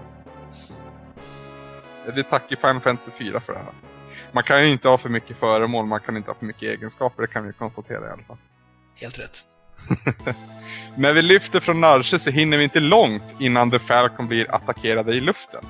[2.15, 3.93] Vi tackar Final Fantasy 4 för det här
[4.34, 7.22] man kan ju inte ha för mycket föremål, man kan inte ha för mycket egenskaper,
[7.22, 8.38] det kan vi konstatera i alla fall.
[8.95, 9.43] Helt rätt.
[10.95, 15.14] När vi lyfter från Narshe så hinner vi inte långt innan The Falcon blir attackerade
[15.14, 15.65] i luften.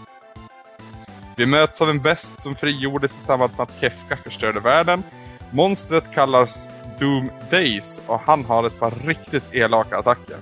[1.38, 5.04] Vi möts av en best som frigjordes i samband med att Kefka förstörde världen.
[5.52, 6.68] Monstret kallas
[7.00, 10.38] Doom Days och han har ett par riktigt elaka attacker.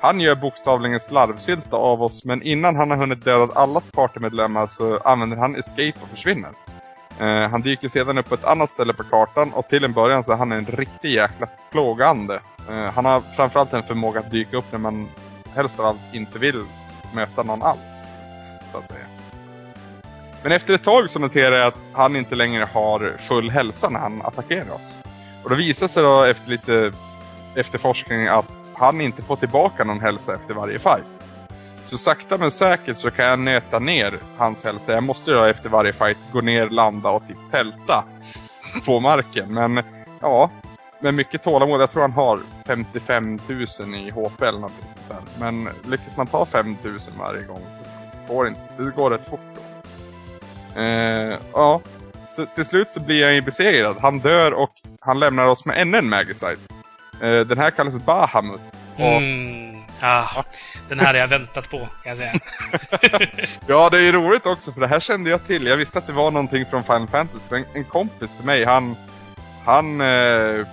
[0.00, 4.98] Han gör bokstavligen slarvsylta av oss men innan han har hunnit döda alla partymedlemmar så
[4.98, 6.50] använder han escape och försvinner.
[7.20, 10.24] Eh, han dyker sedan upp på ett annat ställe på kartan och till en början
[10.24, 12.40] så är han en riktig jäkla plågande.
[12.70, 15.08] Eh, han har framförallt en förmåga att dyka upp när man
[15.54, 16.64] helst av allt inte vill
[17.14, 18.04] möta någon alls.
[18.72, 19.06] Så att säga.
[20.42, 24.00] Men efter ett tag så noterar jag att han inte längre har full hälsa när
[24.00, 24.98] han attackerar oss.
[25.44, 26.92] Och det visar sig då efter lite
[27.54, 31.13] efterforskning att han inte får tillbaka någon hälsa efter varje fight.
[31.84, 34.92] Så sakta men säkert så kan jag nöta ner hans hälsa.
[34.92, 38.04] Jag måste då efter varje fight gå ner, landa och typ tälta
[38.86, 39.54] på marken.
[39.54, 39.82] Men
[40.20, 40.50] ja,
[41.00, 41.80] med mycket tålamod.
[41.80, 45.40] Jag tror han har 55 000 i HP eller någonting sånt där.
[45.40, 49.28] Men lyckas man ta 5 000 varje gång så går det, inte, det går rätt
[49.28, 49.60] fort då.
[50.80, 51.80] Eh, ja,
[52.28, 53.96] så till slut så blir han ju besegrad.
[54.00, 54.70] Han dör och
[55.00, 56.56] han lämnar oss med ännu en Magicite.
[57.20, 58.60] Eh, den här kallas Bahamut.
[58.96, 59.63] Och, Mm.
[60.00, 60.42] Ah,
[60.88, 62.32] den här har jag väntat på, kan jag säga.
[63.66, 65.66] Ja, det är roligt också för det här kände jag till.
[65.66, 67.46] Jag visste att det var någonting från Final Fantasy.
[67.50, 68.96] Men en kompis till mig, han,
[69.64, 70.66] han eh,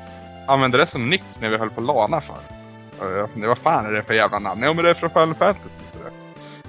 [0.47, 2.35] använde det som nick när vi höll på Lana för.
[2.99, 4.63] Jag funderade, vad fan är det för jävla namn?
[4.63, 5.81] Ja, men det är från Final Fantasy.
[5.87, 6.11] Så det.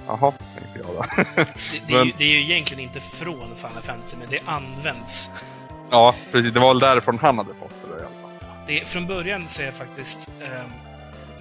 [0.07, 1.03] Jaha, tänkte jag då.
[1.87, 5.29] Det, det, är ju, det är ju egentligen inte från Final Fantasy, men det används.
[5.91, 6.53] ja, precis.
[6.53, 8.47] Det var väl därifrån han hade fått det då, i alla fall.
[8.67, 10.47] Det från början så är faktiskt eh,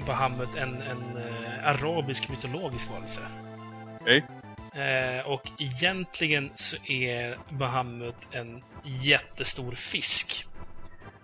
[0.06, 3.20] Bahamut en, en eh, arabisk mytologisk varelse.
[4.00, 4.24] Okej.
[4.74, 10.46] Eh, och egentligen så är Bahamut en jättestor fisk.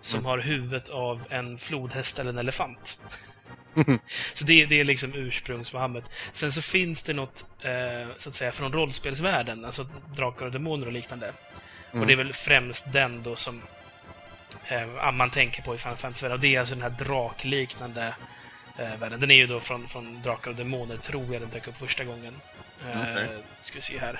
[0.01, 0.29] Som Mm.
[0.29, 2.99] har huvudet av en flodhäst eller en elefant.
[4.33, 6.03] så det, det är liksom ursprungs-Bahamut.
[6.31, 9.65] Sen så finns det något, eh, så att säga, från rollspelsvärlden.
[9.65, 11.33] Alltså drakar och demoner och liknande.
[11.91, 12.01] Mm.
[12.01, 13.61] Och det är väl främst den då som
[14.67, 16.37] eh, man tänker på i Final Fantasy-världen.
[16.37, 18.13] Och det är alltså den här drakliknande
[18.79, 19.19] eh, världen.
[19.19, 22.03] Den är ju då från, från Drakar och Demoner, tror jag den dök upp första
[22.03, 22.41] gången.
[22.85, 23.27] Eh, Okej.
[23.61, 24.19] Ska vi se här.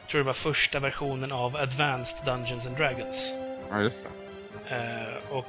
[0.00, 3.32] Jag tror det var första versionen av Advanced Dungeons and Dragons.
[3.70, 4.76] Ja, just det.
[4.76, 5.46] Eh, och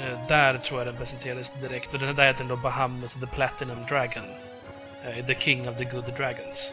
[0.00, 1.94] eh, där tror jag den presenterades direkt.
[1.94, 4.24] Och den där heter då Bahamut the Platinum Dragon.
[5.04, 6.70] Eh, the King of the Good Dragons.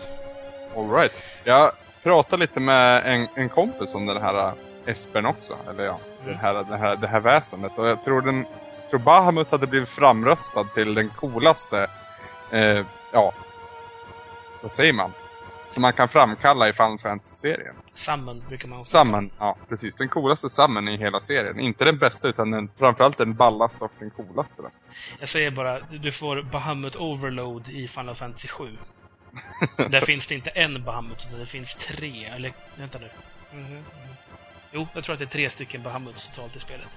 [0.75, 1.11] All right.
[1.43, 1.71] Jag
[2.03, 4.53] pratade lite med en, en kompis om den här
[4.85, 5.57] Espern också.
[5.69, 6.31] Eller ja, Mm.
[6.31, 7.71] den här, det, här, det här väsendet.
[7.77, 8.45] Och jag tror, den,
[8.89, 11.89] jag tror Bahamut hade blivit framröstad till den coolaste,
[12.51, 13.33] eh, ja,
[14.61, 15.13] vad säger man?
[15.67, 17.75] Som man kan framkalla i Final Fantasy-serien.
[17.93, 19.97] Summon brukar man Summon, ja precis.
[19.97, 21.59] Den coolaste summon i hela serien.
[21.59, 24.61] Inte den bästa utan den, framförallt den ballaste och den coolaste.
[24.61, 24.69] Då.
[25.19, 28.77] Jag säger bara, du får Bahamut Overload i Final Fantasy 7.
[29.89, 32.25] Där finns det inte en Bahamut, utan det finns tre.
[32.25, 33.09] Eller, vänta nu.
[33.51, 33.83] Mhm.
[34.71, 36.87] Jo, jag tror att det är tre stycken Bahamuts totalt i spelet.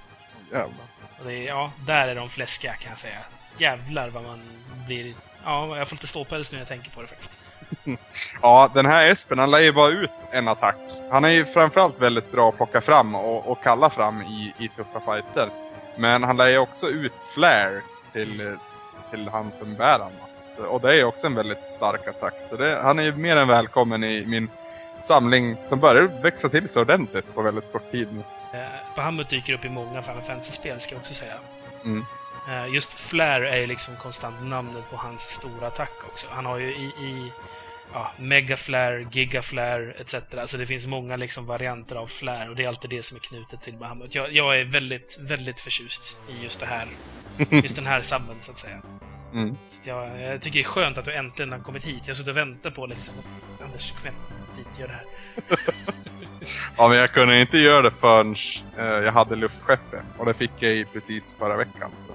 [0.51, 0.87] Jävlar.
[1.23, 3.19] Och det ja, där är de fläskiga kan jag säga.
[3.59, 4.41] Jävlar vad man
[4.87, 5.15] blir...
[5.45, 7.39] Ja, jag får lite ståpäls nu när jag tänker på det faktiskt.
[8.43, 10.77] Ja, den här Espen han lär ju bara ut en attack.
[11.11, 14.69] Han är ju framförallt väldigt bra att plocka fram och, och kalla fram i, i
[14.69, 15.49] tuffa fighter.
[15.97, 17.81] Men han lär ju också ut flare
[18.13, 18.57] till,
[19.11, 20.13] till han som bär han.
[20.69, 22.35] Och det är ju också en väldigt stark attack.
[22.51, 24.49] Så det, han är ju mer än välkommen i min
[25.01, 28.23] samling som börjar växa till sig ordentligt på väldigt kort tid nu.
[28.55, 31.35] Eh, Bahamut dyker upp i många Final Fantasy-spel, ska jag också säga.
[31.85, 32.05] Mm.
[32.49, 36.27] Eh, Just Flare är ju liksom konstant namnet på hans stora attack också.
[36.31, 37.33] Han har ju i, i
[37.93, 40.15] ja, Mega Flare, Giga Flare etc.
[40.47, 43.21] Så det finns många liksom varianter av Flare och det är alltid det som är
[43.21, 44.15] knutet till Bahamut.
[44.15, 46.87] Jag, jag är väldigt, väldigt förtjust i just det här.
[47.51, 48.83] Just den här subben, så att säga.
[49.33, 49.57] Mm.
[49.69, 52.03] Så jag, jag tycker det är skönt att du äntligen har kommit hit.
[52.03, 53.15] Jag har suttit och väntat på liksom,
[53.65, 54.15] Anders, kom igen,
[54.57, 55.95] dit, gör det här.
[56.77, 58.37] Ja, men jag kunde inte göra det förrän
[58.79, 60.03] eh, jag hade luftskeppet.
[60.19, 61.91] Och det fick jag i precis förra veckan.
[61.97, 62.13] Så.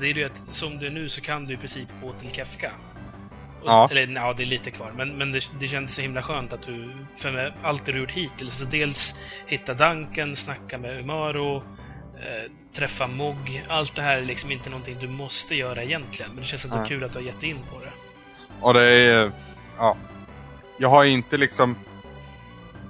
[0.00, 2.30] Det är ju att som det är nu så kan du i princip gå till
[2.30, 2.70] Kefka.
[3.62, 3.88] Och, Ja.
[3.90, 4.92] Eller ja, det är lite kvar.
[4.96, 7.98] Men, men det, det känns så himla skönt att du, för med allt det du
[7.98, 9.14] gjort hittills, så dels
[9.46, 11.56] hitta Duncan, snacka med Umaro,
[12.16, 13.62] eh, träffa Mog.
[13.68, 16.30] Allt det här är liksom inte någonting du måste göra egentligen.
[16.32, 16.88] Men det känns ändå Nej.
[16.88, 17.92] kul att du har gett in på det.
[18.60, 19.32] Och det är...
[19.78, 19.96] Ja.
[20.78, 21.76] Jag har inte liksom...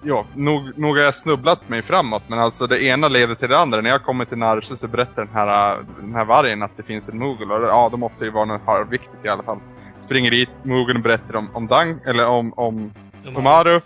[0.06, 3.58] Ja, nog, nog har jag snubblat mig framåt men alltså det ena leder till det
[3.58, 3.80] andra.
[3.80, 7.08] När jag kommer till Narshe så berättar den här, den här vargen att det finns
[7.08, 9.58] en Moogle och ja, då måste det ju vara något halvviktigt i alla fall.
[10.00, 12.92] Springer dit, Moogle berättar om, om Dang, eller om, om
[13.36, 13.80] Umaru.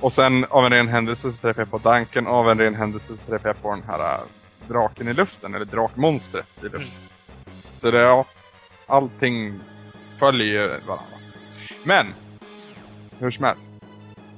[0.00, 2.74] Och sen av en ren händelse så träffar jag på Duncan och av en ren
[2.74, 4.20] händelse så träffar jag på den här äh,
[4.68, 6.80] draken i luften, eller drakmonstret i luften.
[6.80, 7.58] Mm.
[7.76, 8.24] Så det, ja,
[8.86, 9.60] allting
[10.18, 11.16] följer ju varandra.
[11.84, 12.06] Men,
[13.18, 13.81] hur som helst.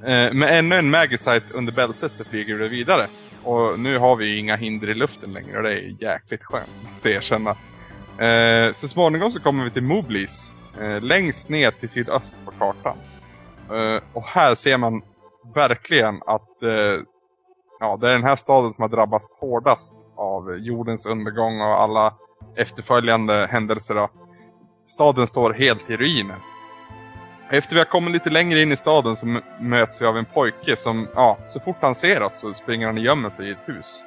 [0.06, 3.06] Eh, med ännu en Magicite under bältet så flyger vi vidare.
[3.44, 6.68] Och nu har vi ju inga hinder i luften längre och det är jäkligt skönt,
[6.88, 7.50] måste jag erkänna.
[8.18, 10.52] Eh, så småningom så kommer vi till Moblis.
[10.80, 12.96] Eh, längst ner till sydöst på kartan.
[13.70, 15.02] Eh, och här ser man
[15.54, 17.02] verkligen att eh,
[17.80, 22.14] ja, det är den här staden som har drabbats hårdast av jordens undergång och alla
[22.56, 23.94] efterföljande händelser.
[23.94, 24.08] Då.
[24.86, 26.36] Staden står helt i ruiner.
[27.50, 30.76] Efter vi har kommit lite längre in i staden så möts vi av en pojke
[30.76, 33.58] som, ja, så fort han ser oss så springer han och gömmer sig i ett
[33.64, 34.04] hus.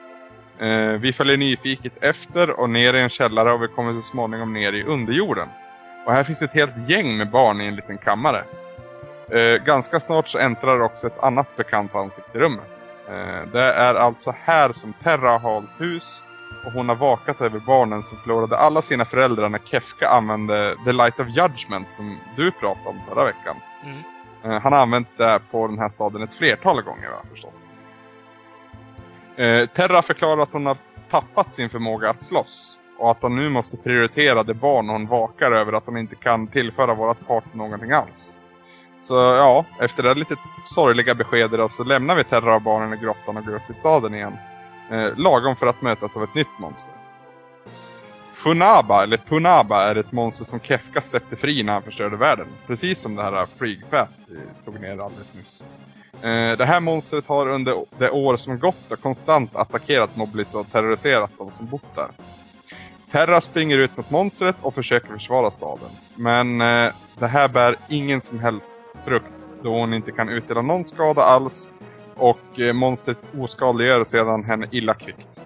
[0.59, 4.53] Eh, vi följer nyfiket efter och ner i en källare och vi kommer så småningom
[4.53, 5.47] ner i underjorden.
[6.05, 8.43] Och här finns ett helt gäng med barn i en liten kammare.
[9.31, 12.67] Eh, ganska snart så äntrar också ett annat bekant ansikte i rummet.
[13.09, 16.21] Eh, det är alltså här som Terra har hållit hus
[16.65, 20.91] och hon har vakat över barnen som förlorade alla sina föräldrar när Kefka använde The
[20.91, 23.55] Light of Judgment som du pratade om förra veckan.
[23.83, 23.97] Mm.
[24.43, 27.53] Eh, han har använt det på den här staden ett flertal gånger har jag förstått.
[29.37, 30.77] Eh, Terra förklarar att hon har
[31.09, 35.51] tappat sin förmåga att slåss och att hon nu måste prioritera det barn hon vakar
[35.51, 38.37] över att hon inte kan tillföra vårat part någonting alls.
[38.99, 40.35] Så ja, efter det lite
[40.67, 44.15] sorgliga beskedet så lämnar vi Terra och barnen i grottan och går upp i staden
[44.15, 44.37] igen.
[44.91, 46.93] Eh, lagom för att mötas av ett nytt monster.
[48.33, 52.47] Funaba, eller Punaba, är ett monster som Kefka släppte fri när han förstörde världen.
[52.67, 55.63] Precis som det här Freakfat vi tog ner alldeles nyss.
[56.21, 60.71] Eh, det här monstret har under det år som gått och konstant attackerat Noblis och
[60.71, 62.11] terroriserat de som bott där.
[63.11, 65.89] Terra springer ut mot monstret och försöker försvara staden.
[66.15, 70.85] Men eh, det här bär ingen som helst frukt då hon inte kan utdela någon
[70.85, 71.69] skada alls
[72.17, 75.39] och eh, monstret oskadliggör sedan henne illa kvickt.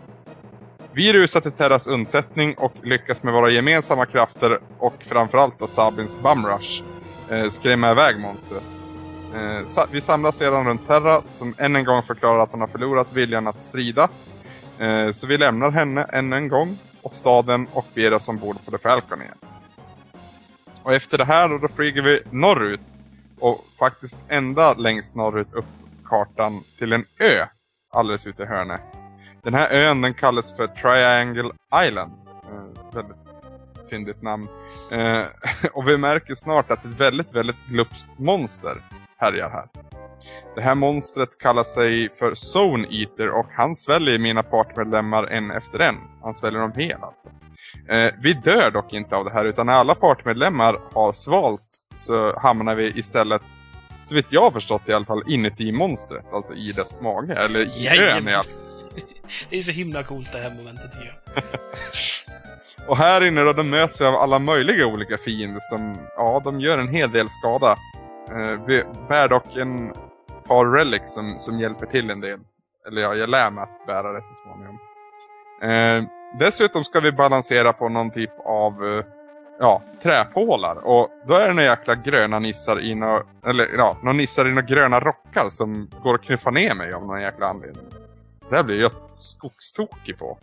[0.94, 6.18] Vi rusar till Terras undsättning och lyckas med våra gemensamma krafter och framförallt då Sabins
[6.24, 6.84] Bumrush
[7.30, 8.64] eh, skrämma iväg monstret.
[9.36, 13.14] Eh, vi samlas sedan runt Terra som än en gång förklarar att hon har förlorat
[13.14, 14.10] viljan att strida.
[14.80, 18.72] Eh, så vi lämnar henne än en gång och staden och beger oss ombord på
[18.72, 19.38] The Falcon igen.
[20.84, 22.82] Och efter det här då, då flyger vi norrut
[23.40, 25.66] och faktiskt ända längst norrut upp
[26.12, 27.46] kartan till en ö
[27.94, 28.82] alldeles ute i hörnet.
[29.44, 31.52] Den här ön den kallas för Triangle
[31.88, 32.12] Island.
[32.44, 33.18] Eh, väldigt
[33.90, 34.48] fyndigt namn.
[34.92, 35.24] Eh,
[35.74, 38.82] och vi märker snart att ett väldigt, väldigt glupskt monster
[39.18, 39.68] härjar här.
[40.56, 45.80] Det här monstret kallar sig för Zone Eater och han sväljer mina partmedlemmar en efter
[45.80, 45.96] en.
[46.22, 47.30] Han sväljer dem hel alltså.
[47.90, 52.40] Eh, vi dör dock inte av det här utan när alla partmedlemmar har svalts så
[52.40, 53.42] hamnar vi istället
[54.04, 57.60] så vitt jag har förstått i alla fall inuti monstret, alltså i dess mage, eller
[57.60, 58.44] i ön i alla
[59.50, 61.44] Det är så himla coolt det här momentet tycker jag.
[62.88, 66.60] Och här inne då, då möts vi av alla möjliga olika fiender som, ja, de
[66.60, 67.78] gör en hel del skada.
[68.30, 69.94] Eh, vi bär dock en
[70.48, 72.40] par relics som, som hjälper till en del.
[72.88, 74.80] Eller ja, jag lär mig att bära det så småningom.
[75.62, 76.04] Eh,
[76.40, 79.06] dessutom ska vi balansera på någon typ av eh,
[79.62, 80.76] ja, träpålar.
[80.76, 84.50] Och då är det några jäkla gröna nissar i några, eller ja, några nissar i
[84.50, 87.86] några gröna rockar som går och knuffar ner mig av någon jäkla anledning.
[88.50, 90.38] Det här blir jag skogstokig på.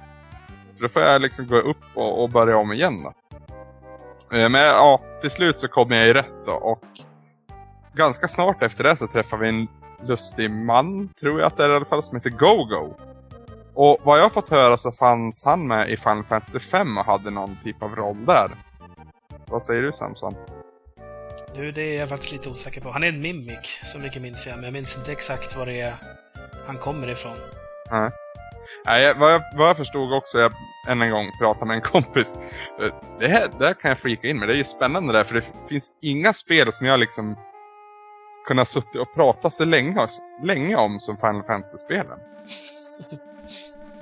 [0.77, 3.12] För då får jag liksom gå upp och, och börja om igen då.
[4.36, 6.85] Eh, men ja, till slut så kommer jag i rätt då och
[7.95, 9.66] ganska snart efter det så träffar vi en
[10.07, 12.95] lustig man, tror jag att det är i alla fall, som heter Go-Go.
[13.74, 17.05] Och vad jag har fått höra så fanns han med i Final Fantasy 5 och
[17.05, 18.51] hade någon typ av roll där.
[19.51, 20.35] Vad säger du Samson?
[21.55, 22.91] Du, det är jag faktiskt lite osäker på.
[22.91, 24.55] Han är en mimik, så mycket minns jag.
[24.57, 25.95] Men jag minns inte exakt var det är
[26.66, 27.37] han kommer ifrån.
[27.91, 28.11] Nej.
[28.85, 30.53] Nej, vad, jag, vad jag förstod också, jag
[30.89, 32.37] än en gång pratade med en kompis.
[32.83, 35.25] eh, Det här, det här kan jag flika in med, det är ju spännande där,
[35.25, 37.37] för det finns inga spel som jag liksom
[38.47, 40.09] kunnat suttit och prata så länge,
[40.45, 42.19] länge om som Final Fantasy-spelen.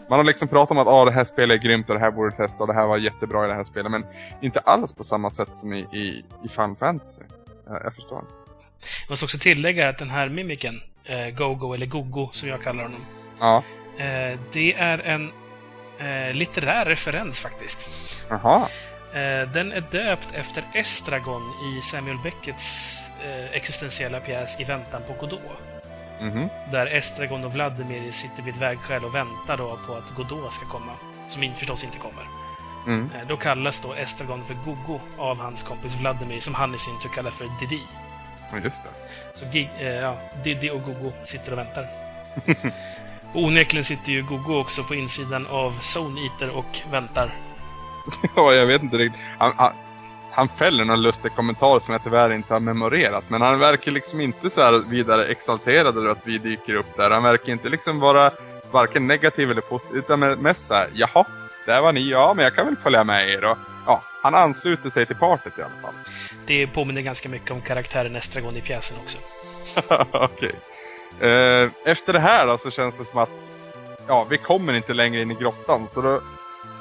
[0.09, 2.11] Man har liksom pratat om att ah, det här spelet är grymt och det här
[2.11, 3.91] borde testa och det här var jättebra i det här spelet.
[3.93, 4.07] Men
[4.41, 7.21] inte alls på samma sätt som i, i, i Final Fantasy.
[7.67, 8.33] Jag, jag förstår inte.
[9.03, 12.83] Jag måste också tillägga att den här mimiken, eh, Gogo eller Gogo som jag kallar
[12.83, 13.01] honom,
[13.41, 13.63] Ja,
[13.99, 15.31] eh, det är en
[15.99, 17.87] eh, litterär referens faktiskt.
[18.29, 18.69] jaha.
[19.13, 25.13] Eh, den är döpt efter Estragon i Samuel Beckets eh, existentiella pjäs I väntan på
[25.27, 25.41] Godot.
[26.21, 26.49] Mhm.
[26.73, 30.67] Där Estragon och Vladimir sitter vid ett vägskäl och väntar då på att Godot ska
[30.67, 30.93] komma.
[31.29, 32.25] Som förstås inte kommer.
[32.87, 33.11] Mm.
[33.15, 37.01] Eh, Då kallas då Estragon för Gogo av hans kompis Vladimir, som han i sin
[37.03, 37.83] tur kallar för Didi.
[38.53, 38.91] Ja, just det.
[39.35, 41.89] Så Gig, eh, ja, Diddy och Gogo sitter och väntar.
[43.33, 47.35] och onekligen sitter ju Gogo också på insidan av Zone Eater och väntar.
[48.37, 49.23] ja, jag vet inte riktigt.
[49.39, 49.73] Han, han,
[50.37, 53.25] han fäller någon lustig kommentar som jag tyvärr inte har memorerat.
[53.29, 57.11] Men han verkar liksom inte så här vidare exalterad över att vi dyker upp där.
[57.11, 58.31] Han verkar inte liksom vara
[58.71, 59.97] varken negativ eller positiv.
[59.97, 61.25] Utan mest såhär, jaha,
[61.67, 63.45] där var ni, ja men jag kan väl följa med er.
[63.45, 65.95] Och, ja, han ansluter sig till partyt i alla fall.
[66.47, 69.19] Det påminner ganska mycket om karaktären Estragon i pjäsen också.
[70.13, 70.53] Okej.
[71.19, 71.31] Okay.
[71.31, 73.51] Eh, efter det här då, så känns det som att
[74.07, 75.89] ja, vi kommer inte längre in i grottan.
[75.89, 76.21] Så då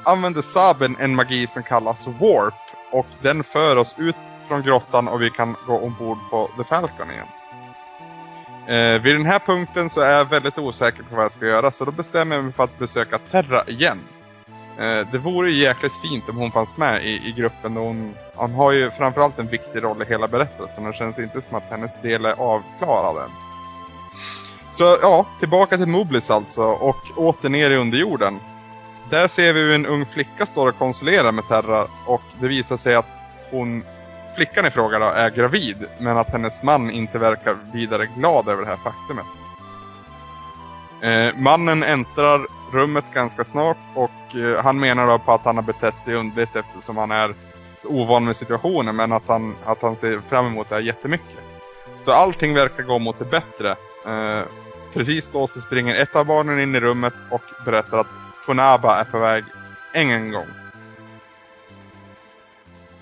[0.04, 2.54] använder Saben en magi som kallas Warp.
[2.90, 4.16] Och den för oss ut
[4.48, 7.26] från grottan och vi kan gå ombord på The Falcon igen.
[8.66, 11.70] Eh, vid den här punkten så är jag väldigt osäker på vad jag ska göra
[11.70, 14.00] så då bestämmer jag mig för att besöka Terra igen.
[14.78, 17.76] Eh, det vore jäkligt fint om hon fanns med i, i gruppen.
[17.76, 21.42] Hon, hon har ju framförallt en viktig roll i hela berättelsen och det känns inte
[21.42, 23.30] som att hennes del är avklarad än.
[24.70, 28.40] Så ja, tillbaka till Moblis alltså och åter ner i underjorden.
[29.10, 32.76] Där ser vi hur en ung flicka står och konsulerar med Terra och det visar
[32.76, 33.06] sig att
[33.50, 33.82] hon,
[34.36, 38.62] flickan i fråga då, är gravid men att hennes man inte verkar vidare glad över
[38.62, 39.26] det här faktumet.
[41.02, 45.62] Eh, mannen äntrar rummet ganska snart och eh, han menar då på att han har
[45.62, 47.34] betett sig underligt eftersom han är
[47.78, 51.38] så ovan med situationen men att han, att han ser fram emot det här jättemycket.
[52.02, 53.70] Så allting verkar gå mot det bättre.
[54.06, 54.42] Eh,
[54.94, 59.04] precis då så springer ett av barnen in i rummet och berättar att Funaba är
[59.04, 59.44] på väg
[59.94, 60.46] än en gång.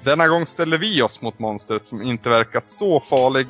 [0.04, 3.46] Denna gång ställer vi oss mot monstret som inte verkar så farlig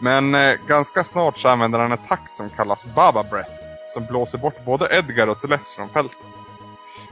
[0.00, 3.50] men eh, ganska snart så använder han en attack som kallas Baba Breath
[3.86, 6.18] som blåser bort både Edgar och Celeste från fältet.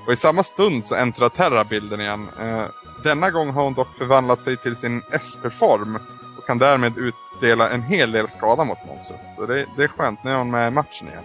[0.06, 2.28] Och i samma stund så äntrar Terra bilden igen.
[2.40, 2.65] Eh,
[3.02, 5.98] denna gång har hon dock förvandlat sig till sin SP-form
[6.39, 9.20] och kan därmed utdela en hel del skada mot monstret.
[9.36, 11.24] Så det, det är skönt, nu är hon med i matchen igen.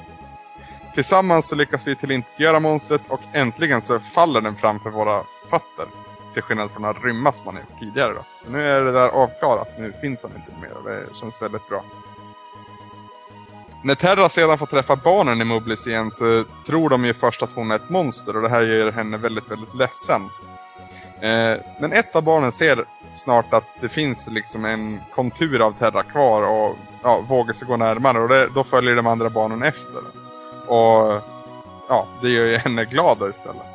[0.99, 5.85] Tillsammans så lyckas vi tillintetgöra monstret och äntligen så faller den framför våra fötter.
[6.33, 8.25] Till skillnad från att rymma som man gjort tidigare då.
[8.45, 11.69] Så nu är det där avklarat, nu finns han inte mer och det känns väldigt
[11.69, 11.83] bra.
[13.83, 17.55] När Terra sedan får träffa barnen i Mublis igen så tror de ju först att
[17.55, 20.21] hon är ett monster och det här gör henne väldigt, väldigt ledsen.
[21.21, 26.03] Eh, men ett av barnen ser snart att det finns liksom en kontur av Terra
[26.03, 30.18] kvar och ja, vågar sig gå närmare och det, då följer de andra barnen efter.
[30.69, 31.21] Och
[31.89, 33.65] ja, det gör ju henne glad istället.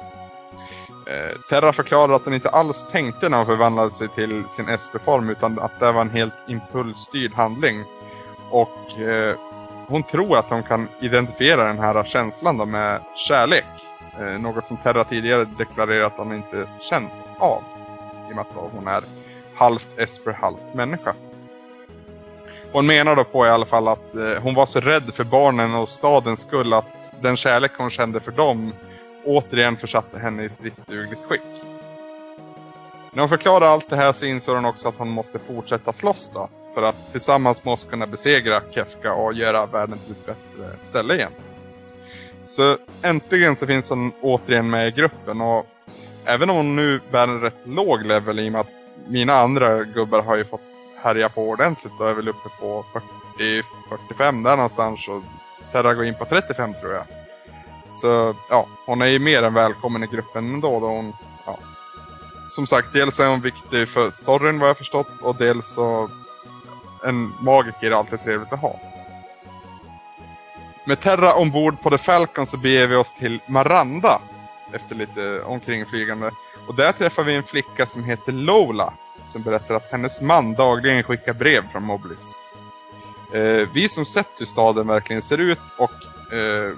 [1.07, 5.31] Eh, Terra förklarar att hon inte alls tänkte när hon förvandlade sig till sin SP-form
[5.31, 7.85] utan att det var en helt impulsstyrd handling.
[8.51, 9.37] Och eh,
[9.87, 13.67] hon tror att hon kan identifiera den här känslan då med kärlek.
[14.21, 17.63] Eh, något som Terra tidigare deklarerat att hon inte känt av.
[18.29, 19.05] I och med att hon är
[19.55, 21.15] halvt Esper, halvt människa.
[22.75, 25.75] Hon menar då på i alla fall att eh, hon var så rädd för barnen
[25.75, 28.73] och stadens skull att den kärlek hon kände för dem
[29.25, 31.41] återigen försatte henne i stridsdugligt skick.
[33.13, 36.33] När hon förklarar allt det här så inser hon också att hon måste fortsätta slåss
[36.35, 36.49] då.
[36.75, 41.33] För att tillsammans måste kunna besegra Kefka och göra världen till ett bättre ställe igen.
[42.47, 45.67] Så äntligen så finns hon återigen med i gruppen och
[46.25, 48.73] även om hon nu bär en rätt låg level i och med att
[49.09, 50.74] mina andra gubbar har ju fått
[51.05, 52.85] härja på ordentligt och är väl uppe på
[53.39, 55.23] 40-45 där någonstans och
[55.73, 57.05] Terra går in på 35 tror jag.
[57.91, 61.13] Så ja, hon är ju mer än välkommen i gruppen ändå då hon,
[61.47, 61.59] ja.
[62.49, 66.11] Som sagt, dels är hon viktig för storyn vad jag förstått och dels så
[67.05, 68.81] en magiker är alltid trevligt att ha.
[70.87, 74.21] Med Terra ombord på The Falcon så beger vi oss till Maranda
[74.73, 76.31] efter lite omkringflygande.
[76.69, 78.93] Och där träffar vi en flicka som heter Lola
[79.25, 82.35] som berättar att hennes man dagligen skickar brev från Moblis.
[83.35, 85.93] Eh, vi som sett hur staden verkligen ser ut och
[86.35, 86.73] eh,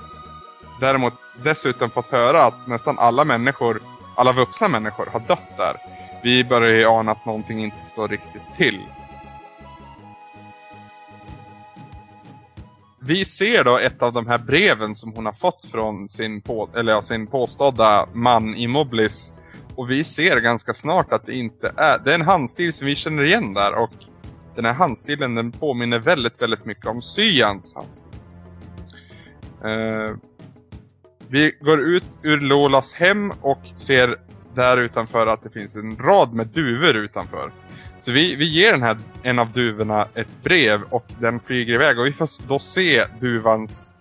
[0.81, 1.15] däremot
[1.45, 3.83] dessutom fått höra att nästan alla människor,
[4.17, 5.77] alla vuxna människor har dött där.
[6.23, 8.81] Vi börjar ju ana att någonting inte står riktigt till.
[13.07, 16.69] vi ser då ett av de här breven som hon har fått från sin, på,
[16.77, 19.33] eller ja, sin påstådda man i Moblis.
[19.77, 21.99] Och vi ser ganska snart att det inte är...
[21.99, 23.93] Det är en handstil som vi känner igen där och
[24.55, 28.21] den här handstilen den påminner väldigt, väldigt mycket om Syans handstil.
[29.65, 30.17] Uh,
[31.29, 34.17] vi går ut ur Lolas hem och ser
[34.55, 37.53] där utanför att det finns en rad med duvor utanför.
[37.99, 41.99] Så vi, vi ger den här, en av duvorna ett brev och den flyger iväg
[41.99, 43.93] och vi får då se duvans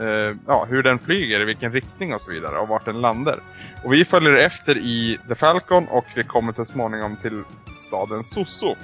[0.00, 3.40] eh, ja, hur den flyger, i vilken riktning och så vidare och vart den landar.
[3.84, 7.42] Och vi följer efter i The Falcon och vi kommer till småningom till
[7.78, 8.76] staden Soso.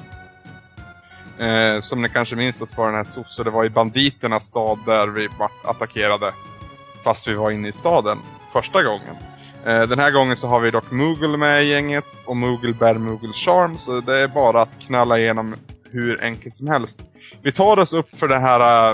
[1.38, 4.78] Eh, som ni kanske minns så var den här Soso, det var i banditernas stad
[4.86, 6.32] där vi vart attackerade.
[7.05, 8.18] Fast vi var inne i staden
[8.52, 9.16] första gången.
[9.66, 12.94] Eh, den här gången så har vi dock Moogle med i gänget och Moogle bär
[12.94, 15.55] Moogle Charm så det är bara att knalla igenom
[15.90, 17.01] hur enkelt som helst.
[17.43, 18.93] Vi tar oss upp för det här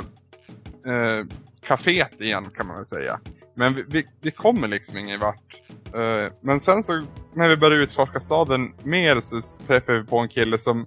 [0.86, 1.26] eh,
[1.62, 3.20] kaféet igen kan man väl säga.
[3.54, 5.60] Men vi, vi, vi kommer liksom ingen vart.
[5.94, 7.02] Uh, men sen så
[7.34, 10.86] när vi börjar utforska staden mer så träffar vi på en kille som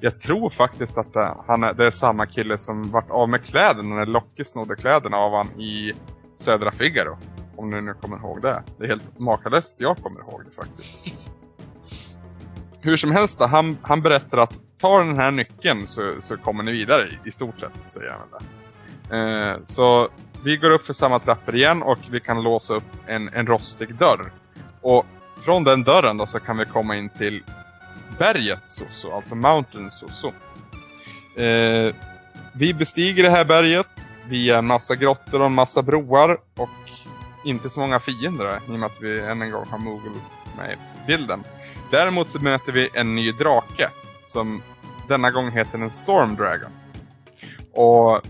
[0.00, 3.44] jag tror faktiskt att det, han är, det är samma kille som vart av med
[3.44, 5.92] kläderna när Locke snodde kläderna av han i
[6.36, 7.18] Södra Figaro.
[7.56, 8.62] Om ni nu kommer ihåg det.
[8.78, 10.98] Det är helt makalöst jag kommer ihåg det faktiskt.
[12.80, 16.72] Hur som helst han, han berättar att ta den här nyckeln så, så kommer ni
[16.72, 18.65] vidare i, i stort sett, säger han där.
[19.12, 20.08] Eh, så
[20.44, 23.94] vi går upp för samma trappor igen och vi kan låsa upp en, en rostig
[23.94, 24.32] dörr.
[24.80, 25.06] Och
[25.44, 27.42] från den dörren då så kan vi komma in till
[28.18, 30.32] berget Soso, alltså Mountain Soso.
[31.42, 31.94] Eh,
[32.52, 36.68] vi bestiger det här berget via en massa grottor och en massa broar och
[37.44, 40.10] inte så många fiender i och med att vi än en gång har Moogle
[40.56, 41.44] med i bilden.
[41.90, 43.88] Däremot så möter vi en ny drake
[44.24, 44.62] som
[45.08, 46.70] denna gång heter en Storm Dragon.
[47.72, 48.22] Och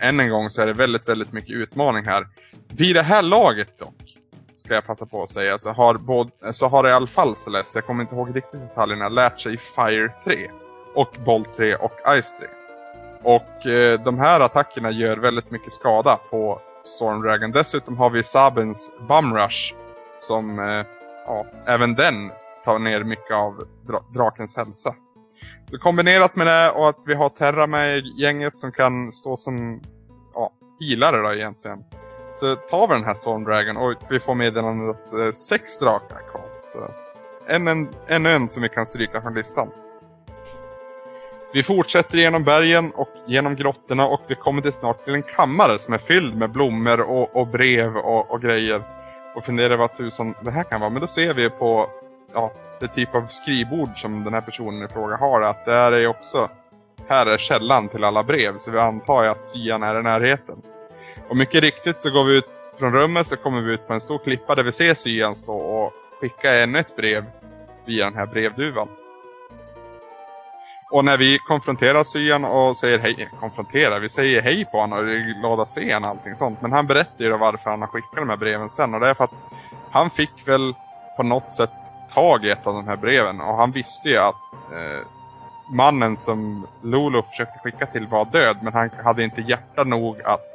[0.00, 2.26] än en gång så är det väldigt, väldigt mycket utmaning här.
[2.68, 4.16] Vid det här laget dock,
[4.56, 7.78] ska jag passa på att säga, så har, både, så har i alla fall Celeste,
[7.78, 10.36] jag kommer inte ihåg riktigt detaljerna, lärt sig Fire 3.
[10.94, 12.46] Och Bolt 3 och Ice 3.
[13.22, 17.52] Och eh, de här attackerna gör väldigt mycket skada på Storm Dragon.
[17.52, 19.74] Dessutom har vi Sabens Bum Rush.
[20.18, 20.86] Som, eh,
[21.26, 22.30] ja, även den
[22.64, 24.94] tar ner mycket av dra drakens hälsa.
[25.70, 29.36] Så kombinerat med det och att vi har Terra med i gänget som kan stå
[29.36, 29.80] som
[30.34, 31.84] ja, healare då egentligen.
[32.34, 36.18] Så tar vi den här Storm Dragon och vi får meddelandet att eh, sex drakar
[36.30, 36.44] kvar.
[36.64, 36.90] Så
[37.48, 39.68] en, en, en, en som vi kan stryka från listan.
[41.52, 45.78] Vi fortsätter genom bergen och genom grottorna och vi kommer till snart till en kammare
[45.78, 48.82] som är fylld med blommor och, och brev och, och, grejer.
[49.34, 50.90] Och funderar vad tusan det här kan vara.
[50.90, 51.90] Men då ser vi på
[52.34, 55.40] ja, det typ av skrivbord som den här personen i fråga har.
[55.42, 56.50] Att det här är också,
[57.08, 58.58] här är källan till alla brev.
[58.58, 60.62] Så vi antar ju att syan är i närheten.
[61.28, 62.48] Och mycket riktigt så går vi ut
[62.78, 65.56] från rummet så kommer vi ut på en stor klippa där vi ser syan stå
[65.56, 67.24] och skicka ännu ett brev
[67.86, 68.88] via den här brevduvan.
[70.90, 75.04] Och när vi konfronterar syan och säger hej, konfronterar, vi säger hej på honom och
[75.04, 76.62] är glada att se honom och allting sånt.
[76.62, 79.14] Men han berättar ju varför han har skickat de här breven sen och det är
[79.14, 79.34] för att
[79.90, 80.74] han fick väl
[81.16, 81.70] på något sätt
[82.16, 85.06] tag i ett av de här breven och han visste ju att eh,
[85.70, 90.46] mannen som Lolo försökte skicka till var död men han hade inte hjärta nog att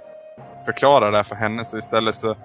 [0.66, 2.36] förklara det för henne så istället så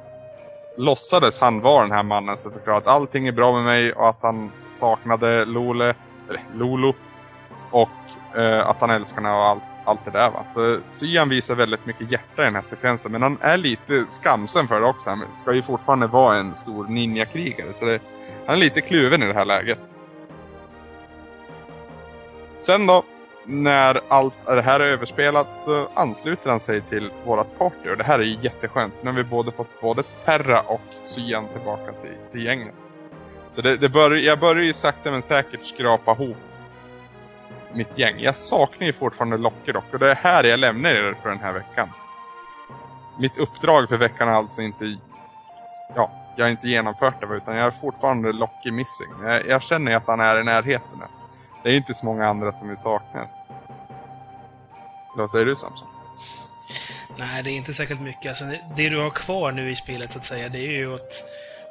[0.76, 4.09] låtsades han vara den här mannen som förklarade att allting är bra med mig och
[4.09, 5.94] att han saknade Lole,
[6.28, 6.94] eller Lolo
[7.70, 7.88] och
[8.38, 10.44] eh, att han älskar henne och allt, allt det där va.
[10.55, 14.68] Så Syan visar väldigt mycket hjärta i den här sekvensen men han är lite skamsen
[14.68, 15.10] för det också.
[15.10, 18.01] Han ska ju fortfarande vara en stor ninjakrigare så det,
[18.47, 19.78] han är lite kluven i det här läget.
[22.59, 23.05] Sen då,
[23.44, 27.90] när allt det här är överspelat så ansluter han sig till vårat party.
[27.90, 28.94] Och det här är jätteskönt.
[28.94, 32.74] För nu har vi både fått både Terra och Syan tillbaka till, till gänget.
[33.51, 36.36] Så det, det bör, jag börjar ju sakta men säkert skrapa ihop
[37.73, 38.20] mitt gäng.
[38.20, 39.93] Jag saknar ju fortfarande Locke dock.
[39.93, 41.89] Och det är här jag lämnar er för den här veckan.
[43.18, 44.97] Mitt uppdrag för veckan är alltså inte...
[45.94, 49.09] Ja, jag inte genomfört det utan jag är fortfarande Locke missing.
[49.23, 51.03] Jag, jag känner att han är i närheten.
[51.63, 53.29] Det är inte så många andra som vi saknar.
[55.17, 55.89] Vad säger du Samson?
[57.19, 58.29] Nej, det är inte särskilt mycket.
[58.29, 58.45] Alltså,
[58.77, 61.25] det du har kvar nu i spelet så att säga, det är ju att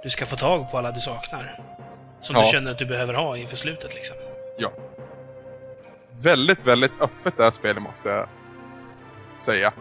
[0.04, 1.60] du ska få tag på alla du saknar.
[2.22, 2.44] Som ja.
[2.44, 4.16] du känner att du behöver ha inför slutet liksom.
[4.58, 4.72] Ja.
[6.22, 8.28] Väldigt, väldigt öppet det här spelet måste jag
[9.36, 9.74] säga.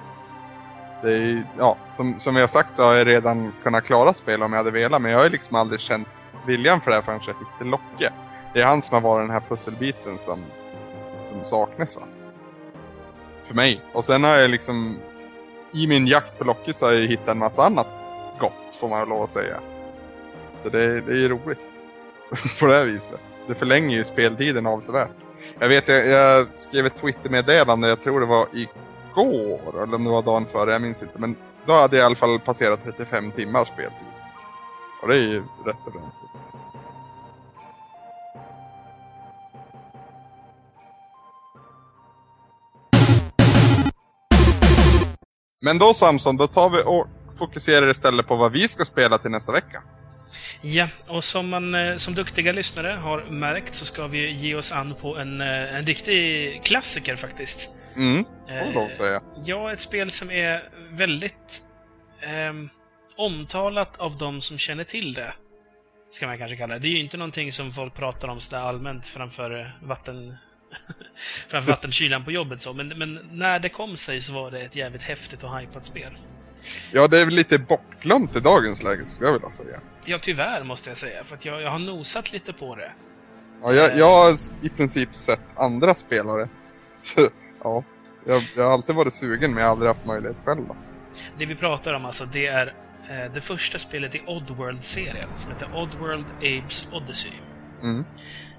[1.05, 4.53] Det är, ja, som, som jag sagt så har jag redan kunnat klara spel om
[4.53, 6.09] jag hade velat, men jag har liksom aldrig känt
[6.47, 8.13] viljan för det här förrän jag hittade Locke.
[8.55, 10.39] Det är han som har varit den här pusselbiten som,
[11.23, 12.03] som saknas va.
[13.45, 13.81] För mig.
[13.93, 14.97] Och sen har jag liksom
[15.73, 17.87] i min jakt på Locke så har jag hittat en massa annat
[18.39, 19.57] gott får man lov att säga.
[20.63, 21.61] Så det, det är ju roligt.
[22.61, 23.21] på det här viset.
[23.47, 25.11] Det förlänger ju speltiden avsevärt.
[25.59, 28.69] Jag vet, jag, jag skrev ett Twitter-meddelande, jag tror det var i
[29.17, 31.19] igår, eller om det var dagen före, jag minns inte.
[31.19, 31.37] Men
[31.67, 34.07] då hade jag i alla fall passerat 35 timmar speltid.
[35.03, 36.25] Och det är ju rätt ordentligt.
[45.63, 47.07] Men då Samson, då tar vi och
[47.39, 49.83] fokuserar istället på vad vi ska spela till nästa vecka.
[50.61, 54.73] Ja, och som, man, eh, som duktiga lyssnare har märkt så ska vi ge oss
[54.73, 57.71] an på en, eh, en riktig klassiker faktiskt.
[57.97, 58.25] Mm,
[58.77, 59.23] att säga.
[59.45, 61.63] Ja, ett spel som är väldigt
[62.23, 62.69] ehm,
[63.17, 65.33] omtalat av de som känner till det.
[66.11, 66.81] Ska man kanske kalla det.
[66.81, 70.37] Det är ju inte någonting som folk pratar om sådär allmänt framför eh, vatten...
[71.49, 72.73] framför vattenkylan på jobbet så.
[72.73, 76.19] Men, men när det kom sig så var det ett jävligt häftigt och hypat spel.
[76.93, 79.81] Ja, det är väl lite bortglömt i dagens läge skulle jag vilja säga.
[80.05, 81.25] Ja, tyvärr måste jag säga.
[81.25, 82.93] För att jag, jag har nosat lite på det.
[83.63, 86.49] Ja, jag, jag har i princip sett andra spelare.
[87.65, 87.85] Ja.
[88.27, 90.67] Jag, jag har alltid varit sugen men jag har aldrig haft möjlighet själv.
[90.69, 90.77] Då.
[91.39, 92.67] Det vi pratar om alltså, det är
[93.09, 97.33] eh, det första spelet i Oddworld-serien som heter Oddworld Abes Odyssey.
[97.83, 98.05] Mm.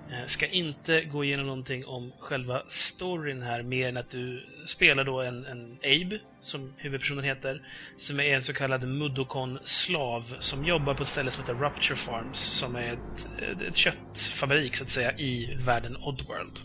[0.09, 5.03] Eh, ska inte gå igenom någonting om själva storyn här, mer än att du spelar
[5.03, 7.61] då en, en Abe, som huvudpersonen heter,
[7.97, 12.37] som är en så kallad Mudokon-slav som jobbar på ett ställe som heter Rupture Farms,
[12.37, 13.27] som är ett,
[13.67, 16.59] ett köttfabrik, så att säga, i världen Oddworld.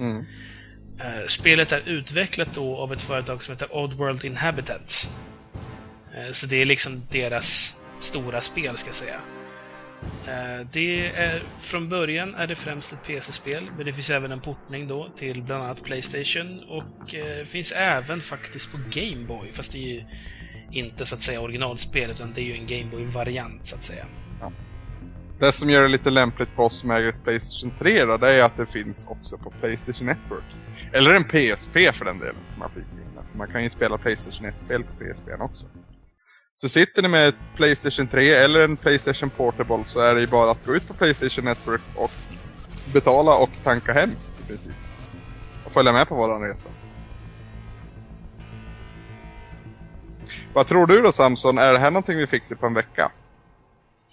[0.00, 0.24] Mm.
[1.00, 5.08] Eh, spelet är utvecklat då av ett företag som heter Oddworld Inhabitants.
[6.14, 9.20] Eh, så det är liksom deras stora spel, ska jag säga.
[10.26, 14.40] Eh, det är, från början är det främst ett PC-spel, men det finns även en
[14.40, 19.78] portning då till bland annat Playstation och eh, finns även faktiskt på Gameboy, fast det
[19.78, 20.04] är ju
[20.70, 23.66] inte så att säga originalspel, utan det är ju en Gameboy-variant.
[23.66, 24.06] så att säga.
[25.40, 28.30] Det som gör det lite lämpligt för oss som äger ett Playstation 3 då, det
[28.30, 30.44] är att det finns också på Playstation Network.
[30.92, 32.88] Eller en PSP för den delen, ska man flika.
[33.30, 35.66] För man kan ju spela Playstation 1-spel på PSP också.
[36.56, 40.26] Så sitter ni med ett Playstation 3 eller en Playstation Portable så är det ju
[40.26, 42.10] bara att gå ut på Playstation Network och
[42.92, 44.10] betala och tanka hem
[44.44, 44.76] i princip.
[45.66, 46.68] Och följa med på våran resa.
[50.54, 51.58] Vad tror du då Samson?
[51.58, 53.12] Är det här någonting vi fixar på en vecka?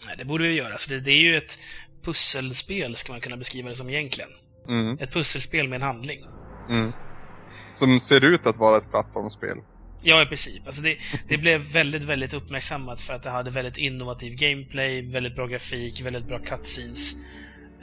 [0.06, 0.78] Nej, det borde vi göra.
[0.78, 1.58] Så det, det är ju ett
[2.04, 4.30] pusselspel, ska man kunna beskriva det som egentligen.
[4.70, 6.20] Mm, Ett pusselspel med en handling.
[6.70, 6.92] mm.
[7.74, 9.58] Som ser ut att vara ett plattformsspel.
[10.02, 10.68] Ja, i princip.
[10.68, 10.98] Alltså det,
[11.28, 16.02] det blev väldigt, väldigt uppmärksammat för att det hade väldigt innovativ gameplay, väldigt bra grafik,
[16.02, 17.14] väldigt bra cutscenes.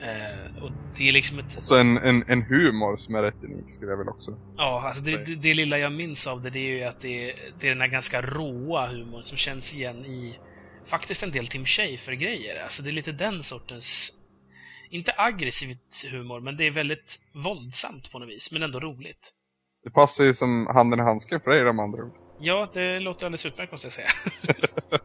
[0.02, 1.62] Eh, och det är liksom ett...
[1.62, 4.30] Så en, en, en humor som är rätt unik skulle jag väl också.
[4.56, 7.34] Ja, alltså det, det, det lilla jag minns av det, det är ju att det,
[7.60, 10.38] det är den här ganska råa humorn som känns igen i
[10.86, 12.62] faktiskt en del Tim Schafer-grejer.
[12.62, 14.12] Alltså det är lite den sortens...
[14.90, 19.32] Inte aggressivt humor, men det är väldigt våldsamt på något vis, men ändå roligt.
[19.84, 22.16] Det passar ju som handen i handsken för dig de andra ord.
[22.40, 24.08] Ja, det låter alldeles utmärkt måste jag säga.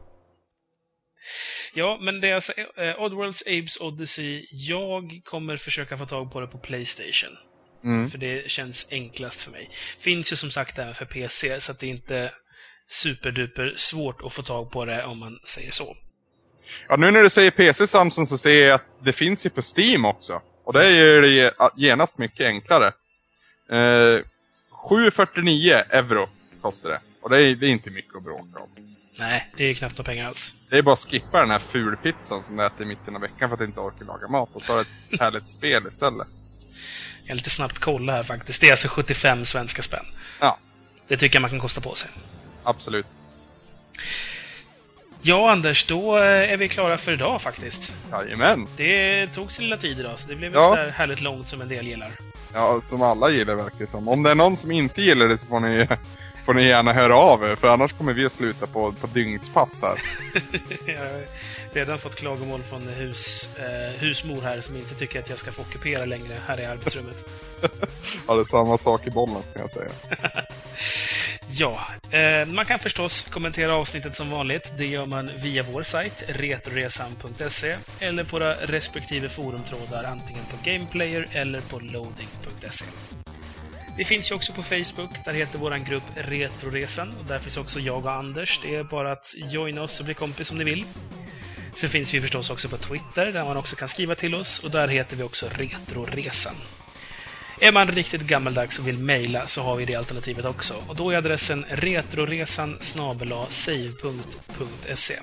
[1.74, 4.48] ja, men det är alltså eh, Oddworlds Abes Odyssey.
[4.52, 7.38] Jag kommer försöka få tag på det på Playstation.
[7.84, 8.10] Mm.
[8.10, 9.70] För det känns enklast för mig.
[10.00, 12.32] Finns ju som sagt även för PC, så att det inte
[12.90, 15.98] superduper svårt att få tag på det om man säger så.
[16.90, 19.62] Ja, nu när du säger PC Samson så ser jag att det finns ju på
[19.78, 20.42] Steam också.
[20.64, 22.88] Och det gör det ge- genast mycket enklare.
[23.72, 24.22] Eh,
[24.90, 26.30] 7,49 euro
[26.62, 27.00] kostar det.
[27.22, 28.96] Och det är, det är inte mycket att bråka om.
[29.20, 30.54] Nej, det är knappt några pengar alls.
[30.70, 33.50] Det är bara att skippa den här fulpizzan som du äter i mitten av veckan
[33.50, 34.50] för att du inte orkar laga mat.
[34.54, 34.82] Och så har du
[35.16, 36.28] ett härligt spel istället.
[37.20, 38.62] Jag kan lite snabbt kolla här faktiskt.
[38.62, 40.06] Det är alltså 75 svenska spänn.
[40.40, 40.58] Ja,
[41.08, 42.10] Det tycker jag man kan kosta på sig.
[42.68, 43.06] Absolut.
[45.22, 47.94] Ja, Anders, då eh, är vi klara för idag faktiskt.
[48.12, 48.68] Jajamän.
[48.78, 50.70] Det tog sin lilla tid idag, så det blev Ja.
[50.70, 52.12] sådär härligt långt som en del gillar.
[52.54, 54.08] Ja, som alla gillar verkar det som.
[54.08, 55.88] Om det är någon som inte gillar det så får ni,
[56.46, 57.56] får ni gärna höra av er.
[57.56, 60.02] För annars kommer vi att sluta på, på dygnspass här.
[60.94, 61.24] Jag har
[61.74, 65.62] redan fått klagomål från hus, eh, husmor här som inte tycker att jag ska få
[65.62, 67.18] ockupera längre här i arbetsrummet.
[68.28, 69.90] Ja, det är samma sak i Bollnäs kan jag säga.
[71.50, 71.80] Ja,
[72.12, 74.72] eh, man kan förstås kommentera avsnittet som vanligt.
[74.78, 81.28] Det gör man via vår sajt, retroresan.se, eller på våra respektive forumtrådar antingen på Gameplayer
[81.32, 82.86] eller på loading.se.
[83.98, 87.14] Vi finns ju också på Facebook, där heter vår grupp Retroresan.
[87.20, 88.60] Och där finns också jag och Anders.
[88.64, 90.86] Det är bara att joina oss och bli kompis om ni vill.
[91.76, 94.60] Sen finns vi förstås också på Twitter, där man också kan skriva till oss.
[94.60, 96.56] Och där heter vi också Retroresan.
[97.60, 100.74] Är man riktigt gammaldags och vill mejla så har vi det alternativet också.
[100.88, 102.78] Och då är adressen retroresan
[103.50, 105.20] save.se.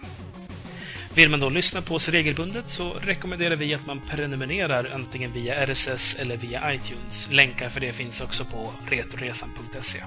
[1.15, 5.67] Vill man då lyssna på oss regelbundet så rekommenderar vi att man prenumererar antingen via
[5.67, 7.29] RSS eller via iTunes.
[7.31, 10.03] Länkar för det finns också på retroresan.se.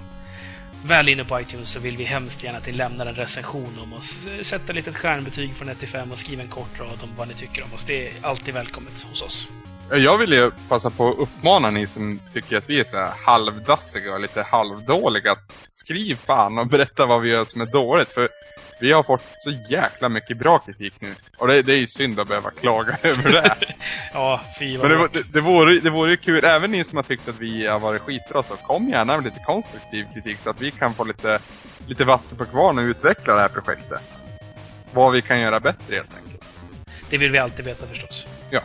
[0.84, 3.94] Väl inne på iTunes så vill vi hemskt gärna att ni lämnar en recension om
[3.94, 4.16] oss.
[4.44, 7.28] Sätta ett litet stjärnbetyg från 1 till 5 och skriva en kort rad om vad
[7.28, 7.84] ni tycker om oss.
[7.84, 9.48] Det är alltid välkommet hos oss.
[9.92, 13.14] Jag vill ju passa på att uppmana ni som tycker att vi är så här
[13.26, 15.32] halvdassiga och lite halvdåliga.
[15.32, 18.10] att Skriv fan och berätta vad vi gör som är dåligt.
[18.10, 18.30] För
[18.82, 21.16] Vi har fått så jäkla mycket bra kritik nu.
[21.38, 23.56] Och det, det är ju synd att behöva klaga över det.
[24.14, 27.04] ja, fy Men det, det, det, vore, det vore ju kul, även ni som har
[27.04, 30.62] tyckt att vi har varit skitbra, så kom gärna med lite konstruktiv kritik så att
[30.62, 31.40] vi kan få lite,
[31.88, 34.02] lite vatten på kvarn och utveckla det här projektet.
[34.94, 36.44] Vad vi kan göra bättre helt enkelt.
[37.10, 38.28] Det vill vi alltid veta förstås.
[38.50, 38.62] Ja.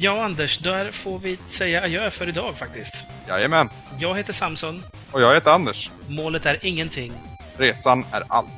[0.00, 3.04] Ja, Anders, där får vi säga adjö för idag faktiskt.
[3.28, 3.68] Jajamän.
[3.98, 4.82] Jag heter Samson.
[5.10, 5.90] Och jag heter Anders.
[6.08, 7.12] Målet är ingenting.
[7.56, 8.48] Resan är allt.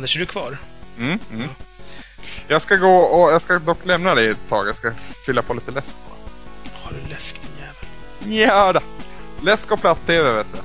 [0.00, 0.58] Anders, är du kvar?
[0.98, 1.42] Mm, mm.
[1.42, 1.48] Ja.
[2.48, 4.68] Jag ska gå och jag ska dock lämna dig ett tag.
[4.68, 4.92] Jag ska
[5.26, 5.96] fylla på lite läsk.
[6.72, 8.44] Har du läsk din jävel?
[8.44, 8.80] Ja då.
[9.44, 10.60] Läsk och platt-tv vet du.